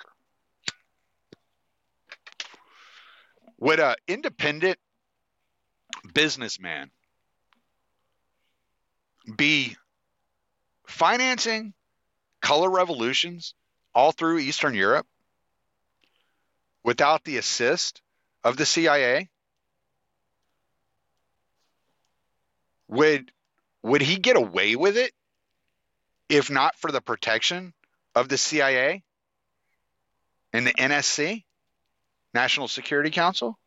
Would 3.60 3.80
an 3.80 3.96
independent 4.08 4.78
businessman 6.14 6.92
be 9.36 9.76
financing 10.86 11.74
color 12.42 12.70
revolutions 12.70 13.54
all 13.94 14.12
through 14.12 14.40
Eastern 14.40 14.76
Europe 14.76 15.08
without 16.84 17.24
the 17.24 17.38
assist 17.38 18.02
of 18.44 18.58
the 18.58 18.66
CIA? 18.66 19.30
Would 22.90 23.32
would 23.84 24.02
he 24.02 24.18
get 24.18 24.38
away 24.38 24.76
with 24.76 24.98
it 24.98 25.14
if 26.30 26.50
not 26.50 26.76
for 26.76 26.92
the 26.92 27.02
protection 27.02 27.74
of 28.16 28.30
the 28.30 28.38
CIA 28.38 29.04
and 30.54 30.66
the 30.66 30.74
NSC, 30.74 31.44
National 32.34 32.68
Security 32.68 33.10
Council? 33.10 33.58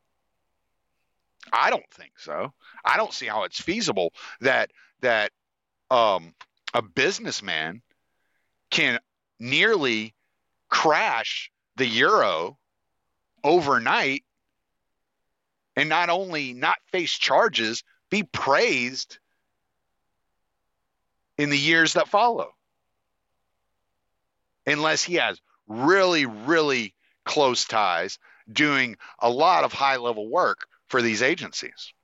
I 1.52 1.70
don't 1.70 1.88
think 1.90 2.18
so. 2.18 2.52
I 2.84 2.96
don't 2.96 3.12
see 3.12 3.26
how 3.26 3.44
it's 3.44 3.60
feasible 3.60 4.12
that 4.40 4.70
that 5.00 5.32
um, 5.90 6.34
a 6.74 6.82
businessman 6.82 7.82
can 8.70 8.98
nearly 9.38 10.14
crash 10.68 11.50
the 11.76 11.86
euro 11.86 12.58
overnight 13.42 14.24
and 15.76 15.88
not 15.88 16.10
only 16.10 16.52
not 16.52 16.76
face 16.92 17.12
charges, 17.12 17.82
be 18.10 18.22
praised 18.22 19.18
in 21.40 21.48
the 21.48 21.56
years 21.56 21.94
that 21.94 22.06
follow. 22.06 22.54
Unless 24.66 25.02
he 25.02 25.14
has 25.14 25.40
really, 25.66 26.26
really 26.26 26.94
close 27.24 27.64
ties 27.64 28.18
doing 28.52 28.98
a 29.18 29.30
lot 29.30 29.64
of 29.64 29.72
high 29.72 29.96
level 29.96 30.28
work 30.28 30.66
for 30.88 31.00
these 31.00 31.22
agencies. 31.22 31.94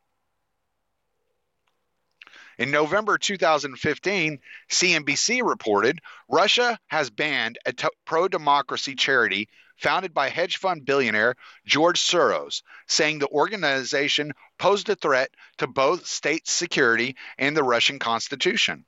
In 2.56 2.70
November 2.70 3.18
2015, 3.18 4.38
CNBC 4.70 5.46
reported 5.46 6.00
Russia 6.30 6.78
has 6.86 7.10
banned 7.10 7.58
a 7.66 7.74
t- 7.74 7.88
pro 8.06 8.28
democracy 8.28 8.94
charity 8.94 9.50
founded 9.76 10.14
by 10.14 10.30
hedge 10.30 10.56
fund 10.56 10.86
billionaire 10.86 11.34
George 11.66 12.00
Soros, 12.00 12.62
saying 12.86 13.18
the 13.18 13.28
organization 13.28 14.32
posed 14.56 14.88
a 14.88 14.94
threat 14.94 15.28
to 15.58 15.66
both 15.66 16.06
state 16.06 16.48
security 16.48 17.16
and 17.36 17.54
the 17.54 17.62
Russian 17.62 17.98
constitution. 17.98 18.86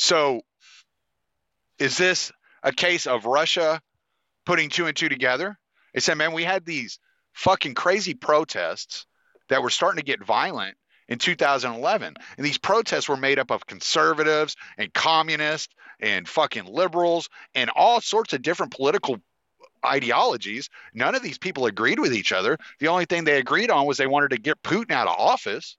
So, 0.00 0.40
is 1.78 1.98
this 1.98 2.32
a 2.62 2.72
case 2.72 3.06
of 3.06 3.26
Russia 3.26 3.82
putting 4.46 4.70
two 4.70 4.86
and 4.86 4.96
two 4.96 5.10
together? 5.10 5.58
They 5.92 6.00
said, 6.00 6.14
man, 6.14 6.32
we 6.32 6.42
had 6.42 6.64
these 6.64 6.98
fucking 7.34 7.74
crazy 7.74 8.14
protests 8.14 9.04
that 9.50 9.62
were 9.62 9.68
starting 9.68 9.98
to 9.98 10.04
get 10.04 10.24
violent 10.24 10.78
in 11.06 11.18
2011. 11.18 12.14
And 12.38 12.46
these 12.46 12.56
protests 12.56 13.10
were 13.10 13.18
made 13.18 13.38
up 13.38 13.50
of 13.50 13.66
conservatives 13.66 14.56
and 14.78 14.90
communists 14.94 15.74
and 16.00 16.26
fucking 16.26 16.64
liberals 16.64 17.28
and 17.54 17.68
all 17.68 18.00
sorts 18.00 18.32
of 18.32 18.40
different 18.40 18.74
political 18.74 19.18
ideologies. 19.84 20.70
None 20.94 21.14
of 21.14 21.22
these 21.22 21.36
people 21.36 21.66
agreed 21.66 22.00
with 22.00 22.14
each 22.14 22.32
other. 22.32 22.56
The 22.78 22.88
only 22.88 23.04
thing 23.04 23.24
they 23.24 23.38
agreed 23.38 23.70
on 23.70 23.84
was 23.84 23.98
they 23.98 24.06
wanted 24.06 24.30
to 24.30 24.38
get 24.38 24.62
Putin 24.62 24.92
out 24.92 25.08
of 25.08 25.18
office. 25.18 25.76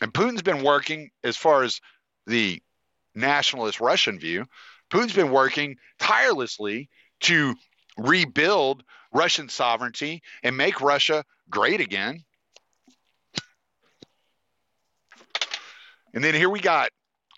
And 0.00 0.10
Putin's 0.10 0.40
been 0.40 0.64
working 0.64 1.10
as 1.22 1.36
far 1.36 1.64
as 1.64 1.82
the 2.26 2.62
nationalist 3.20 3.80
Russian 3.80 4.18
view. 4.18 4.46
Putin's 4.90 5.14
been 5.14 5.30
working 5.30 5.76
tirelessly 5.98 6.88
to 7.20 7.54
rebuild 7.96 8.82
Russian 9.12 9.48
sovereignty 9.48 10.22
and 10.42 10.56
make 10.56 10.80
Russia 10.80 11.24
great 11.48 11.80
again. 11.80 12.24
And 16.12 16.24
then 16.24 16.34
here 16.34 16.50
we 16.50 16.60
got 16.60 16.90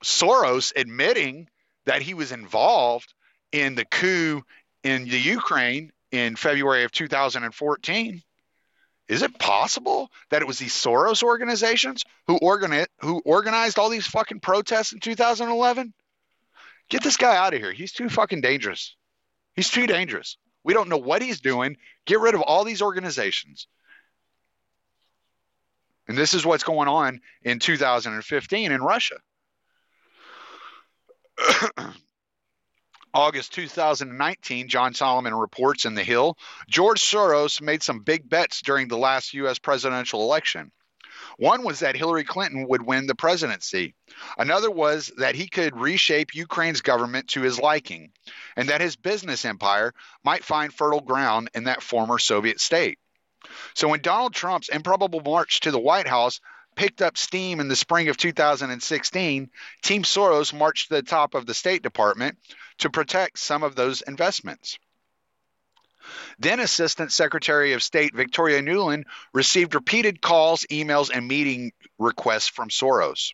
Soros 0.02 0.72
admitting 0.76 1.48
that 1.84 2.02
he 2.02 2.14
was 2.14 2.32
involved 2.32 3.12
in 3.50 3.74
the 3.74 3.84
coup 3.84 4.42
in 4.82 5.04
the 5.04 5.18
Ukraine 5.18 5.92
in 6.10 6.36
February 6.36 6.84
of 6.84 6.92
2014. 6.92 8.22
Is 9.08 9.22
it 9.22 9.38
possible 9.38 10.10
that 10.30 10.42
it 10.42 10.48
was 10.48 10.58
these 10.58 10.74
Soros 10.74 11.22
organizations 11.22 12.04
who, 12.26 12.38
who 13.00 13.22
organized 13.24 13.78
all 13.78 13.88
these 13.88 14.06
fucking 14.06 14.40
protests 14.40 14.92
in 14.92 15.00
2011? 15.00 15.92
Get 16.88 17.02
this 17.02 17.16
guy 17.16 17.36
out 17.36 17.54
of 17.54 17.60
here. 17.60 17.72
He's 17.72 17.92
too 17.92 18.08
fucking 18.08 18.40
dangerous. 18.40 18.96
He's 19.54 19.70
too 19.70 19.86
dangerous. 19.86 20.36
We 20.64 20.74
don't 20.74 20.88
know 20.88 20.98
what 20.98 21.22
he's 21.22 21.40
doing. 21.40 21.76
Get 22.06 22.20
rid 22.20 22.34
of 22.34 22.42
all 22.42 22.64
these 22.64 22.82
organizations. 22.82 23.66
And 26.08 26.16
this 26.16 26.34
is 26.34 26.44
what's 26.44 26.64
going 26.64 26.88
on 26.88 27.20
in 27.42 27.58
2015 27.58 28.72
in 28.72 28.82
Russia. 28.82 29.16
August 33.14 33.52
2019, 33.52 34.68
John 34.68 34.94
Solomon 34.94 35.34
reports 35.34 35.84
in 35.84 35.94
The 35.94 36.02
Hill 36.02 36.38
George 36.68 37.00
Soros 37.00 37.60
made 37.60 37.82
some 37.82 38.00
big 38.00 38.28
bets 38.28 38.62
during 38.62 38.88
the 38.88 38.96
last 38.96 39.34
U.S. 39.34 39.58
presidential 39.58 40.22
election. 40.22 40.72
One 41.36 41.62
was 41.62 41.80
that 41.80 41.96
Hillary 41.96 42.24
Clinton 42.24 42.66
would 42.68 42.82
win 42.82 43.06
the 43.06 43.14
presidency. 43.14 43.94
Another 44.38 44.70
was 44.70 45.12
that 45.18 45.34
he 45.34 45.46
could 45.46 45.76
reshape 45.76 46.34
Ukraine's 46.34 46.80
government 46.80 47.28
to 47.28 47.42
his 47.42 47.58
liking, 47.58 48.12
and 48.56 48.68
that 48.68 48.80
his 48.80 48.96
business 48.96 49.44
empire 49.44 49.92
might 50.24 50.44
find 50.44 50.72
fertile 50.72 51.00
ground 51.00 51.50
in 51.54 51.64
that 51.64 51.82
former 51.82 52.18
Soviet 52.18 52.60
state. 52.60 52.98
So 53.74 53.88
when 53.88 54.00
Donald 54.00 54.34
Trump's 54.34 54.68
improbable 54.68 55.20
march 55.20 55.60
to 55.60 55.70
the 55.70 55.78
White 55.78 56.06
House 56.06 56.40
picked 56.74 57.02
up 57.02 57.16
steam 57.16 57.60
in 57.60 57.68
the 57.68 57.76
spring 57.76 58.08
of 58.08 58.16
2016, 58.16 59.50
Team 59.82 60.02
Soros 60.02 60.52
marched 60.52 60.88
to 60.88 60.94
the 60.94 61.02
top 61.02 61.34
of 61.34 61.46
the 61.46 61.54
State 61.54 61.82
Department 61.82 62.38
to 62.78 62.90
protect 62.90 63.38
some 63.38 63.62
of 63.62 63.74
those 63.74 64.02
investments. 64.02 64.78
Then 66.38 66.60
Assistant 66.60 67.12
Secretary 67.12 67.74
of 67.74 67.82
State 67.82 68.14
Victoria 68.14 68.60
Nuland 68.60 69.04
received 69.32 69.74
repeated 69.74 70.20
calls, 70.20 70.66
emails, 70.70 71.10
and 71.14 71.28
meeting 71.28 71.72
requests 71.98 72.48
from 72.48 72.70
Soros. 72.70 73.32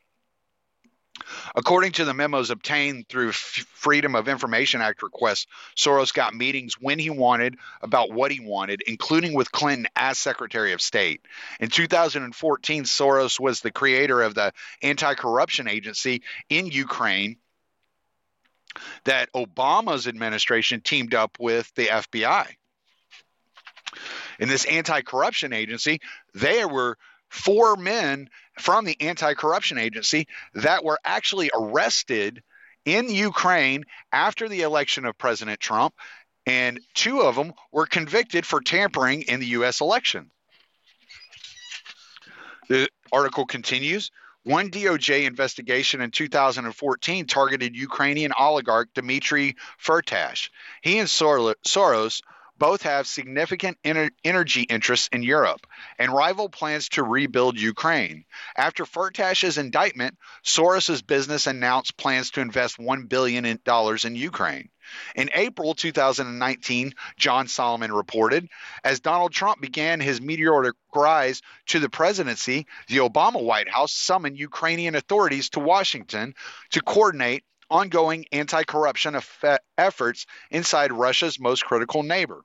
According 1.55 1.93
to 1.93 2.05
the 2.05 2.15
memos 2.15 2.51
obtained 2.51 3.09
through 3.09 3.33
Freedom 3.33 4.15
of 4.15 4.29
Information 4.29 4.81
Act 4.81 5.03
requests, 5.03 5.47
Soros 5.77 6.13
got 6.13 6.35
meetings 6.35 6.75
when 6.81 6.99
he 6.99 7.11
wanted 7.11 7.57
about 7.83 8.13
what 8.13 8.31
he 8.31 8.41
wanted, 8.41 8.83
including 8.87 9.35
with 9.35 9.53
Clinton 9.53 9.87
as 9.97 10.19
Secretary 10.19 10.73
of 10.73 10.81
State. 10.81 11.23
In 11.61 11.69
2014, 11.69 12.85
Soros 12.85 13.41
was 13.41 13.61
the 13.61 13.71
creator 13.71 14.23
of 14.23 14.35
the 14.35 14.53
anti 14.83 15.15
corruption 15.15 15.69
agency 15.69 16.23
in 16.49 16.67
Ukraine 16.67 17.37
that 19.05 19.33
Obama's 19.33 20.07
administration 20.07 20.81
teamed 20.81 21.15
up 21.15 21.37
with 21.41 21.73
the 21.75 21.87
FBI. 21.87 22.47
In 24.39 24.49
this 24.49 24.65
anti 24.67 25.01
corruption 25.01 25.53
agency, 25.53 26.01
there 26.35 26.69
were 26.69 26.97
four 27.29 27.77
men 27.77 28.31
from 28.59 28.85
the 28.85 28.97
anti 29.01 29.35
corruption 29.35 29.79
agency 29.79 30.27
that 30.55 30.85
were 30.85 30.99
actually 31.05 31.51
arrested 31.55 32.43
in 32.85 33.11
Ukraine 33.11 33.85
after 34.13 34.49
the 34.49 34.63
election 34.63 35.05
of 35.05 35.19
President 35.19 35.61
Trump, 35.61 35.95
and 36.47 36.81
two 36.95 37.21
of 37.21 37.35
them 37.37 37.53
were 37.73 37.87
convicted 37.87 38.47
for 38.47 38.61
tampering 38.61 39.23
in 39.23 39.41
the 39.41 39.47
U.S. 39.47 39.81
election. 39.81 40.31
The 42.69 42.89
article 43.13 43.47
continues. 43.47 44.11
One 44.45 44.71
DOJ 44.71 45.25
investigation 45.27 46.01
in 46.01 46.11
2014 46.11 47.27
targeted 47.27 47.77
Ukrainian 47.77 48.33
oligarch 48.39 48.89
Dmitry 48.95 49.57
Firtash. 49.83 50.49
He 50.81 50.99
and 50.99 51.09
Soros 51.09 52.23
Both 52.59 52.83
have 52.83 53.07
significant 53.07 53.79
ener- 53.85 54.11
energy 54.25 54.63
interests 54.63 55.09
in 55.13 55.23
Europe 55.23 55.67
and 55.99 56.13
rival 56.13 56.49
plans 56.49 56.89
to 56.91 57.03
rebuild 57.03 57.59
Ukraine. 57.59 58.25
After 58.57 58.85
Firtash's 58.85 59.59
indictment, 59.59 60.19
Soros's 60.45 61.03
business 61.03 61.47
announced 61.47 61.97
plans 61.97 62.31
to 62.33 62.41
invest 62.41 62.79
$1 62.79 63.09
billion 63.09 63.45
in 63.47 64.17
Ukraine. 64.17 64.69
In 65.15 65.31
April 65.35 65.75
2019, 65.75 66.95
John 67.19 67.47
Solomon 67.47 67.93
reported, 67.93 68.49
as 68.83 69.01
Donald 69.01 69.33
Trump 69.33 69.61
began 69.61 70.01
his 70.01 70.21
meteoric 70.21 70.77
rise 70.95 71.43
to 71.67 71.79
the 71.79 71.91
presidency, 71.91 72.67
the 72.89 72.99
Obama 72.99 73.43
White 73.43 73.69
House 73.69 73.93
summoned 73.93 74.39
Ukrainian 74.39 74.95
authorities 74.95 75.51
to 75.51 75.61
Washington 75.61 76.35
to 76.71 76.81
coordinate 76.81 77.45
ongoing 77.71 78.27
anti 78.33 78.65
corruption 78.65 79.19
efforts 79.77 80.27
inside 80.51 80.93
Russia's 80.93 81.39
most 81.39 81.65
critical 81.65 82.03
neighbor. 82.03 82.43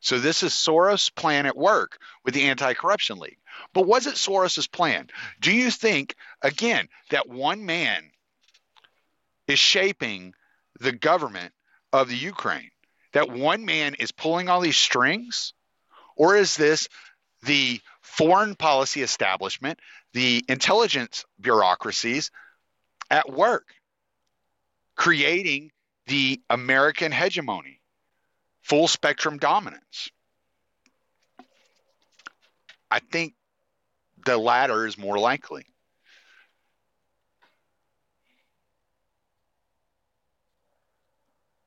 So, 0.00 0.18
this 0.18 0.42
is 0.42 0.52
Soros' 0.52 1.14
plan 1.14 1.46
at 1.46 1.56
work 1.56 1.98
with 2.24 2.34
the 2.34 2.42
Anti 2.42 2.74
Corruption 2.74 3.18
League. 3.18 3.38
But 3.72 3.86
was 3.86 4.06
it 4.06 4.16
Soros' 4.16 4.70
plan? 4.70 5.08
Do 5.40 5.50
you 5.50 5.70
think, 5.70 6.14
again, 6.42 6.88
that 7.10 7.28
one 7.28 7.64
man 7.64 8.10
is 9.48 9.58
shaping 9.58 10.34
the 10.78 10.92
government 10.92 11.54
of 11.92 12.08
the 12.08 12.16
Ukraine? 12.16 12.70
That 13.12 13.30
one 13.30 13.64
man 13.64 13.94
is 13.94 14.12
pulling 14.12 14.48
all 14.48 14.60
these 14.60 14.76
strings? 14.76 15.54
Or 16.16 16.36
is 16.36 16.56
this 16.56 16.88
the 17.44 17.80
foreign 18.02 18.54
policy 18.56 19.02
establishment, 19.02 19.78
the 20.12 20.44
intelligence 20.48 21.24
bureaucracies 21.40 22.30
at 23.10 23.30
work, 23.30 23.68
creating 24.96 25.70
the 26.06 26.40
American 26.50 27.12
hegemony, 27.12 27.80
full 28.62 28.88
spectrum 28.88 29.38
dominance? 29.38 30.10
I 32.90 33.00
think 33.00 33.34
the 34.24 34.38
latter 34.38 34.86
is 34.86 34.96
more 34.96 35.18
likely. 35.18 35.66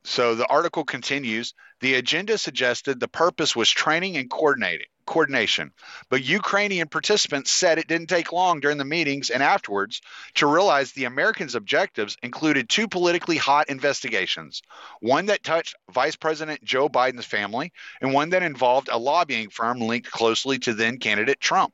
So 0.03 0.36
the 0.36 0.47
article 0.47 0.86
continues 0.86 1.53
the 1.82 1.95
agenda 1.95 2.38
suggested 2.38 2.99
the 2.99 3.07
purpose 3.07 3.55
was 3.55 3.69
training 3.69 4.17
and 4.17 4.30
coordinating 4.30 4.88
coordination. 5.08 5.74
But 6.10 6.24
Ukrainian 6.24 6.88
participants 6.88 7.49
said 7.51 7.80
it 7.80 7.88
didn't 7.88 8.08
take 8.08 8.32
long 8.32 8.60
during 8.60 8.78
the 8.78 8.86
meetings 8.86 9.32
and 9.32 9.41
afterwards 9.41 10.01
to 10.36 10.45
realize 10.45 10.91
the 10.91 11.05
Americans' 11.05 11.55
objectives 11.55 12.18
included 12.22 12.70
two 12.70 12.88
politically 12.88 13.38
hot 13.38 13.70
investigations 13.70 14.62
one 14.99 15.28
that 15.28 15.43
touched 15.43 15.76
Vice 15.91 16.16
President 16.16 16.64
Joe 16.64 16.89
Biden's 16.89 17.26
family, 17.26 17.72
and 18.01 18.14
one 18.14 18.30
that 18.30 18.43
involved 18.43 18.89
a 18.91 18.99
lobbying 18.99 19.49
firm 19.49 19.80
linked 19.80 20.12
closely 20.12 20.60
to 20.60 20.74
then 20.74 20.99
candidate 20.99 21.39
Trump. 21.39 21.74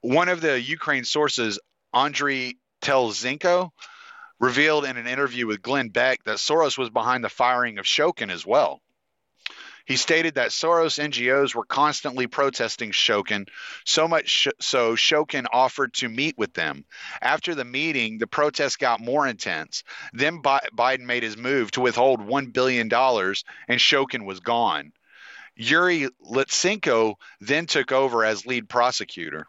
One 0.00 0.28
of 0.28 0.40
the 0.40 0.60
Ukraine 0.60 1.04
sources, 1.04 1.58
Andriy 1.94 2.56
Telizhenko, 2.82 3.70
revealed 4.38 4.84
in 4.84 4.96
an 4.96 5.06
interview 5.06 5.46
with 5.46 5.62
Glenn 5.62 5.88
Beck 5.88 6.22
that 6.24 6.36
Soros 6.36 6.78
was 6.78 6.90
behind 6.90 7.24
the 7.24 7.28
firing 7.28 7.78
of 7.78 7.86
Shokin 7.86 8.30
as 8.30 8.46
well. 8.46 8.80
He 9.88 9.96
stated 9.96 10.34
that 10.34 10.50
Soros 10.50 11.02
NGOs 11.02 11.54
were 11.54 11.64
constantly 11.64 12.26
protesting 12.26 12.92
Shokin, 12.92 13.48
so 13.86 14.06
much 14.06 14.46
so 14.60 14.96
Shokin 14.96 15.46
offered 15.50 15.94
to 15.94 16.10
meet 16.10 16.36
with 16.36 16.52
them. 16.52 16.84
After 17.22 17.54
the 17.54 17.64
meeting, 17.64 18.18
the 18.18 18.26
protests 18.26 18.76
got 18.76 19.00
more 19.00 19.26
intense. 19.26 19.84
Then 20.12 20.42
Biden 20.42 21.06
made 21.06 21.22
his 21.22 21.38
move 21.38 21.70
to 21.70 21.80
withhold 21.80 22.20
$1 22.20 22.52
billion, 22.52 22.92
and 22.92 23.80
Shokin 23.80 24.26
was 24.26 24.40
gone. 24.40 24.92
Yuri 25.56 26.08
Lutsenko 26.22 27.14
then 27.40 27.64
took 27.64 27.90
over 27.90 28.26
as 28.26 28.44
lead 28.44 28.68
prosecutor. 28.68 29.46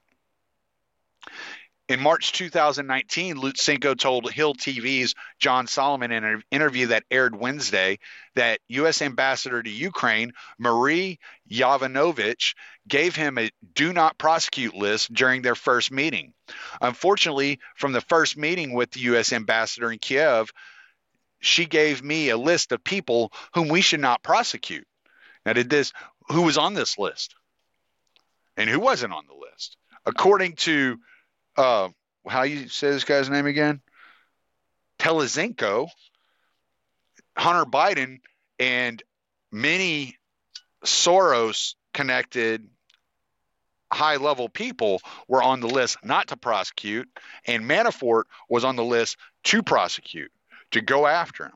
In 1.90 2.00
March 2.00 2.34
2019, 2.34 3.38
Lutsenko 3.38 3.98
told 3.98 4.32
Hill 4.32 4.54
TV's 4.54 5.16
John 5.40 5.66
Solomon 5.66 6.12
in 6.12 6.24
an 6.24 6.44
interview 6.52 6.88
that 6.88 7.04
aired 7.10 7.36
Wednesday 7.36 7.98
that 8.36 8.60
U.S. 8.68 9.02
Ambassador 9.02 9.64
to 9.64 9.70
Ukraine, 9.70 10.34
Marie 10.60 11.18
Yovanovitch, 11.50 12.54
gave 12.88 13.16
him 13.16 13.40
a 13.40 13.50
do 13.74 13.92
not 13.92 14.20
prosecute 14.20 14.76
list 14.76 15.12
during 15.12 15.42
their 15.42 15.56
first 15.56 15.92
meeting. 15.92 16.34
Unfortunately, 16.80 17.60
from 17.76 17.92
the 17.92 18.02
first 18.02 18.38
meeting 18.38 18.74
with 18.74 18.92
the 18.92 19.00
U.S. 19.02 19.34
Ambassador 19.34 19.92
in 19.92 19.98
Kiev, 19.98 20.52
she 21.40 21.66
gave 21.66 22.04
me 22.04 22.30
a 22.30 22.38
list 22.38 22.72
of 22.72 22.84
people 22.84 23.34
whom 23.56 23.68
we 23.68 23.82
should 23.82 24.00
not 24.00 24.22
prosecute. 24.22 24.86
Now, 25.44 25.54
did 25.54 25.72
this, 25.72 25.92
who 26.28 26.44
was 26.44 26.60
on 26.60 26.76
this 26.76 27.00
list? 27.00 27.34
And 28.58 28.70
who 28.70 28.80
wasn't 28.80 29.14
on 29.14 29.26
the 29.26 29.34
list? 29.34 29.76
According 30.06 30.54
to 30.58 31.00
uh, 31.58 31.90
how 32.28 32.44
you 32.44 32.68
say 32.68 32.92
this 32.92 33.04
guy's 33.04 33.30
name 33.30 33.46
again? 33.46 33.82
Telizhenko, 35.00 35.90
Hunter 37.38 37.70
Biden, 37.70 38.20
and 38.60 39.02
many 39.52 40.18
Soros 40.84 41.76
connected 41.94 42.68
high 43.92 44.18
level 44.18 44.50
people 44.50 45.02
were 45.28 45.42
on 45.42 45.62
the 45.62 45.68
list 45.68 45.98
not 46.04 46.28
to 46.28 46.38
prosecute, 46.38 47.10
and 47.46 47.64
Manafort 47.64 48.24
was 48.48 48.64
on 48.64 48.76
the 48.76 48.84
list 48.84 49.18
to 49.46 49.64
prosecute, 49.64 50.32
to 50.72 50.82
go 50.82 51.08
after 51.08 51.46
him. 51.46 51.54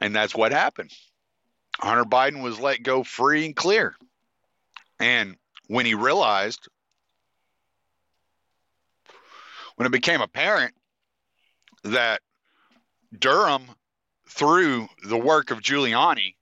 And 0.00 0.14
that's 0.14 0.34
what 0.34 0.52
happened. 0.52 0.92
Hunter 1.80 2.04
Biden 2.04 2.42
was 2.42 2.60
let 2.60 2.82
go 2.82 3.02
free 3.02 3.46
and 3.46 3.56
clear. 3.56 3.96
And 5.00 5.36
when 5.68 5.86
he 5.86 5.94
realized, 5.94 6.68
when 9.76 9.86
it 9.86 9.92
became 9.92 10.20
apparent 10.20 10.74
that 11.84 12.20
Durham, 13.16 13.62
through 14.28 14.88
the 15.06 15.16
work 15.16 15.50
of 15.50 15.60
Giuliani, 15.60 16.34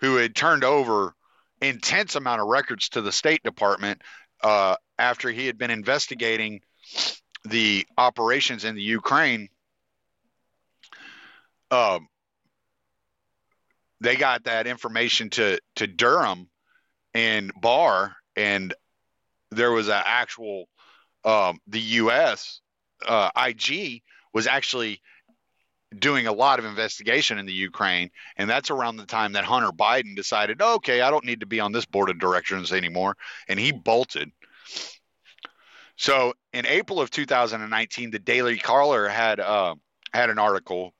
who 0.00 0.16
had 0.16 0.34
turned 0.34 0.64
over 0.64 1.14
intense 1.60 2.14
amount 2.14 2.40
of 2.40 2.48
records 2.48 2.90
to 2.90 3.02
the 3.02 3.12
State 3.12 3.42
Department 3.42 4.02
uh, 4.42 4.76
after 4.98 5.30
he 5.30 5.46
had 5.46 5.58
been 5.58 5.70
investigating 5.70 6.60
the 7.44 7.86
operations 7.98 8.64
in 8.64 8.74
the 8.74 8.82
Ukraine, 8.82 9.48
um, 11.70 12.08
they 14.00 14.16
got 14.16 14.44
that 14.44 14.66
information 14.66 15.30
to 15.30 15.58
to 15.76 15.86
Durham 15.86 16.48
and 17.14 17.52
Barr, 17.60 18.16
and 18.40 18.74
there 19.50 19.70
was 19.70 19.88
an 19.88 20.02
actual 20.04 20.66
um, 21.24 21.58
the 21.66 21.80
U.S. 21.80 22.60
Uh, 23.06 23.30
IG 23.36 24.02
was 24.32 24.46
actually 24.46 25.00
doing 25.96 26.26
a 26.26 26.32
lot 26.32 26.58
of 26.58 26.64
investigation 26.64 27.38
in 27.38 27.46
the 27.46 27.52
Ukraine, 27.52 28.10
and 28.36 28.48
that's 28.48 28.70
around 28.70 28.96
the 28.96 29.06
time 29.06 29.32
that 29.32 29.44
Hunter 29.44 29.72
Biden 29.72 30.16
decided, 30.16 30.62
okay, 30.62 31.00
I 31.00 31.10
don't 31.10 31.24
need 31.24 31.40
to 31.40 31.46
be 31.46 31.60
on 31.60 31.72
this 31.72 31.84
board 31.84 32.10
of 32.10 32.18
directors 32.18 32.72
anymore, 32.72 33.16
and 33.48 33.58
he 33.58 33.72
bolted. 33.72 34.30
So 35.96 36.32
in 36.54 36.64
April 36.64 37.00
of 37.00 37.10
2019, 37.10 38.10
the 38.10 38.18
Daily 38.18 38.56
Caller 38.56 39.08
had 39.08 39.40
uh, 39.40 39.74
had 40.12 40.30
an 40.30 40.38
article. 40.38 40.94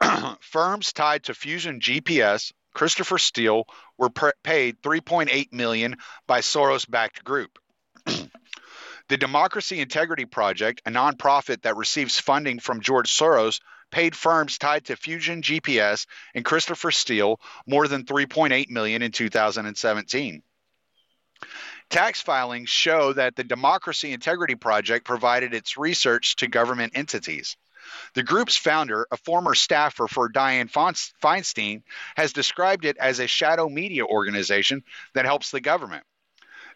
Firms 0.40 0.92
tied 0.92 1.24
to 1.24 1.34
Fusion 1.34 1.78
GPS 1.80 2.52
Christopher 2.76 3.16
Steele 3.16 3.66
were 3.96 4.10
paid 4.10 4.82
3.8 4.82 5.50
million 5.50 5.96
by 6.26 6.40
Soros-backed 6.40 7.24
group. 7.24 7.58
the 9.08 9.16
Democracy 9.16 9.80
Integrity 9.80 10.26
Project, 10.26 10.82
a 10.84 10.90
nonprofit 10.90 11.62
that 11.62 11.78
receives 11.78 12.20
funding 12.20 12.58
from 12.58 12.82
George 12.82 13.10
Soros, 13.10 13.60
paid 13.90 14.14
firms 14.14 14.58
tied 14.58 14.84
to 14.84 14.96
Fusion 14.96 15.40
GPS 15.40 16.06
and 16.34 16.44
Christopher 16.44 16.90
Steele 16.90 17.40
more 17.66 17.88
than 17.88 18.04
3.8 18.04 18.68
million 18.68 19.00
in 19.00 19.10
2017. 19.10 20.42
Tax 21.88 22.20
filings 22.20 22.68
show 22.68 23.14
that 23.14 23.36
the 23.36 23.44
Democracy 23.44 24.12
Integrity 24.12 24.54
Project 24.54 25.06
provided 25.06 25.54
its 25.54 25.78
research 25.78 26.36
to 26.36 26.46
government 26.46 26.92
entities. 26.94 27.56
The 28.14 28.22
group's 28.22 28.56
founder, 28.56 29.06
a 29.10 29.16
former 29.16 29.54
staffer 29.54 30.06
for 30.08 30.28
Dianne 30.28 30.70
Feinstein, 30.70 31.82
has 32.16 32.32
described 32.32 32.84
it 32.84 32.96
as 32.98 33.18
a 33.18 33.26
shadow 33.26 33.68
media 33.68 34.04
organization 34.04 34.82
that 35.14 35.24
helps 35.24 35.50
the 35.50 35.60
government. 35.60 36.04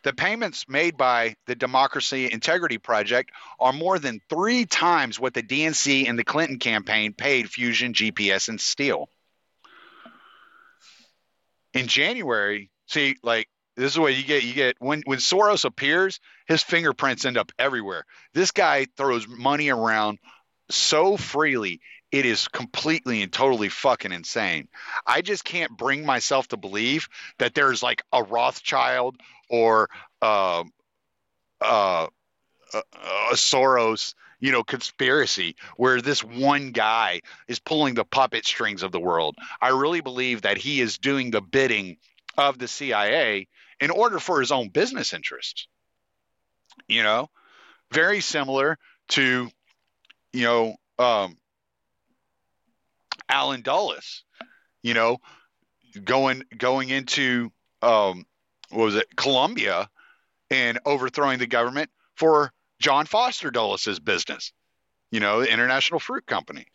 The 0.03 0.13
payments 0.15 0.67
made 0.67 0.97
by 0.97 1.37
the 1.47 1.55
Democracy 1.55 2.31
Integrity 2.31 2.79
Project 2.79 3.33
are 3.59 3.73
more 3.73 3.99
than 3.99 4.21
three 4.31 4.65
times 4.65 5.21
what 5.21 5.35
the 5.35 5.43
DNC 5.43 6.09
and 6.09 6.19
the 6.19 6.25
Clinton 6.25 6.59
campaign 6.59 7.13
paid 7.13 7.51
Fusion, 7.51 7.93
GPS, 7.93 8.49
and 8.49 8.61
Steele. 8.61 9.11
In 11.75 11.87
January, 11.87 12.71
see, 12.87 13.17
like 13.23 13.49
this 13.77 13.93
is 13.93 13.99
what 13.99 14.17
you 14.17 14.25
get. 14.25 14.43
You 14.43 14.55
get 14.55 14.77
when 14.79 15.03
when 15.05 15.19
Soros 15.19 15.65
appears, 15.65 16.19
his 16.47 16.63
fingerprints 16.63 17.25
end 17.25 17.37
up 17.37 17.53
everywhere. 17.59 18.05
This 18.33 18.51
guy 18.51 18.87
throws 18.97 19.29
money 19.29 19.69
around 19.69 20.19
so 20.71 21.17
freely 21.17 21.81
it 22.11 22.27
is 22.27 22.49
completely 22.49 23.23
and 23.23 23.33
totally 23.33 23.69
fucking 23.69 24.13
insane. 24.13 24.69
I 25.07 25.23
just 25.23 25.45
can't 25.45 25.77
bring 25.77 26.05
myself 26.05 26.49
to 26.49 26.57
believe 26.57 27.09
that 27.39 27.55
there's 27.55 27.83
like 27.83 28.03
a 28.13 28.23
Rothschild 28.23 29.17
or 29.49 29.89
uh, 30.21 30.65
uh, 31.61 32.07
a 32.75 33.35
Soros, 33.35 34.15
you 34.41 34.51
know, 34.53 34.65
conspiracy 34.65 35.57
where 35.77 36.01
this 36.01 36.25
one 36.25 36.73
guy 36.73 37.21
is 37.47 37.59
pulling 37.61 37.95
the 37.95 38.05
puppet 38.05 38.45
strings 38.45 38.83
of 38.83 38.93
the 38.93 39.01
world. 39.01 39.37
I 39.61 39.69
really 39.69 40.01
believe 40.01 40.43
that 40.43 40.59
he 40.59 40.81
is 40.81 40.99
doing 40.99 41.31
the 41.31 41.43
bidding 41.43 41.99
of 42.37 42.59
the 42.59 42.69
CIA 42.69 43.47
in 43.81 43.91
order 43.91 44.19
for 44.19 44.41
his 44.41 44.53
own 44.53 44.69
business 44.69 45.13
interests. 45.13 45.69
You 46.89 47.03
know, 47.03 47.29
very 47.93 48.21
similar 48.21 48.79
to, 49.09 49.51
you 50.33 50.45
know, 50.45 50.77
um, 50.99 51.37
Allen 53.29 53.63
Dulles, 53.63 54.25
you 54.83 54.95
know, 54.95 55.19
going 56.05 56.43
going 56.57 56.89
into 56.89 57.51
um, 57.83 58.25
what 58.71 58.85
was 58.85 58.97
it, 58.97 59.17
Colombia, 59.17 59.89
and 60.51 60.79
overthrowing 60.85 61.39
the 61.39 61.47
government 61.47 61.91
for 62.17 62.53
John 62.81 63.07
Foster 63.07 63.51
Dulles's 63.51 64.01
business, 64.01 64.53
you 65.11 65.21
know, 65.21 65.41
the 65.41 65.53
International 65.53 66.01
Fruit 66.01 66.27
Company. 66.27 66.67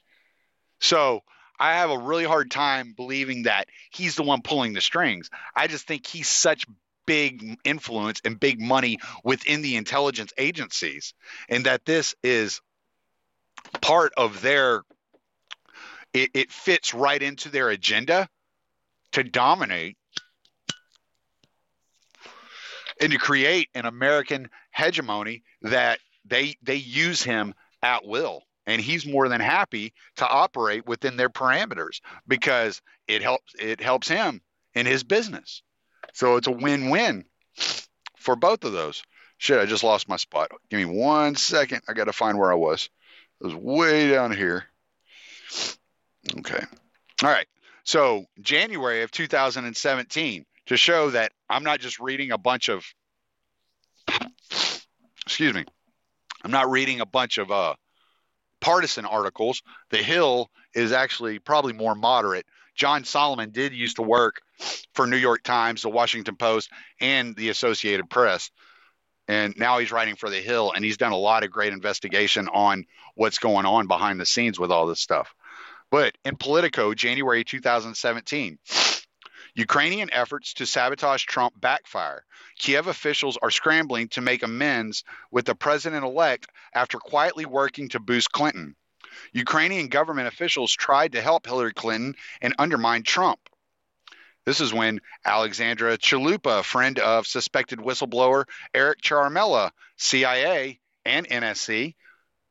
So 0.80 1.22
I 1.60 1.73
have 1.73 1.90
a 1.90 1.98
really 1.98 2.26
hard 2.26 2.52
time 2.52 2.94
believing 2.95 3.44
that 3.44 3.68
he's 3.91 4.15
the 4.15 4.23
one 4.23 4.41
pulling 4.41 4.73
the 4.73 4.82
strings. 4.82 5.30
I 5.56 5.68
just 5.68 5.88
think 5.88 6.06
he's 6.06 6.27
such 6.27 6.65
big 7.06 7.57
influence 7.64 8.22
and 8.26 8.40
big 8.40 8.60
money 8.60 8.98
within 9.23 9.61
the 9.61 9.76
intelligence 9.76 10.34
agencies, 10.38 11.14
and 11.49 11.65
that 11.65 11.86
this 11.86 12.15
is 12.23 12.61
part 13.81 14.13
of 14.17 14.41
their 14.41 14.83
it, 16.13 16.31
it 16.33 16.51
fits 16.51 16.93
right 16.93 17.21
into 17.21 17.49
their 17.49 17.69
agenda 17.69 18.29
to 19.11 19.23
dominate 19.23 19.97
and 23.01 23.11
to 23.11 23.17
create 23.17 23.69
an 23.75 23.85
American 23.85 24.49
hegemony 24.71 25.43
that 25.61 25.99
they 26.25 26.55
they 26.61 26.75
use 26.75 27.21
him 27.21 27.53
at 27.81 28.05
will 28.05 28.43
and 28.65 28.81
he's 28.81 29.05
more 29.05 29.29
than 29.29 29.41
happy 29.41 29.93
to 30.17 30.27
operate 30.27 30.85
within 30.85 31.17
their 31.17 31.29
parameters 31.29 32.01
because 32.27 32.81
it 33.07 33.21
helps 33.21 33.53
it 33.59 33.81
helps 33.81 34.07
him 34.07 34.41
in 34.73 34.85
his 34.85 35.03
business. 35.03 35.61
So 36.13 36.37
it's 36.37 36.47
a 36.47 36.51
win-win 36.51 37.25
for 38.17 38.35
both 38.35 38.63
of 38.63 38.73
those. 38.73 39.03
Shit, 39.37 39.59
I 39.59 39.65
just 39.65 39.83
lost 39.83 40.07
my 40.07 40.15
spot. 40.15 40.51
Give 40.69 40.79
me 40.79 40.85
one 40.85 41.35
second. 41.35 41.81
I 41.87 41.93
got 41.93 42.05
to 42.05 42.13
find 42.13 42.37
where 42.37 42.51
I 42.51 42.55
was. 42.55 42.89
It 43.41 43.45
was 43.45 43.56
way 43.56 44.10
down 44.10 44.36
here. 44.36 44.66
Okay. 46.38 46.64
All 47.24 47.30
right. 47.30 47.48
So, 47.84 48.26
January 48.41 49.03
of 49.03 49.12
2017, 49.12 50.45
to 50.68 50.78
show 50.78 51.12
that 51.12 51.32
I'm 51.49 51.64
not 51.64 51.80
just 51.80 51.99
reading 51.99 52.32
a 52.32 52.38
bunch 52.38 52.70
of, 52.70 52.84
excuse 55.26 55.53
me, 55.53 55.66
I'm 56.44 56.52
not 56.52 56.70
reading 56.70 57.02
a 57.02 57.06
bunch 57.06 57.38
of 57.38 57.52
uh, 57.52 57.76
partisan 58.60 59.06
articles. 59.06 59.62
The 59.91 59.98
Hill 59.98 60.49
is 60.74 60.91
actually 60.91 61.40
probably 61.40 61.74
more 61.74 61.95
moderate. 61.95 62.45
John 62.76 63.03
Solomon 63.06 63.52
did 63.52 63.74
used 63.74 63.98
to 63.98 64.02
work 64.02 64.41
for 64.94 65.07
New 65.07 65.18
York 65.18 65.44
Times, 65.44 65.82
the 65.82 65.90
Washington 65.90 66.36
Post, 66.36 66.70
and 66.99 67.36
the 67.36 67.49
Associated 67.49 68.10
Press. 68.10 68.52
And 69.27 69.57
now 69.57 69.80
he's 69.80 69.91
writing 69.91 70.15
for 70.15 70.30
The 70.30 70.41
Hill, 70.41 70.72
and 70.72 70.85
he's 70.85 70.97
done 70.97 71.11
a 71.11 71.18
lot 71.18 71.43
of 71.43 71.52
great 71.52 71.73
investigation 71.73 72.47
on 72.47 72.85
what's 73.15 73.39
going 73.39 73.65
on 73.65 73.88
behind 73.88 74.19
the 74.19 74.26
scenes 74.26 74.60
with 74.60 74.72
all 74.72 74.85
this 74.85 74.99
stuff. 74.99 75.34
But 75.89 76.15
in 76.23 76.35
Politico, 76.35 76.93
January 76.93 77.43
2017, 77.43 78.60
Ukrainian 79.56 80.10
efforts 80.11 80.53
to 80.56 80.65
sabotage 80.65 81.23
Trump 81.23 81.60
backfire. 81.60 82.26
Kiev 82.57 82.88
officials 82.88 83.38
are 83.41 83.52
scrambling 83.52 84.10
to 84.10 84.22
make 84.22 84.43
amends 84.43 85.03
with 85.31 85.45
the 85.45 85.56
president 85.56 86.03
elect 86.03 86.47
after 86.73 86.97
quietly 86.97 87.45
working 87.45 87.89
to 87.89 87.99
boost 87.99 88.31
Clinton. 88.31 88.76
Ukrainian 89.31 89.88
government 89.88 90.27
officials 90.27 90.73
tried 90.73 91.14
to 91.14 91.22
help 91.22 91.45
Hillary 91.45 91.73
Clinton 91.73 92.15
and 92.41 92.53
undermine 92.60 93.03
Trump. 93.03 93.39
This 94.45 94.61
is 94.61 94.73
when 94.73 95.01
Alexandra 95.26 95.97
Chalupa, 95.97 96.63
friend 96.63 96.99
of 96.99 97.26
suspected 97.26 97.80
whistleblower 97.80 98.45
Eric 98.73 99.01
Ciaramella, 99.01 99.72
CIA 99.97 100.80
and 101.03 101.27
NSC, 101.27 101.95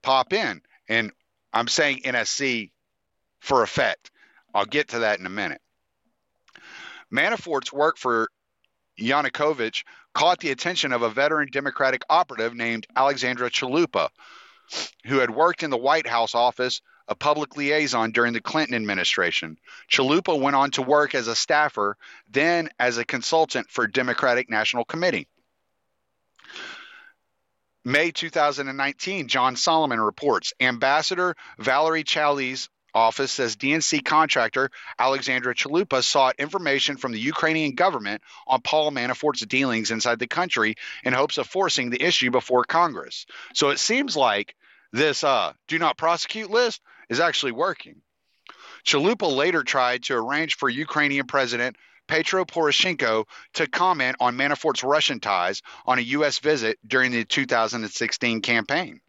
pop 0.03 0.33
in. 0.33 0.61
And 0.89 1.13
I'm 1.53 1.69
saying 1.69 2.01
NSC 2.05 2.71
for 3.39 3.63
effect. 3.63 4.11
I'll 4.53 4.65
get 4.65 4.89
to 4.89 5.01
that 5.01 5.21
in 5.21 5.27
a 5.27 5.31
minute. 5.31 5.61
Manafort's 7.13 7.73
work 7.73 7.97
for 7.97 8.29
Yanukovych 9.01 9.85
caught 10.15 10.41
the 10.41 10.51
attention 10.51 10.93
of 10.93 11.03
a 11.03 11.11
veteran 11.11 11.49
Democratic 11.51 12.03
operative 12.09 12.55
named 12.55 12.87
Alexandra 12.97 13.51
Chalupa, 13.51 14.09
who 15.07 15.19
had 15.19 15.31
worked 15.31 15.63
in 15.63 15.71
the 15.71 15.77
White 15.77 16.07
House 16.07 16.35
office, 16.35 16.81
a 17.09 17.15
public 17.15 17.57
liaison 17.57 18.11
during 18.11 18.33
the 18.33 18.41
Clinton 18.41 18.75
administration. 18.75 19.59
Chalupa 19.91 20.39
went 20.39 20.57
on 20.57 20.71
to 20.73 20.83
work 20.83 21.15
as 21.15 21.29
a 21.29 21.37
staffer, 21.37 21.97
then 22.31 22.69
as 22.79 22.99
a 22.99 23.05
consultant 23.05 23.71
for 23.71 23.87
Democratic 23.87 24.49
National 24.49 24.85
Committee. 24.85 25.29
May 27.85 28.13
2019, 28.13 29.29
John 29.29 29.57
Solomon 29.57 30.01
reports 30.01 30.55
Ambassador 30.59 31.37
Valeriy 31.61 32.05
Chaly's 32.05 32.71
office 32.95 33.33
says 33.33 33.57
DNC 33.57 34.05
contractor 34.05 34.71
Alexandra 34.99 35.55
Chalupa 35.55 36.03
sought 36.03 36.37
information 36.39 36.97
from 36.97 37.13
the 37.13 37.19
Ukrainian 37.19 37.75
government 37.75 38.23
on 38.47 38.63
Paul 38.63 38.93
Manafort's 38.93 39.45
dealings 39.45 39.91
inside 39.91 40.19
the 40.19 40.29
country 40.29 40.77
in 41.03 41.13
hopes 41.13 41.37
of 41.37 41.47
forcing 41.47 41.91
the 41.91 42.01
issue 42.01 42.31
before 42.31 42.65
Congress. 42.65 43.27
So 43.53 43.71
it 43.71 43.81
seems 43.81 44.17
like 44.17 44.55
this 44.93 45.25
uh, 45.25 45.53
do 45.67 45.79
not 45.79 45.99
prosecute 45.99 46.51
list 46.51 46.81
is 47.09 47.21
actually 47.21 47.53
working. 47.53 48.03
Chalupa 48.85 49.35
later 49.35 49.63
tried 49.63 50.05
to 50.05 50.15
arrange 50.15 50.57
for 50.57 50.69
Ukrainian 50.69 51.27
President 51.27 51.77
Petro 52.07 52.45
Poroshenko 52.45 53.25
to 53.55 53.67
comment 53.67 54.17
on 54.21 54.37
Manafort's 54.37 54.85
Russian 54.85 55.21
ties 55.21 55.63
on 55.87 55.99
a 55.99 56.03
U.S. 56.03 56.39
visit 56.39 56.79
during 56.87 57.13
the 57.13 57.25
2016 57.25 58.43
campaign. 58.43 59.01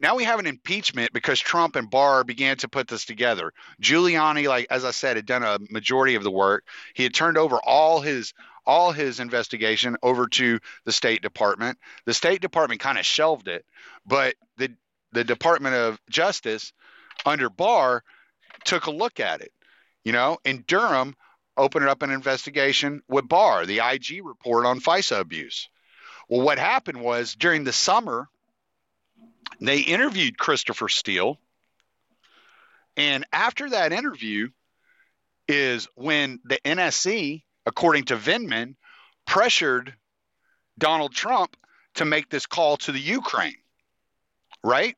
Now 0.00 0.14
we 0.14 0.24
have 0.24 0.38
an 0.38 0.46
impeachment 0.46 1.12
because 1.12 1.40
Trump 1.40 1.74
and 1.74 1.90
Barr 1.90 2.22
began 2.22 2.56
to 2.58 2.68
put 2.68 2.86
this 2.86 3.04
together. 3.04 3.52
Giuliani, 3.82 4.46
like 4.46 4.68
as 4.70 4.84
I 4.84 4.92
said, 4.92 5.16
had 5.16 5.26
done 5.26 5.42
a 5.42 5.58
majority 5.70 6.14
of 6.14 6.22
the 6.22 6.30
work. 6.30 6.64
He 6.94 7.02
had 7.02 7.14
turned 7.14 7.36
over 7.36 7.58
all 7.64 8.00
his 8.00 8.32
all 8.64 8.92
his 8.92 9.18
investigation 9.18 9.96
over 10.02 10.28
to 10.28 10.60
the 10.84 10.92
State 10.92 11.22
Department. 11.22 11.78
The 12.04 12.14
State 12.14 12.40
Department 12.40 12.80
kind 12.80 12.98
of 12.98 13.06
shelved 13.06 13.48
it, 13.48 13.64
but 14.06 14.36
the 14.56 14.72
the 15.12 15.24
Department 15.24 15.74
of 15.74 16.00
Justice 16.10 16.72
under 17.24 17.50
Barr 17.50 18.02
took 18.64 18.86
a 18.86 18.90
look 18.90 19.20
at 19.20 19.40
it. 19.40 19.52
You 20.04 20.12
know, 20.12 20.38
and 20.44 20.66
Durham 20.66 21.14
opened 21.56 21.88
up 21.88 22.02
an 22.02 22.10
investigation 22.10 23.02
with 23.08 23.28
Barr, 23.28 23.66
the 23.66 23.80
IG 23.80 24.24
report 24.24 24.64
on 24.64 24.80
FISA 24.80 25.20
abuse. 25.20 25.68
Well, 26.28 26.42
what 26.42 26.58
happened 26.58 27.00
was 27.00 27.34
during 27.34 27.64
the 27.64 27.72
summer 27.72 28.28
they 29.60 29.80
interviewed 29.80 30.38
Christopher 30.38 30.88
Steele. 30.88 31.38
And 32.96 33.24
after 33.32 33.70
that 33.70 33.92
interview 33.92 34.50
is 35.46 35.88
when 35.94 36.40
the 36.44 36.58
NSC, 36.64 37.42
according 37.66 38.04
to 38.06 38.16
Vindman, 38.16 38.76
pressured 39.26 39.94
Donald 40.78 41.14
Trump 41.14 41.56
to 41.94 42.04
make 42.04 42.28
this 42.28 42.46
call 42.46 42.76
to 42.78 42.92
the 42.92 43.00
Ukraine. 43.00 43.56
Right? 44.68 44.96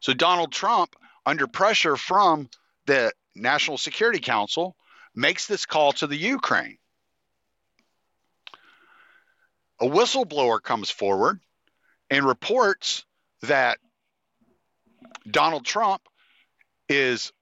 So 0.00 0.14
Donald 0.14 0.50
Trump, 0.50 0.96
under 1.26 1.46
pressure 1.46 1.96
from 1.96 2.48
the 2.86 3.12
National 3.34 3.76
Security 3.76 4.20
Council, 4.20 4.74
makes 5.14 5.46
this 5.46 5.66
call 5.66 5.92
to 5.92 6.06
the 6.06 6.16
Ukraine. 6.16 6.78
A 9.82 9.84
whistleblower 9.84 10.62
comes 10.62 10.90
forward 10.90 11.40
and 12.08 12.24
reports 12.24 13.04
that 13.42 13.76
Donald 15.30 15.66
Trump 15.66 16.00
is 16.88 17.32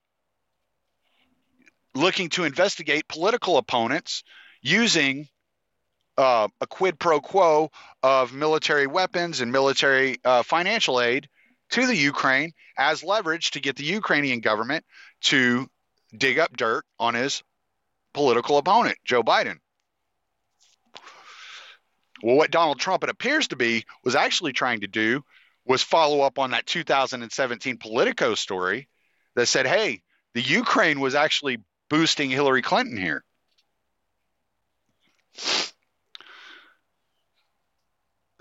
looking 1.94 2.30
to 2.30 2.42
investigate 2.42 3.06
political 3.06 3.58
opponents 3.58 4.24
using 4.60 5.28
uh, 6.16 6.48
a 6.60 6.66
quid 6.66 6.98
pro 6.98 7.20
quo 7.20 7.70
of 8.02 8.32
military 8.32 8.86
weapons 8.86 9.40
and 9.40 9.50
military 9.50 10.18
uh, 10.24 10.42
financial 10.42 11.00
aid 11.00 11.28
to 11.70 11.86
the 11.86 11.96
Ukraine 11.96 12.52
as 12.78 13.02
leverage 13.02 13.52
to 13.52 13.60
get 13.60 13.76
the 13.76 13.84
Ukrainian 13.84 14.40
government 14.40 14.84
to 15.22 15.68
dig 16.16 16.38
up 16.38 16.56
dirt 16.56 16.84
on 16.98 17.14
his 17.14 17.42
political 18.12 18.58
opponent, 18.58 18.96
Joe 19.04 19.22
Biden. 19.22 19.58
Well, 22.22 22.36
what 22.36 22.50
Donald 22.50 22.78
Trump, 22.78 23.02
it 23.04 23.10
appears 23.10 23.48
to 23.48 23.56
be, 23.56 23.84
was 24.04 24.14
actually 24.14 24.52
trying 24.52 24.80
to 24.80 24.86
do 24.86 25.22
was 25.66 25.82
follow 25.82 26.20
up 26.20 26.38
on 26.38 26.50
that 26.50 26.66
2017 26.66 27.78
Politico 27.78 28.34
story 28.34 28.88
that 29.34 29.46
said, 29.46 29.66
hey, 29.66 30.02
the 30.34 30.42
Ukraine 30.42 31.00
was 31.00 31.14
actually 31.14 31.58
boosting 31.88 32.30
Hillary 32.30 32.62
Clinton 32.62 32.96
here. 32.96 33.24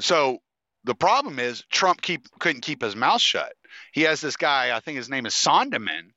So 0.04 0.40
the 0.84 0.96
problem 0.96 1.40
is 1.40 1.64
Trump 1.72 2.02
keep, 2.02 2.28
couldn't 2.38 2.60
keep 2.60 2.82
his 2.82 2.94
mouth 2.94 3.22
shut. 3.22 3.54
He 3.94 4.02
has 4.02 4.20
this 4.20 4.36
guy, 4.36 4.76
I 4.76 4.82
think 4.82 4.98
his 4.98 5.08
name 5.08 5.26
is 5.26 5.34
Sonderman, 5.34 6.12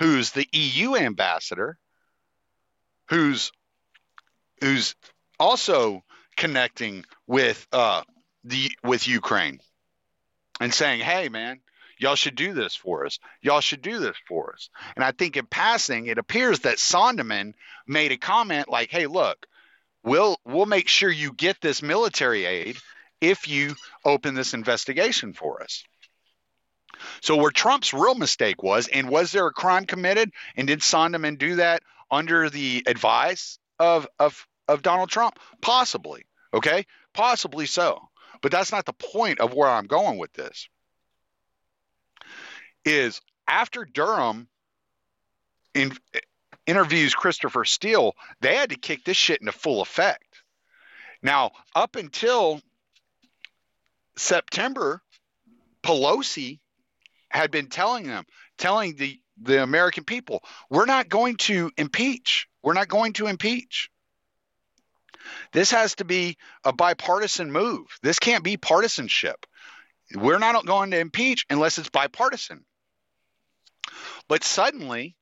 who's 0.00 0.32
the 0.32 0.48
EU 0.50 0.96
ambassador, 0.96 1.78
who's 3.08 3.52
who's 4.60 4.96
also 5.38 6.02
connecting 6.36 7.04
with 7.28 7.64
uh, 7.72 8.02
the 8.42 8.72
with 8.82 9.06
Ukraine 9.06 9.60
and 10.58 10.74
saying, 10.74 11.00
"Hey, 11.00 11.28
man, 11.28 11.60
y'all 11.98 12.16
should 12.16 12.34
do 12.34 12.52
this 12.52 12.74
for 12.74 13.06
us. 13.06 13.20
Y'all 13.42 13.60
should 13.60 13.82
do 13.82 14.00
this 14.00 14.16
for 14.26 14.54
us." 14.54 14.70
And 14.96 15.04
I 15.04 15.12
think 15.12 15.36
in 15.36 15.46
passing, 15.46 16.06
it 16.06 16.18
appears 16.18 16.60
that 16.60 16.78
Sonderman 16.78 17.54
made 17.86 18.10
a 18.10 18.16
comment 18.16 18.68
like, 18.68 18.90
"Hey, 18.90 19.06
look, 19.06 19.46
we'll 20.02 20.40
we'll 20.44 20.66
make 20.66 20.88
sure 20.88 21.10
you 21.10 21.32
get 21.32 21.60
this 21.60 21.80
military 21.80 22.44
aid 22.44 22.76
if 23.30 23.48
you 23.48 23.76
open 24.04 24.34
this 24.34 24.54
investigation 24.54 25.32
for 25.32 25.62
us." 25.62 25.84
So 27.20 27.36
where 27.36 27.50
Trump's 27.50 27.92
real 27.92 28.14
mistake 28.14 28.62
was, 28.62 28.88
and 28.88 29.08
was 29.08 29.32
there 29.32 29.46
a 29.46 29.52
crime 29.52 29.86
committed, 29.86 30.32
and 30.56 30.66
did 30.66 30.80
Sonderman 30.80 31.38
do 31.38 31.56
that 31.56 31.82
under 32.10 32.50
the 32.50 32.82
advice 32.86 33.58
of 33.78 34.06
of 34.18 34.46
of 34.68 34.82
Donald 34.82 35.10
Trump? 35.10 35.38
Possibly. 35.60 36.24
Okay, 36.52 36.86
possibly 37.12 37.66
so. 37.66 38.08
But 38.40 38.52
that's 38.52 38.72
not 38.72 38.86
the 38.86 38.92
point 38.92 39.40
of 39.40 39.54
where 39.54 39.68
I'm 39.68 39.86
going 39.86 40.18
with 40.18 40.32
this. 40.32 40.68
Is 42.84 43.20
after 43.46 43.84
Durham 43.84 44.48
in, 45.74 45.96
interviews 46.66 47.14
Christopher 47.14 47.64
Steele, 47.64 48.14
they 48.40 48.54
had 48.54 48.70
to 48.70 48.76
kick 48.76 49.04
this 49.04 49.16
shit 49.16 49.40
into 49.40 49.52
full 49.52 49.80
effect. 49.82 50.42
Now, 51.22 51.52
up 51.74 51.96
until 51.96 52.60
September, 54.16 55.02
Pelosi 55.82 56.60
had 57.28 57.50
been 57.50 57.68
telling 57.68 58.06
them, 58.06 58.24
telling 58.58 58.96
the 58.96 59.20
the 59.42 59.62
American 59.62 60.04
people, 60.04 60.44
we're 60.70 60.86
not 60.86 61.08
going 61.08 61.36
to 61.36 61.70
impeach. 61.76 62.46
We're 62.62 62.74
not 62.74 62.88
going 62.88 63.14
to 63.14 63.26
impeach. 63.26 63.90
This 65.52 65.70
has 65.72 65.96
to 65.96 66.04
be 66.04 66.36
a 66.64 66.72
bipartisan 66.72 67.50
move. 67.50 67.86
This 68.02 68.18
can't 68.18 68.44
be 68.44 68.56
partisanship. 68.56 69.46
We're 70.14 70.38
not 70.38 70.66
going 70.66 70.92
to 70.92 70.98
impeach 70.98 71.46
unless 71.50 71.78
it's 71.78 71.88
bipartisan. 71.88 72.64
But 74.28 74.44
suddenly, 74.44 75.16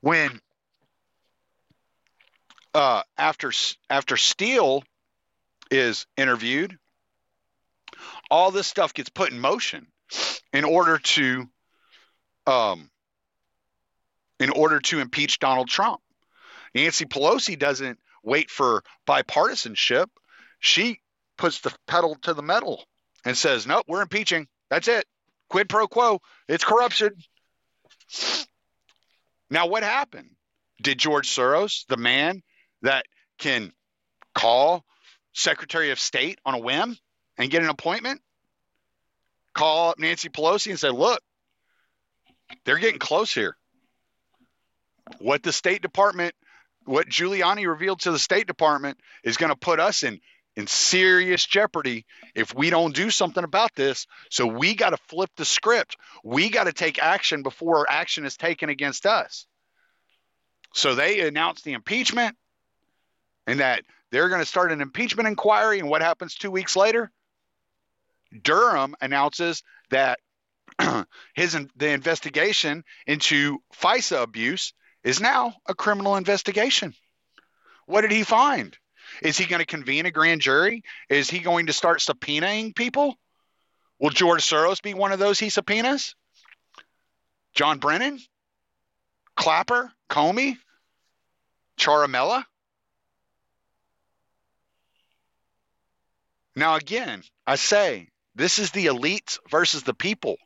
when 0.00 0.40
uh, 2.74 3.02
after 3.16 3.52
after 3.88 4.16
Steele 4.16 4.82
is 5.70 6.06
interviewed, 6.16 6.76
all 8.30 8.50
this 8.50 8.66
stuff 8.66 8.94
gets 8.94 9.08
put 9.08 9.30
in 9.30 9.38
motion 9.38 9.86
in 10.52 10.64
order 10.64 10.98
to 10.98 11.48
um, 12.46 12.90
in 14.38 14.50
order 14.50 14.80
to 14.80 15.00
impeach 15.00 15.38
Donald 15.38 15.68
Trump. 15.68 16.00
Nancy 16.74 17.06
Pelosi 17.06 17.58
doesn't 17.58 17.98
wait 18.22 18.50
for 18.50 18.82
bipartisanship. 19.06 20.06
She 20.60 21.00
puts 21.38 21.60
the 21.60 21.74
pedal 21.86 22.16
to 22.22 22.34
the 22.34 22.42
metal 22.42 22.84
and 23.24 23.36
says, 23.36 23.66
"Nope, 23.66 23.84
we're 23.88 24.02
impeaching. 24.02 24.46
That's 24.70 24.88
it. 24.88 25.06
Quid 25.48 25.68
pro 25.68 25.88
quo. 25.88 26.20
It's 26.48 26.64
corruption." 26.64 27.10
Now, 29.48 29.66
what 29.66 29.82
happened? 29.82 30.30
Did 30.82 30.98
George 30.98 31.28
Soros, 31.28 31.86
the 31.86 31.96
man 31.96 32.42
that 32.82 33.06
can 33.38 33.72
call 34.34 34.84
Secretary 35.32 35.90
of 35.90 36.00
State 36.00 36.38
on 36.44 36.54
a 36.54 36.58
whim 36.58 36.96
and 37.38 37.50
get 37.50 37.62
an 37.62 37.68
appointment, 37.68 38.20
call 39.54 39.90
up 39.90 39.98
Nancy 39.98 40.28
Pelosi 40.28 40.70
and 40.70 40.78
say, 40.78 40.90
"Look, 40.90 41.20
they're 42.64 42.78
getting 42.78 42.98
close 42.98 43.32
here. 43.32 43.56
What 45.18 45.42
the 45.42 45.52
State 45.52 45.82
Department 45.82 46.34
what 46.86 47.08
Giuliani 47.08 47.68
revealed 47.68 48.00
to 48.00 48.12
the 48.12 48.18
State 48.18 48.46
Department 48.46 48.98
is 49.24 49.36
going 49.36 49.50
to 49.50 49.56
put 49.56 49.80
us 49.80 50.02
in 50.02 50.20
in 50.54 50.66
serious 50.66 51.44
jeopardy 51.44 52.06
if 52.34 52.54
we 52.54 52.70
don't 52.70 52.94
do 52.94 53.10
something 53.10 53.44
about 53.44 53.74
this. 53.74 54.06
So 54.30 54.46
we 54.46 54.74
got 54.74 54.90
to 54.90 54.96
flip 55.08 55.28
the 55.36 55.44
script. 55.44 55.98
We 56.24 56.48
got 56.48 56.64
to 56.64 56.72
take 56.72 56.98
action 56.98 57.42
before 57.42 57.84
action 57.90 58.24
is 58.24 58.38
taken 58.38 58.70
against 58.70 59.04
us. 59.04 59.46
So 60.72 60.94
they 60.94 61.26
announced 61.26 61.64
the 61.64 61.74
impeachment 61.74 62.36
and 63.46 63.60
that 63.60 63.82
they're 64.10 64.30
going 64.30 64.40
to 64.40 64.46
start 64.46 64.72
an 64.72 64.80
impeachment 64.80 65.28
inquiry. 65.28 65.78
And 65.78 65.90
what 65.90 66.00
happens 66.00 66.34
two 66.34 66.50
weeks 66.50 66.74
later? 66.74 67.10
Durham 68.42 68.94
announces 69.00 69.62
that 69.90 70.18
his 71.34 71.56
the 71.76 71.88
investigation 71.88 72.84
into 73.06 73.58
FISA 73.74 74.22
abuse 74.22 74.72
is 75.04 75.20
now 75.20 75.54
a 75.66 75.74
criminal 75.74 76.16
investigation. 76.16 76.94
What 77.86 78.02
did 78.02 78.10
he 78.10 78.24
find? 78.24 78.76
Is 79.22 79.38
he 79.38 79.46
going 79.46 79.60
to 79.60 79.66
convene 79.66 80.06
a 80.06 80.10
grand 80.10 80.40
jury? 80.40 80.82
Is 81.08 81.30
he 81.30 81.38
going 81.38 81.66
to 81.66 81.72
start 81.72 82.00
subpoenaing 82.00 82.74
people? 82.74 83.16
Will 83.98 84.10
George 84.10 84.42
Soros 84.42 84.82
be 84.82 84.94
one 84.94 85.12
of 85.12 85.18
those 85.18 85.38
he 85.38 85.48
subpoenas? 85.48 86.14
John 87.54 87.78
Brennan? 87.78 88.18
Clapper? 89.36 89.92
Comey? 90.10 90.58
Ciaramella? 91.78 92.44
Now, 96.54 96.74
again, 96.74 97.22
I 97.46 97.56
say 97.56 98.08
this 98.36 98.58
is 98.58 98.70
the 98.70 98.86
elites 98.86 99.38
versus 99.50 99.82
the 99.82 99.94
people. 99.94 100.36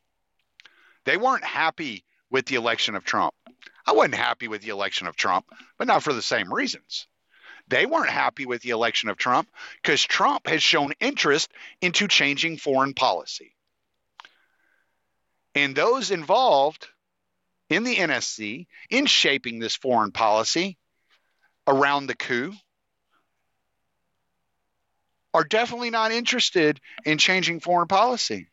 They 1.05 1.17
weren't 1.17 1.45
happy 1.45 2.05
with 2.31 2.47
the 2.47 2.55
election 2.55 2.95
of 2.95 3.05
Trump. 3.05 3.35
I 3.85 3.93
wasn't 3.93 4.15
happy 4.15 4.47
with 4.47 4.63
the 4.63 4.69
election 4.69 5.09
of 5.09 5.17
Trump, 5.17 5.47
but 5.77 5.89
not 5.89 6.05
for 6.05 6.13
the 6.13 6.23
same 6.23 6.55
reasons. 6.55 7.09
They 7.67 7.87
weren't 7.87 8.11
happy 8.11 8.47
with 8.47 8.63
the 8.63 8.71
election 8.71 9.11
of 9.11 9.17
Trump 9.17 9.49
because 9.83 10.03
Trump 10.03 10.47
has 10.47 10.63
shown 10.63 10.93
interest 11.01 11.51
into 11.81 12.07
changing 12.07 12.59
foreign 12.59 12.95
policy. 12.95 13.57
And 15.57 15.75
those 15.75 16.13
involved 16.13 16.87
in 17.69 17.83
the 17.83 17.97
NSC 17.97 18.67
in 18.89 19.07
shaping 19.07 19.59
this 19.59 19.75
foreign 19.75 20.13
policy 20.13 20.79
around 21.67 22.07
the 22.07 22.17
coup 22.17 22.53
are 25.33 25.45
definitely 25.45 25.91
not 25.91 26.13
interested 26.13 26.81
in 27.05 27.19
changing 27.19 27.61
foreign 27.61 27.89
policy 27.89 28.49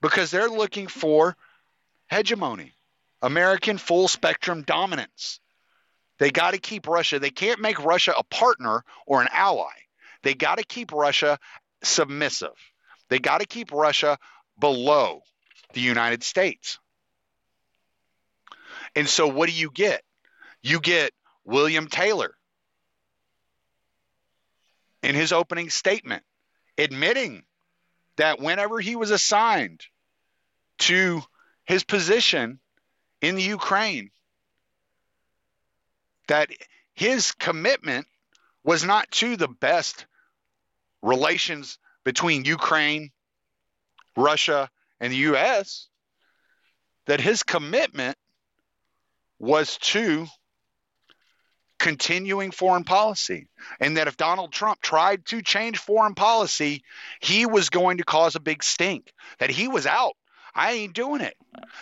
because 0.00 0.30
they're 0.30 0.48
looking 0.48 0.86
for 0.86 1.36
hegemony. 2.08 2.72
American 3.20 3.78
full 3.78 4.06
spectrum 4.06 4.62
dominance. 4.62 5.40
They 6.18 6.30
got 6.30 6.52
to 6.52 6.58
keep 6.58 6.86
Russia. 6.86 7.18
They 7.18 7.30
can't 7.30 7.60
make 7.60 7.82
Russia 7.82 8.14
a 8.16 8.22
partner 8.24 8.84
or 9.06 9.22
an 9.22 9.28
ally. 9.32 9.72
They 10.22 10.34
got 10.34 10.58
to 10.58 10.64
keep 10.64 10.92
Russia 10.92 11.38
submissive. 11.82 12.54
They 13.08 13.18
got 13.18 13.40
to 13.40 13.46
keep 13.46 13.72
Russia 13.72 14.18
below 14.58 15.22
the 15.74 15.80
United 15.80 16.22
States. 16.22 16.78
And 18.96 19.08
so, 19.08 19.28
what 19.28 19.48
do 19.48 19.54
you 19.54 19.70
get? 19.70 20.02
You 20.62 20.80
get 20.80 21.12
William 21.44 21.86
Taylor 21.88 22.34
in 25.02 25.14
his 25.14 25.32
opening 25.32 25.70
statement 25.70 26.22
admitting 26.76 27.42
that 28.16 28.40
whenever 28.40 28.80
he 28.80 28.96
was 28.96 29.10
assigned 29.10 29.82
to 30.78 31.22
his 31.64 31.84
position 31.84 32.60
in 33.20 33.34
the 33.34 33.42
Ukraine 33.42 34.10
that 36.28 36.50
his 36.94 37.32
commitment 37.32 38.06
was 38.62 38.84
not 38.84 39.10
to 39.10 39.36
the 39.36 39.48
best 39.48 40.06
relations 41.02 41.78
between 42.04 42.44
Ukraine, 42.44 43.10
Russia, 44.16 44.70
and 45.00 45.12
the 45.12 45.16
U.S., 45.16 45.88
that 47.06 47.20
his 47.20 47.42
commitment 47.42 48.18
was 49.38 49.78
to 49.78 50.26
continuing 51.78 52.50
foreign 52.50 52.84
policy. 52.84 53.48
And 53.80 53.96
that 53.96 54.08
if 54.08 54.16
Donald 54.16 54.52
Trump 54.52 54.80
tried 54.80 55.24
to 55.26 55.42
change 55.42 55.78
foreign 55.78 56.14
policy, 56.14 56.82
he 57.20 57.46
was 57.46 57.70
going 57.70 57.98
to 57.98 58.04
cause 58.04 58.34
a 58.34 58.40
big 58.40 58.62
stink, 58.62 59.12
that 59.38 59.50
he 59.50 59.68
was 59.68 59.86
out 59.86 60.16
I 60.58 60.72
ain't 60.72 60.92
doing 60.92 61.20
it. 61.20 61.36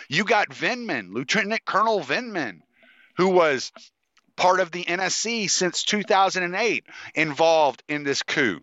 You 0.07 0.23
got 0.23 0.49
Vindman, 0.49 1.11
Lieutenant 1.11 1.65
Colonel 1.65 1.99
Vindman, 1.99 2.59
who 3.17 3.29
was 3.29 3.71
part 4.35 4.59
of 4.59 4.71
the 4.71 4.83
NSC 4.83 5.49
since 5.49 5.83
2008, 5.83 6.85
involved 7.15 7.81
in 7.87 8.03
this 8.03 8.21
coup. 8.21 8.59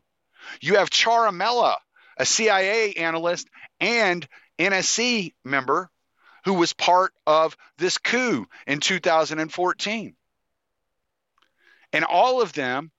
You 0.60 0.76
have 0.76 0.88
Ciaramella, 0.88 1.74
a 2.16 2.24
CIA 2.24 2.92
analyst 2.92 3.48
and 3.80 4.24
NSC 4.56 5.32
member 5.44 5.90
who 6.44 6.54
was 6.54 6.72
part 6.74 7.12
of 7.26 7.56
this 7.78 7.98
coup 7.98 8.46
in 8.68 8.78
2014. 8.78 10.14
And 11.94 12.04
all 12.04 12.42
of 12.42 12.52
them 12.52 12.90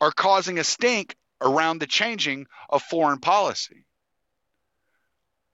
are 0.00 0.10
causing 0.10 0.58
a 0.58 0.64
stink 0.64 1.14
around 1.40 1.78
the 1.78 1.86
changing 1.86 2.48
of 2.68 2.82
foreign 2.82 3.20
policy. 3.20 3.86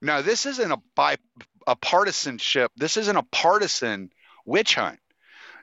Now, 0.01 0.23
this 0.23 0.47
isn't 0.47 0.73
a, 0.73 0.79
bi- 0.97 1.19
a 1.67 1.77
partisanship, 1.77 2.73
this 2.75 2.97
isn't 2.97 3.17
a 3.17 3.25
partisan 3.25 4.09
witch 4.47 4.75
hunt. 4.75 5.01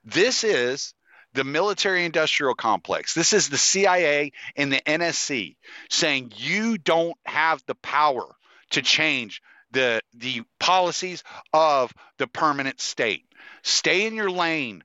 This 0.05 0.43
is 0.43 0.93
the 1.33 1.43
military 1.43 2.05
industrial 2.05 2.53
complex. 2.53 3.15
This 3.15 3.33
is 3.33 3.49
the 3.49 3.57
CIA 3.57 4.31
and 4.55 4.71
the 4.71 4.81
NSC 4.81 5.55
saying 5.89 6.33
you 6.35 6.77
don't 6.77 7.17
have 7.25 7.63
the 7.65 7.75
power 7.75 8.35
to 8.69 8.83
change 8.83 9.41
the 9.71 10.01
the 10.13 10.43
policies 10.59 11.23
of 11.53 11.91
the 12.19 12.27
permanent 12.27 12.79
state. 12.79 13.25
Stay 13.63 14.05
in 14.05 14.13
your 14.13 14.29
lane, 14.29 14.83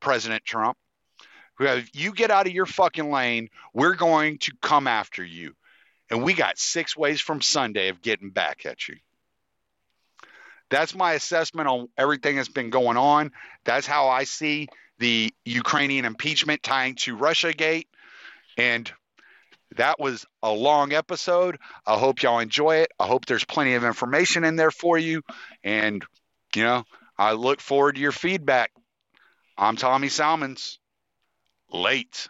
President 0.00 0.44
Trump. 0.44 0.76
If 1.64 1.90
you 1.94 2.12
get 2.12 2.30
out 2.30 2.46
of 2.46 2.52
your 2.52 2.66
fucking 2.66 3.10
lane, 3.10 3.48
we're 3.72 3.94
going 3.94 4.38
to 4.38 4.52
come 4.60 4.86
after 4.86 5.24
you. 5.24 5.54
And 6.10 6.22
we 6.22 6.34
got 6.34 6.58
six 6.58 6.96
ways 6.96 7.20
from 7.20 7.40
Sunday 7.40 7.88
of 7.88 8.02
getting 8.02 8.30
back 8.30 8.66
at 8.66 8.88
you. 8.88 8.96
That's 10.70 10.94
my 10.94 11.12
assessment 11.12 11.68
on 11.68 11.88
everything 11.98 12.36
that's 12.36 12.48
been 12.48 12.70
going 12.70 12.96
on. 12.96 13.32
That's 13.64 13.86
how 13.86 14.08
I 14.08 14.24
see 14.24 14.68
the 14.98 15.32
Ukrainian 15.44 16.04
impeachment 16.04 16.62
tying 16.62 16.94
to 16.96 17.16
Russia 17.16 17.52
Gate. 17.52 17.88
And 18.56 18.90
that 19.76 19.98
was 19.98 20.26
a 20.42 20.50
long 20.50 20.92
episode. 20.92 21.58
I 21.86 21.98
hope 21.98 22.22
y'all 22.22 22.40
enjoy 22.40 22.76
it. 22.76 22.92
I 22.98 23.06
hope 23.06 23.26
there's 23.26 23.44
plenty 23.44 23.74
of 23.74 23.84
information 23.84 24.44
in 24.44 24.56
there 24.56 24.70
for 24.70 24.98
you. 24.98 25.22
And, 25.64 26.04
you 26.54 26.62
know, 26.62 26.84
I 27.18 27.32
look 27.32 27.60
forward 27.60 27.94
to 27.94 28.00
your 28.00 28.12
feedback. 28.12 28.72
I'm 29.56 29.76
Tommy 29.76 30.08
Salmons. 30.08 30.78
Late. 31.72 32.28